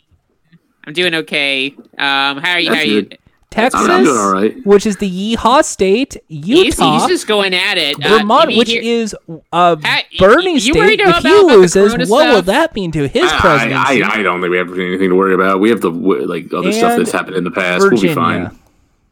[0.85, 1.75] I'm doing okay.
[1.99, 2.71] Um, how are you?
[2.73, 3.03] How are you?
[3.03, 3.19] good.
[3.51, 4.65] Texas, I'm doing all right.
[4.65, 6.47] which is the Yeehaw state, He's,
[6.79, 7.97] Utah, he's just going at it.
[7.97, 9.17] Uh, Vermont, maybe which here- is
[9.53, 11.09] uh, Hey, Bernie's you worried state.
[11.09, 14.03] If about- he about loses, corona what will that mean to his I, presidency?
[14.05, 15.59] I, I don't think we have anything to worry about.
[15.59, 17.83] We have the like other stuff that's happened in the past.
[17.91, 18.57] We'll be fine.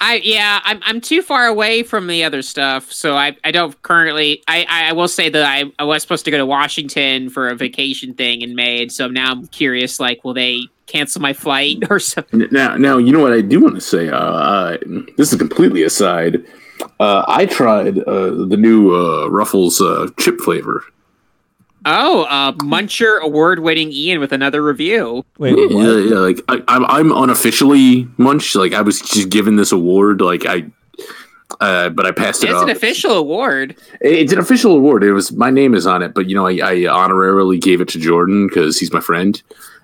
[0.00, 3.80] I yeah, I'm I'm too far away from the other stuff, so I I don't
[3.82, 4.42] currently.
[4.46, 7.56] I I will say that I I was supposed to go to Washington for a
[7.56, 9.98] vacation thing in May, and so now I'm curious.
[9.98, 12.46] Like, will they cancel my flight or something?
[12.52, 14.08] Now, now you know what I do want to say.
[14.08, 14.78] Uh, uh,
[15.16, 16.44] this is completely aside.
[17.00, 20.84] Uh, I tried uh, the new uh, Ruffles uh, chip flavor.
[21.90, 25.24] Oh, uh, Muncher award-winning Ian with another review.
[25.38, 25.82] Wait, Yeah, what?
[26.10, 28.54] yeah, like I, I'm, I'm unofficially Munch.
[28.54, 30.20] Like I was just given this award.
[30.20, 30.66] Like I,
[31.60, 32.64] uh, but I passed it It's off.
[32.64, 33.74] an official award.
[34.02, 35.02] It's an official award.
[35.02, 37.88] It was my name is on it, but you know I, I honorarily gave it
[37.88, 39.40] to Jordan because he's my friend.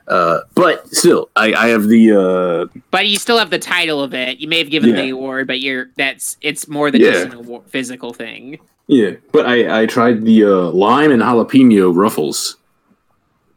[0.06, 4.12] Uh, but still, I, I have the uh, But you still have the title of
[4.12, 4.39] it.
[4.39, 4.97] You may have given Yeah.
[5.01, 7.12] the award, but you're that's it's more than Yeah.
[7.24, 8.59] just a physical thing.
[8.86, 9.12] Yeah.
[9.32, 12.56] But I I tried the uh, lime and jalapeno ruffles,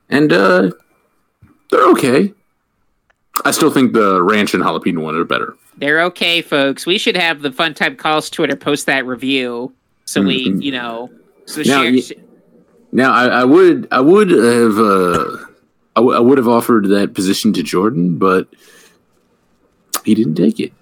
[0.09, 0.71] and uh,
[1.71, 2.33] they're okay.
[3.45, 5.55] I still think the ranch and jalapeno one are better.
[5.77, 6.85] They're okay, folks.
[6.87, 9.73] We should have the Fun Time Calls Twitter post that review,
[10.05, 10.63] so we, Mhm.
[10.63, 11.11] you know,
[11.45, 12.17] so Now, share.
[12.91, 15.37] Now I, I would I would have uh,
[15.95, 18.47] I, w- I would have offered that position to Jordan, but
[20.03, 20.73] he didn't take it.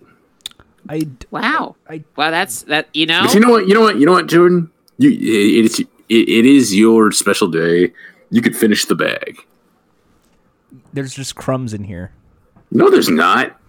[0.90, 2.88] I d- wow, I- wow, that's that.
[2.94, 3.68] You know, But you know what?
[3.68, 3.98] You know what?
[3.98, 4.70] You know what, Jordan?
[4.98, 7.92] You it, it's it, it is your special day.
[8.30, 9.38] You could finish the bag.
[10.94, 12.12] there's just crumbs in here.
[12.72, 13.60] No, there's not.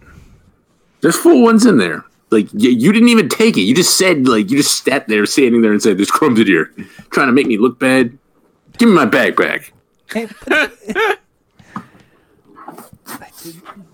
[1.01, 2.05] There's full ones in there.
[2.31, 3.63] Like you, you didn't even take it.
[3.63, 6.47] You just said like you just sat there, standing there, and said, "There's crumbs in
[6.47, 6.73] here,"
[7.11, 8.17] trying to make me look bad.
[8.79, 9.73] Give me my bag back.
[10.13, 10.73] Hey, but-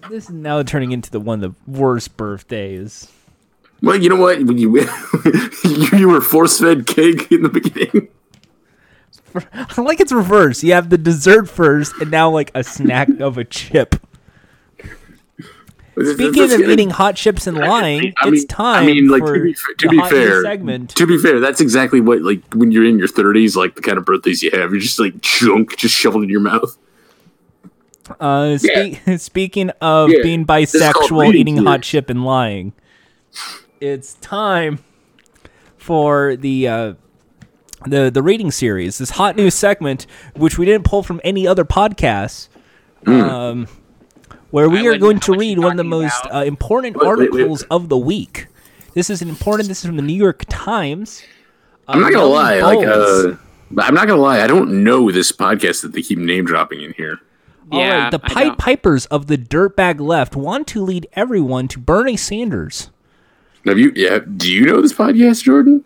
[0.08, 3.10] this is now turning into the one of the worst birthdays.
[3.82, 4.42] Well, you know what?
[4.44, 4.80] When you
[5.64, 8.08] you were force fed cake in the beginning.
[9.52, 10.62] I like it's reverse.
[10.62, 13.96] You have the dessert first, and now like a snack of a chip.
[15.94, 19.36] Speaking of eating hot chips and lying, I mean- it's time I mean, like for
[19.36, 20.90] to be, to be fair, segment.
[20.90, 23.98] to be fair, that's exactly what like when you're in your 30s, like the kind
[23.98, 24.70] of birthdays you have.
[24.70, 26.78] You're just like junk, just shoveled in your mouth.
[28.20, 32.24] Uh, spe- speaking of Yeah, being this is called bisexual, reading eating hot chip and
[32.24, 32.72] lying,
[33.80, 34.78] it's time
[35.76, 36.94] for the uh,
[37.86, 38.98] the the reading series.
[38.98, 40.06] This hot news segment,
[40.36, 42.48] which we didn't pull from any other podcasts,
[43.04, 43.20] Hmm.
[43.20, 43.66] um,
[44.50, 47.18] where we I are going to read one of the most uh, important Wait, wait,
[47.18, 47.28] wait.
[47.42, 48.46] articles of the week.
[48.94, 49.68] This is an important.
[49.68, 51.22] This is from the New York Times.
[51.88, 53.24] I'm not gonna Melvin lie, like Bowles.
[53.24, 53.36] uh,
[53.82, 54.40] I'm not gonna lie.
[54.42, 57.18] I don't know this podcast that they keep name dropping in here.
[57.72, 61.68] All right, yeah, the I Pied Pipers of the dirtbag left want to lead everyone
[61.68, 62.90] to Bernie Sanders.
[63.64, 63.92] Have you?
[63.94, 64.18] Yeah.
[64.18, 65.84] Do you know this podcast, Jordan?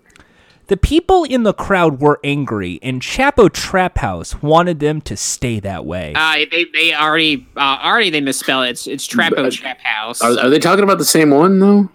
[0.68, 5.60] The people in the crowd were angry, and Chapo Trap House wanted them to stay
[5.60, 6.12] that way.
[6.16, 8.70] Uh, they they already uh, already they misspell it.
[8.70, 10.20] It's it's Trapo But- Trap House.
[10.22, 11.88] Are, are they talking about the same one though?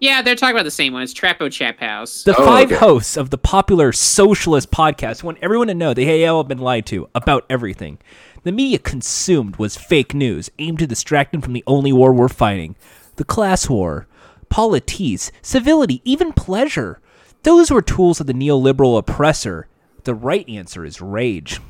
[0.00, 1.02] yeah, they're talking about the same one.
[1.02, 2.22] It's Trapo Trap House.
[2.22, 2.76] the oh, five okay.
[2.76, 6.86] hosts of the popular socialist podcast want everyone to know they have all been lied
[6.86, 7.98] to about everything.
[8.44, 12.28] The media consumed was fake news aimed to distract them from the only war we're
[12.28, 12.76] fighting
[13.16, 14.06] the class war,
[14.48, 17.00] polities, civility, even pleasure.
[17.42, 19.66] Those were tools of the neoliberal oppressor.
[20.04, 21.60] The right answer is rage.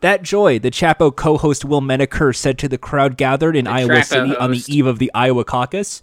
[0.00, 3.96] That joy, the Chapo co host Will Menaker said to the crowd gathered in Iowa
[3.96, 6.00] Trapo City on the eve of the Iowa caucus.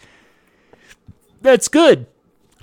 [1.41, 2.05] That's good,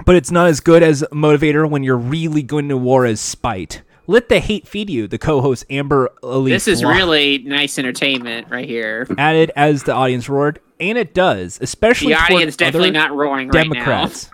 [0.05, 3.21] but it's not as good as a motivator when you're really going to war as
[3.21, 3.83] spite.
[4.07, 7.79] Let the hate feed you, the co host Amber A'Lee this is Blah really nice
[7.79, 9.07] entertainment right here.
[9.17, 13.13] added as the audience roared, and it does, especially The toward audience definitely other not
[13.17, 13.73] roaring right now.
[13.75, 14.31] Democrats.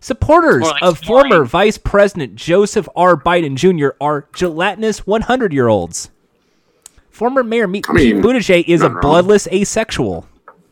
[0.00, 1.30] Supporters like of snoring.
[1.30, 3.16] former Vice President Joseph R.
[3.16, 3.96] Biden Jr.
[4.00, 6.10] are gelatinous 100 year olds.
[7.10, 9.00] Former Mayor Me- I mean, Pete Buttigieg is a not wrong.
[9.00, 10.28] bloodless asexual.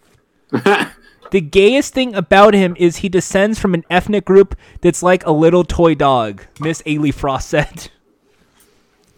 [0.52, 5.32] the gayest thing about him is he descends from an ethnic group that's like a
[5.32, 7.90] little toy dog, Miss A'Lee Frost said.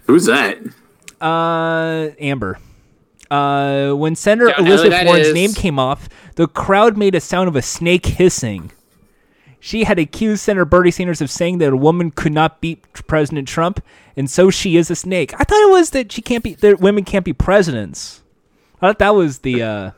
[0.08, 0.58] Who's that?
[1.20, 2.58] Uh, Amber.
[3.30, 5.34] Uh, when Senator Don't Elizabeth Warren's is.
[5.34, 8.72] name came off, the crowd made a sound of a snake hissing.
[9.60, 13.46] She had accused Senator Bernie Sanders of saying that a woman could not beat President
[13.46, 13.84] Trump,
[14.16, 15.34] and so she is a snake.
[15.34, 18.22] I thought it was that she can't be that women can't be presidents.
[18.80, 19.90] I thought that was the uh,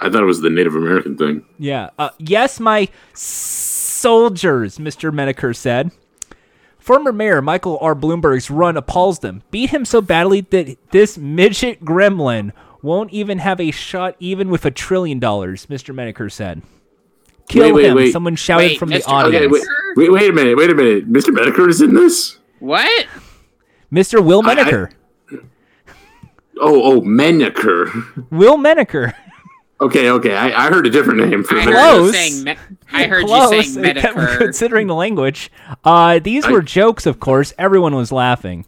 [0.00, 1.44] I thought it was the Native American thing.
[1.58, 1.90] yeah.
[1.98, 5.12] Uh, yes, my soldiers, Mr.
[5.12, 5.92] Menaker said.
[6.82, 7.94] Former Mayor Michael R.
[7.94, 9.44] Bloomberg's run appalls them.
[9.52, 12.50] Beat him so badly that this midget gremlin
[12.82, 15.94] won't even have a shot even with a trillion dollars, Mr.
[15.94, 16.60] Menaker said.
[17.48, 18.12] Kill Wait, wait, him, wait.
[18.12, 19.44] someone shouted Wait, from the audience.
[19.44, 19.62] Okay, wait,
[19.96, 21.08] wait, wait a minute, wait a minute.
[21.08, 21.32] Mr.
[21.32, 22.38] Medeker is in this?
[22.58, 23.06] What?
[23.92, 24.24] Mr.
[24.24, 24.90] Will I- Menaker.
[26.60, 28.28] Oh, oh, Meneker.
[28.32, 29.14] Will Menaker.
[29.82, 30.34] Okay, okay.
[30.36, 31.74] I, I heard a different name for I a heard.
[31.74, 32.06] Close.
[32.06, 32.44] you saying.
[32.44, 32.56] Me-
[32.92, 34.38] I heard Close, you saying Medicare.
[34.38, 35.50] considering the language.
[35.84, 37.52] Uh, these I- were jokes, of course.
[37.58, 38.66] Everyone was laughing.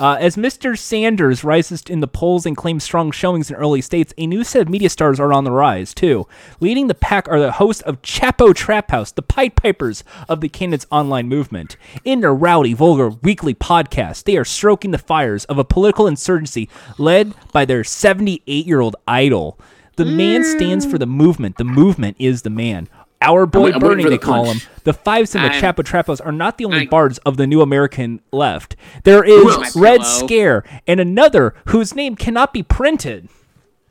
[0.00, 0.78] Uh, as Mr.
[0.78, 4.62] Sanders rises in the polls and claims strong showings in early states, a new set
[4.62, 6.24] of media stars are on the rise, too.
[6.60, 10.48] Leading the pack are the hosts of Chapo Trap House, the Pied Pipers of the
[10.48, 11.76] candidates' online movement.
[12.04, 16.68] In their rowdy, vulgar weekly podcast, they are stroking the fires of a political insurgency
[16.96, 19.58] led by their 78 year old idol.
[19.98, 21.56] The man stands for the movement.
[21.58, 22.88] The movement is the man.
[23.20, 24.64] Our boy wait- I'm waiting Bernie, for they the call punch.
[24.64, 24.70] him.
[24.84, 27.46] The Fives and the I'm- Chapo Trapos are not the only I- bards of the
[27.48, 28.76] New American left.
[29.04, 30.04] There is Red Pillow.
[30.26, 33.28] Scare and another whose name cannot be printed.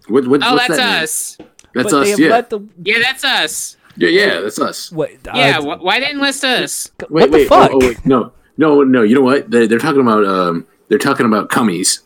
[0.07, 1.38] What, what, oh, what's that's that us.
[1.75, 2.17] That's but us.
[2.19, 2.29] Yeah.
[2.29, 3.75] let the Yeah, that's us.
[3.97, 4.91] yeah, yeah, that's us.
[4.93, 5.11] what?
[5.35, 6.89] Yeah, uh, wh- why didn't list us?
[7.01, 7.71] Wait, what the wait, fuck?
[7.73, 9.01] Oh, oh, wait, no, no, no.
[9.03, 9.51] You know what?
[9.51, 10.25] They, they're talking about.
[10.25, 11.99] Um, they're talking about cummies.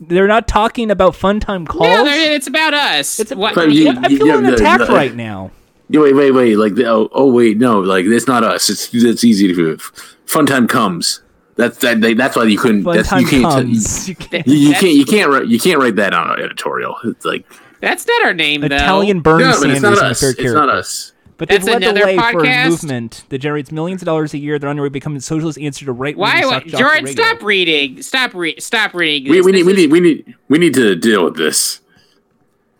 [0.00, 1.82] They're not talking about fun time calls.
[1.82, 3.18] No, it's about us.
[3.18, 5.50] it's a, What- But you- I feel yeah, the- attacked the- right now.
[5.90, 6.56] Wait, wait, wait.
[6.56, 7.80] Like, oh, oh, wait, no.
[7.80, 8.68] Like, it's not us.
[8.68, 9.78] It's it's easy to.
[10.26, 11.22] Fun time comes.
[11.56, 12.00] That's that.
[12.02, 12.84] They, that's why you couldn't.
[12.84, 13.44] Fun that's time you can't.
[13.44, 14.08] comes.
[14.08, 14.92] You can't- You, you can't.
[14.94, 15.46] You can't write.
[15.48, 16.94] You can't write that on an editorial.
[17.04, 17.44] It's like
[17.80, 18.66] That's not our name, though.
[18.66, 20.22] Italian Bernie no, but Sanders it's not and the us.
[20.22, 20.54] It's character.
[20.54, 21.12] not us.
[21.38, 24.34] But they've That's led the another way for a movement that generates millions of dollars
[24.34, 24.58] a year.
[24.58, 26.40] They're on their way to becoming the socialist answer to right Why?
[26.40, 28.02] wing why Jordan, stop reading.
[28.02, 29.30] Stop re- Stop reading.
[29.30, 29.46] We, this.
[29.46, 29.58] we need.
[29.60, 29.92] This We is- need.
[29.92, 30.34] We need.
[30.48, 31.80] We need to deal with this.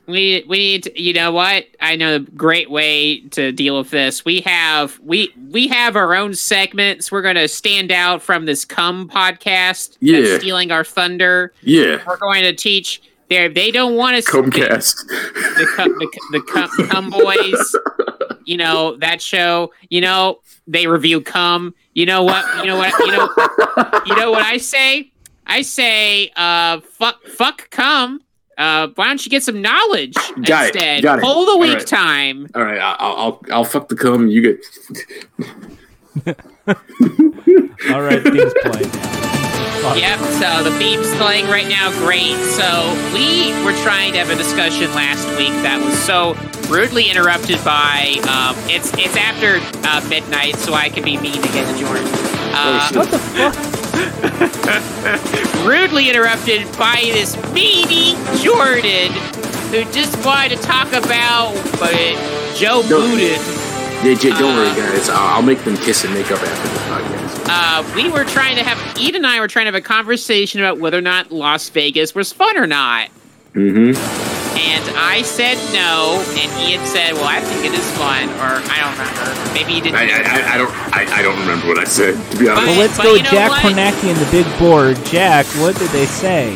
[0.06, 3.90] we we need to, you know what i know a great way to deal with
[3.90, 8.46] this we have we we have our own segments we're going to stand out from
[8.46, 10.20] this cum podcast Yeah.
[10.22, 12.02] that's stealing our thunder Yeah.
[12.06, 14.96] we're going to teach they they don't want us Comcast.
[15.08, 17.76] the cum, the, the cum, cum boys
[18.48, 22.92] you know that show you know they review cum you know what you know what
[23.00, 23.28] you know
[24.06, 25.10] you know what i say
[25.46, 28.20] i say uh fuck fuck cum
[28.56, 31.22] uh why don't you get some knowledge Got it, got it.
[31.22, 31.86] pull the All week right.
[31.86, 32.78] time All right.
[32.80, 33.16] I'll.
[33.16, 33.42] I'll.
[33.52, 34.28] I'll fuck the cum.
[34.28, 34.64] You get.
[37.92, 38.82] All right, things play.
[39.96, 42.34] Yep, so the beep's playing right now, great.
[42.58, 46.34] So we were trying to have a discussion last week that was so
[46.68, 51.72] rudely interrupted by um, it's it's after uh, midnight, so I can be mean again
[51.72, 52.04] to Jordan.
[52.52, 53.54] Uh, What the fuck?
[55.66, 59.12] rudely interrupted by this meanie Jordan
[59.70, 61.94] who just wanted to talk about but
[62.56, 63.00] Joe No.
[63.00, 63.40] Budden.
[64.04, 65.08] Yeah, Jay, don't worry, guys.
[65.08, 66.77] I'll, I'll make them kiss and make up after this podcast.
[67.50, 70.60] Uh, we were trying to have Ed and I were trying to have a conversation
[70.60, 73.08] about whether or not Las Vegas was fun or not.
[73.54, 73.96] Mm-hmm.
[74.58, 78.80] And I said no, and Ian said, "Well, I think it is fun." Or I
[78.80, 79.54] don't remember.
[79.54, 79.96] Maybe he didn't.
[79.96, 80.70] I, I, I- I don't.
[80.96, 82.14] I, I don't remember what I said.
[82.32, 82.66] To be honest.
[82.66, 83.62] Well, let's go you with know Jack what?
[83.62, 84.96] Kornacki and the big board.
[85.06, 86.52] Jack, what did they say?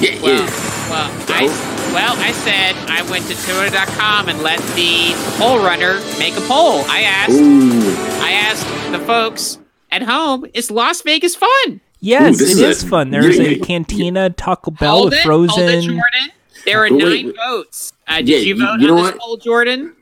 [0.00, 0.90] yeah, well, yeah.
[0.90, 6.34] well, I well, I said I went to Twitter.com and let the poll runner make
[6.36, 6.82] a poll.
[6.88, 7.94] I asked, Ooh.
[8.22, 9.58] I asked the folks
[9.90, 13.10] at home, "Is Las Vegas fun?" Yes, this it is is a- fun.
[13.10, 15.82] There's yeah, a yeah, cantina, Taco Bell Hold with it, hold it, frozen.
[15.82, 16.30] Jordan.
[16.64, 17.36] There are Oh, wait, nine wait.
[17.36, 17.92] votes.
[18.08, 19.20] Uh, did Yeah, you you- vote you know on this what?
[19.20, 19.94] poll, Jordan?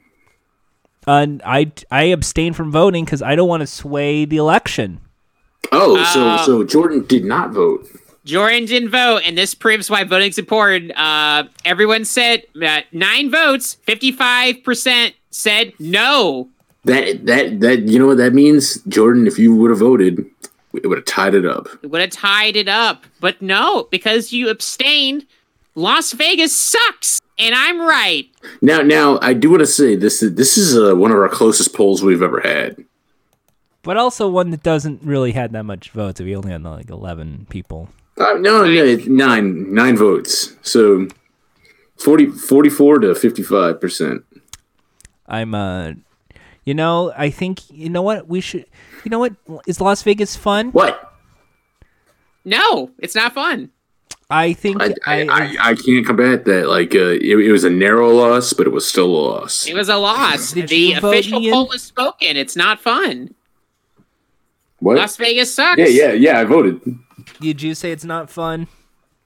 [1.06, 5.00] Uh, I I abstain from voting because I don't want to sway the election.
[5.72, 7.86] Oh, so Uh, so Jordan did not vote.
[8.28, 10.92] Jordan didn't vote, and this proves why voting's important.
[10.94, 16.50] Uh, everyone said uh, nine votes, fifty-five percent said no.
[16.84, 19.26] That that that you know what that means, Jordan.
[19.26, 20.26] If you would have voted,
[20.74, 21.68] it would have tied it up.
[21.82, 25.26] It would have tied it up, but no, because you abstained.
[25.74, 28.28] Las Vegas sucks, and I'm right.
[28.60, 30.20] Now, now I do want to say this.
[30.20, 32.84] This is uh, one of our closest polls we've ever had.
[33.84, 36.20] But also one that doesn't really had that much votes.
[36.20, 37.88] We only had like eleven people.
[38.18, 40.56] Uh, no, no, it's nine nine votes.
[40.62, 41.08] So
[41.98, 44.24] 40, 44 to fifty five percent.
[45.26, 45.92] I'm uh,
[46.64, 48.66] you know, I think you know what we should.
[49.04, 49.34] You know what
[49.66, 50.70] is Las Vegas fun?
[50.72, 51.14] What?
[52.44, 53.70] No, it's not fun.
[54.30, 56.68] I think I, I, I, I, I can't combat that.
[56.68, 59.66] Like uh, it, it was a narrow loss, but it was still a loss.
[59.66, 60.52] It was a loss.
[60.52, 61.54] The official Ian?
[61.54, 62.36] poll is spoken.
[62.36, 63.34] It's not fun.
[64.80, 64.96] What?
[64.96, 65.78] Las Vegas sucks.
[65.78, 66.40] Yeah, yeah, yeah.
[66.40, 66.80] I voted.
[67.40, 68.66] Did you say it's not fun?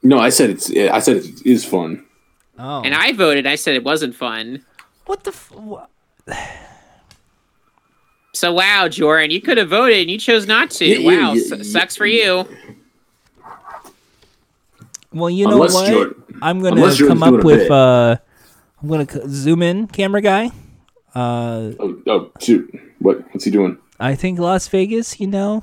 [0.03, 0.71] No, I said it's.
[0.71, 2.05] I said it is fun.
[2.59, 3.47] Oh, And I voted.
[3.47, 4.65] I said it wasn't fun.
[5.07, 5.31] what the?
[5.31, 5.53] F-
[8.35, 10.85] So wow, Jordan, you could have voted and you chose not to.
[10.87, 11.63] Yeah, yeah, wow, yeah, su- yeah.
[11.63, 12.47] sucks for you.
[15.13, 15.91] Well, you know Unless what?
[15.91, 17.71] Jordan- I'm gonna come up with.
[17.71, 18.17] uh
[18.83, 20.51] I'm gonna c- zoom in, camera guy.
[21.15, 22.69] Uh, Oh, oh, shoot!
[22.99, 23.21] What?
[23.33, 23.77] What's he doing?
[24.01, 25.63] I think Las Vegas, you know,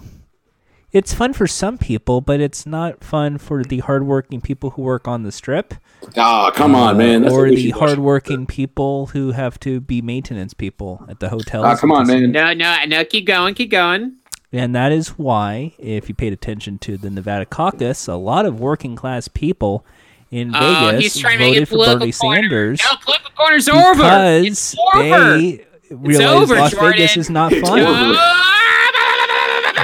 [0.91, 5.07] it's fun for some people, but it's not fun for the hardworking people who work
[5.07, 5.73] on the strip,
[6.17, 7.23] Ah, come on, man.
[7.23, 7.79] That's or the wishy-washy.
[7.79, 11.65] hardworking people who have to be maintenance people at the hotels.
[11.65, 12.31] Ah, come on, man.
[12.31, 13.03] No, no, no.
[13.03, 13.53] Keep going.
[13.53, 14.13] Keep going.
[14.53, 18.59] And that is why, if you paid attention to the Nevada caucus, a lot of
[18.61, 19.85] working class people
[20.31, 22.41] in Oh, Vegas he's trying to make voted for Bernie corner.
[22.41, 23.93] Sanders No, political corner's over.
[24.41, 26.91] because they realized over, Las Jordan.
[26.93, 27.79] Vegas is not fun.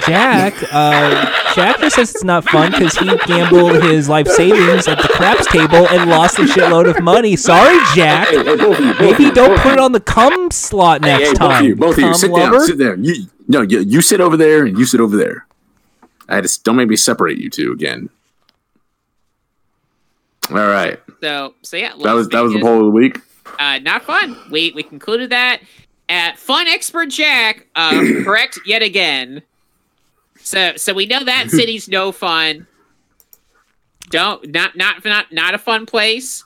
[0.07, 0.51] Over.
[0.51, 5.01] Jack, uh, Jack just says it's not fun because he gambled his life savings at
[5.01, 7.35] the craps table and lost a shitload of money.
[7.35, 8.27] Sorry, Jack.
[8.29, 9.99] Hey, hey, both of you, both Maybe you, don't both of put it on the
[9.99, 11.63] cum slot Hey, next hey, both time.
[11.63, 12.51] of you, both of you, sit lover.
[12.57, 12.95] down, sit there.
[12.95, 15.47] You, no, you, you sit over there, and you sit over there.
[16.27, 18.09] I just don't make me separate you two again.
[20.51, 23.19] All right, So so yeah, that was that was the Vegas, poll of the week.
[23.57, 24.37] Uh, not fun.
[24.51, 25.61] We we concluded that.
[26.07, 29.41] Uh, fun expert Jack, uh, correct yet again.
[30.45, 32.67] So so we know that city's no fun.
[34.09, 36.43] Don't not not not not a fun place.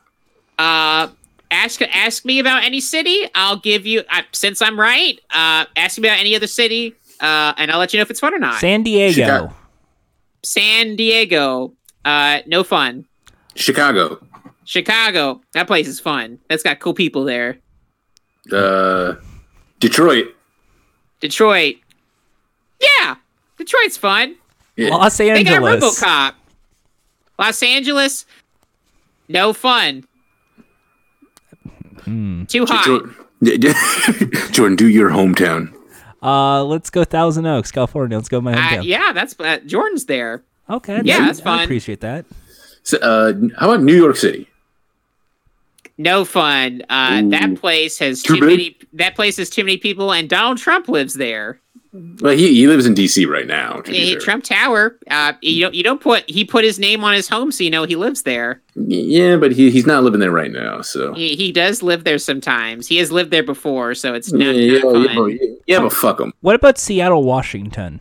[0.58, 1.10] Uh,
[1.52, 3.28] ask ask me about any city.
[3.36, 5.20] I'll give you uh, since I'm right.
[5.30, 6.96] Uh, ask me about any other city.
[7.20, 8.62] Uh, and I'll let you know if it's fun or not.
[8.62, 9.12] San Diego.
[9.14, 9.54] Chicago.
[10.42, 11.74] San Diego,
[12.06, 13.04] uh, no fun.
[13.56, 14.26] Chicago,
[14.64, 16.40] Chicago, that place is fun.
[16.48, 17.58] That's got cool people there.
[18.54, 19.16] uh,
[19.82, 20.28] Detroit,
[21.20, 21.76] Detroit,
[22.80, 23.16] yeah,
[23.60, 24.36] Detroit's fun.
[24.76, 24.90] yeah.
[24.90, 26.02] Los They got Angeles.
[26.02, 26.34] RoboCop.
[27.38, 28.26] Los Angeles,
[29.28, 30.04] no fun.
[32.06, 32.46] Hmm.
[32.46, 32.86] Too hot.
[32.86, 33.16] Jordan,
[34.52, 35.74] Jordan, do your hometown.
[36.22, 38.18] Uh, let's go Thousand Oaks, California.
[38.18, 38.84] Let's go my Uh, hometown.
[38.86, 40.44] yeah, that's uh, Jordan's there.
[40.70, 41.02] Okay.
[41.04, 41.64] Yeah, I- that's I fun.
[41.64, 42.26] appreciate that.
[42.84, 44.48] So, uh, how about New York City?
[45.98, 46.82] No fun.
[46.90, 47.30] Uh, Ooh.
[47.32, 48.78] that place has Too too, many.
[48.94, 51.60] That place has too many people, and Donald Trump lives there.
[51.92, 53.26] Well, he, he lives in D.C.
[53.26, 53.82] right now.
[53.82, 54.20] to be fair.
[54.20, 55.00] Trump Tower.
[55.10, 55.74] Uh, you don't.
[55.74, 56.30] You don't put.
[56.30, 58.62] He put his name on his home, so you know he lives there.
[58.76, 60.82] Yeah, but he, he's not living there right now.
[60.82, 62.88] So He, he does live there sometimes.
[62.88, 65.30] He has lived there before, so it's yeah, not, yeah, fun.
[65.32, 66.32] yeah, yeah, but fuck him.
[66.42, 68.00] What about Seattle, Washington?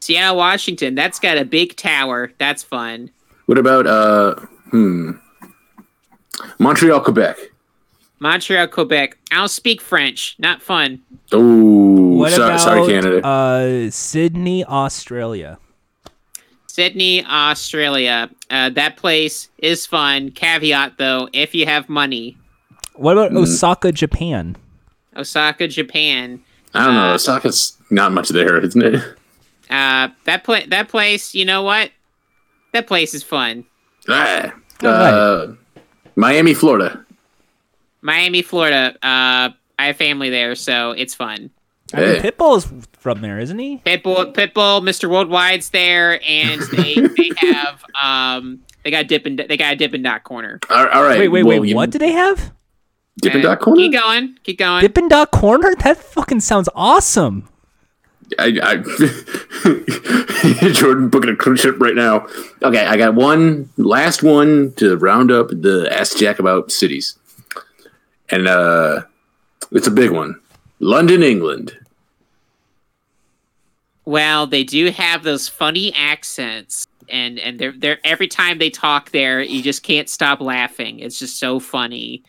[0.00, 0.94] Seattle, Washington.
[0.94, 2.32] That's got a big tower.
[2.38, 3.10] That's fun.
[3.44, 4.34] What about uh,
[4.70, 5.12] hmm,
[6.58, 7.36] Montreal, Quebec?
[8.20, 9.16] Montreal, Quebec.
[9.32, 10.36] I don't speak French.
[10.38, 11.00] Not fun.
[11.32, 13.26] Oh, What sorry, about sorry, Canada.
[13.26, 15.58] Uh, Sydney, Australia.
[16.66, 18.30] Sydney, Australia.
[18.50, 20.30] Uh, that place is fun.
[20.30, 22.36] Caveat though, if you have money.
[22.94, 23.38] What about Mm.
[23.42, 24.56] Osaka, Japan?
[25.16, 26.42] Osaka, Japan.
[26.74, 27.10] I don't know.
[27.10, 29.02] uh, Osaka's not much there, isn't it?
[29.70, 31.32] Uh, that pla- that place.
[31.32, 31.92] You know what?
[32.72, 33.64] That place is fun.
[34.08, 34.52] Ah,
[34.82, 35.46] All uh,
[36.16, 37.06] Miami, Florida.
[38.02, 38.94] Miami, Florida.
[39.02, 41.50] Uh, I have family there, so it's fun.
[41.92, 43.78] I mean, Pitbull is from there, isn't he?
[43.84, 45.08] Pitbull, Pitbull, Mr.
[45.08, 50.22] Worldwide's there, and they they have um they got Dippin' they got a Dippin' Dot
[50.22, 50.60] corner.
[50.70, 51.18] All, all right.
[51.18, 51.68] Wait, wait, well, wait.
[51.70, 52.52] you- What do they have?
[53.20, 53.80] Dippin' Uh, Dot corner?
[53.80, 54.80] Keep going, keep going.
[54.82, 55.74] Dippin' Dot Corner?
[55.80, 57.48] That fucking sounds awesome.
[58.38, 58.76] I, I
[60.72, 62.26] Jordan booking a cruise ship right now.
[62.62, 67.16] Okay, I got one last one to round up the Ask Jack about cities,
[68.30, 69.02] and uh,
[69.72, 70.40] it's a big one.
[70.80, 71.76] London, England.
[74.04, 79.10] Well, they do have those funny accents, and and they're they're every time they talk
[79.10, 81.00] there, you just can't stop laughing.
[81.00, 82.22] It's just so funny.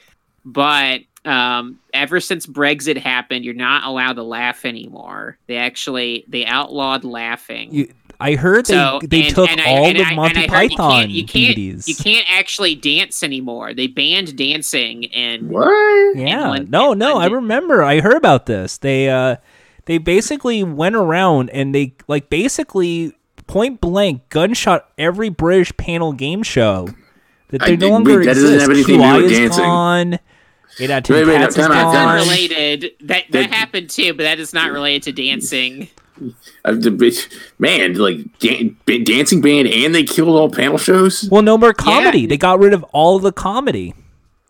[0.44, 5.38] But um, ever since Brexit happened, you're not allowed to laugh anymore.
[5.48, 7.74] They actually they outlawed laughing.
[7.74, 10.38] You, I heard they so they and- took and I- all and the I- Monty
[10.38, 11.88] I heard you Python can't, you can't, DVDs.
[11.88, 13.74] You can't actually dance anymore.
[13.74, 16.16] They banned dancing, and What?
[16.18, 16.48] Yeah.
[16.50, 17.84] Lon- no, no, I remember.
[17.84, 18.78] I heard about this.
[18.78, 19.38] They uh
[19.86, 23.14] they basically went around and they like basically
[23.48, 26.88] point blank gunshot every British panel game show
[27.50, 28.46] that I they no longer wait, that exist.
[28.46, 29.64] doesn't have anything to do with is dancing.
[29.64, 30.20] gone.
[30.80, 32.18] Eight out of ten Wait, wait, no, cats is time out, time out.
[32.20, 32.28] gone.
[32.30, 32.82] related.
[33.02, 35.90] That that That- happened too, but that is not related to dancing.
[36.64, 41.28] The bitch- Man, like dan- dancing band, and they killed all panel shows.
[41.32, 42.26] Well, no more comedy.
[42.26, 43.94] They got rid of all the comedy.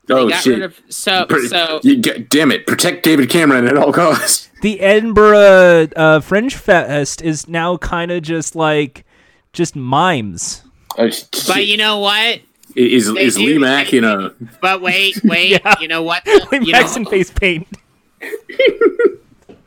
[0.10, 0.54] oh got shit!
[0.56, 2.68] rid of so Pr- so you, get- damn it!
[2.68, 4.50] Protect David Cameron at all costs.
[4.62, 9.06] The Edinburgh uh, Fringe Fest is now kind of just like
[9.54, 10.62] just mimes.
[11.00, 11.10] Uh,
[11.48, 12.42] but you know what?
[12.76, 14.34] is they is do- Lee Mack in a?
[14.62, 15.76] But wait, wait, Yeah.
[15.82, 16.28] you know what?
[16.52, 17.68] Like You Max and face paint.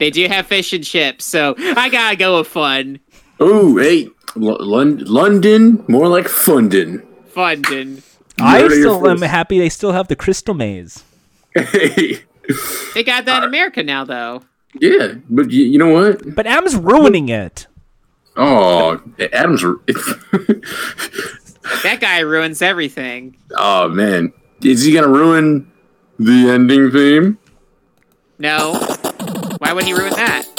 [0.05, 3.01] They do have fish and chips, so I gotta go with fun.
[3.41, 7.03] Oh, hey, L- Lon- London, more like Fundin.
[7.29, 7.63] Fun.
[8.39, 11.03] I heard it here still am happy they still have the Crystal Maze.
[11.55, 12.19] Hey,
[12.95, 14.43] They got that in America now, though.
[14.79, 16.35] yeah, but you, you know what?
[16.35, 17.67] But Adam's ruining it.
[18.37, 19.01] Oh,
[19.33, 19.65] Adams.
[21.83, 23.37] That guy ruins everything.
[23.57, 25.71] oh man, is he gonna ruin
[26.19, 27.39] the ending theme?
[28.39, 28.75] No.
[29.65, 30.54] Why would he ruin that?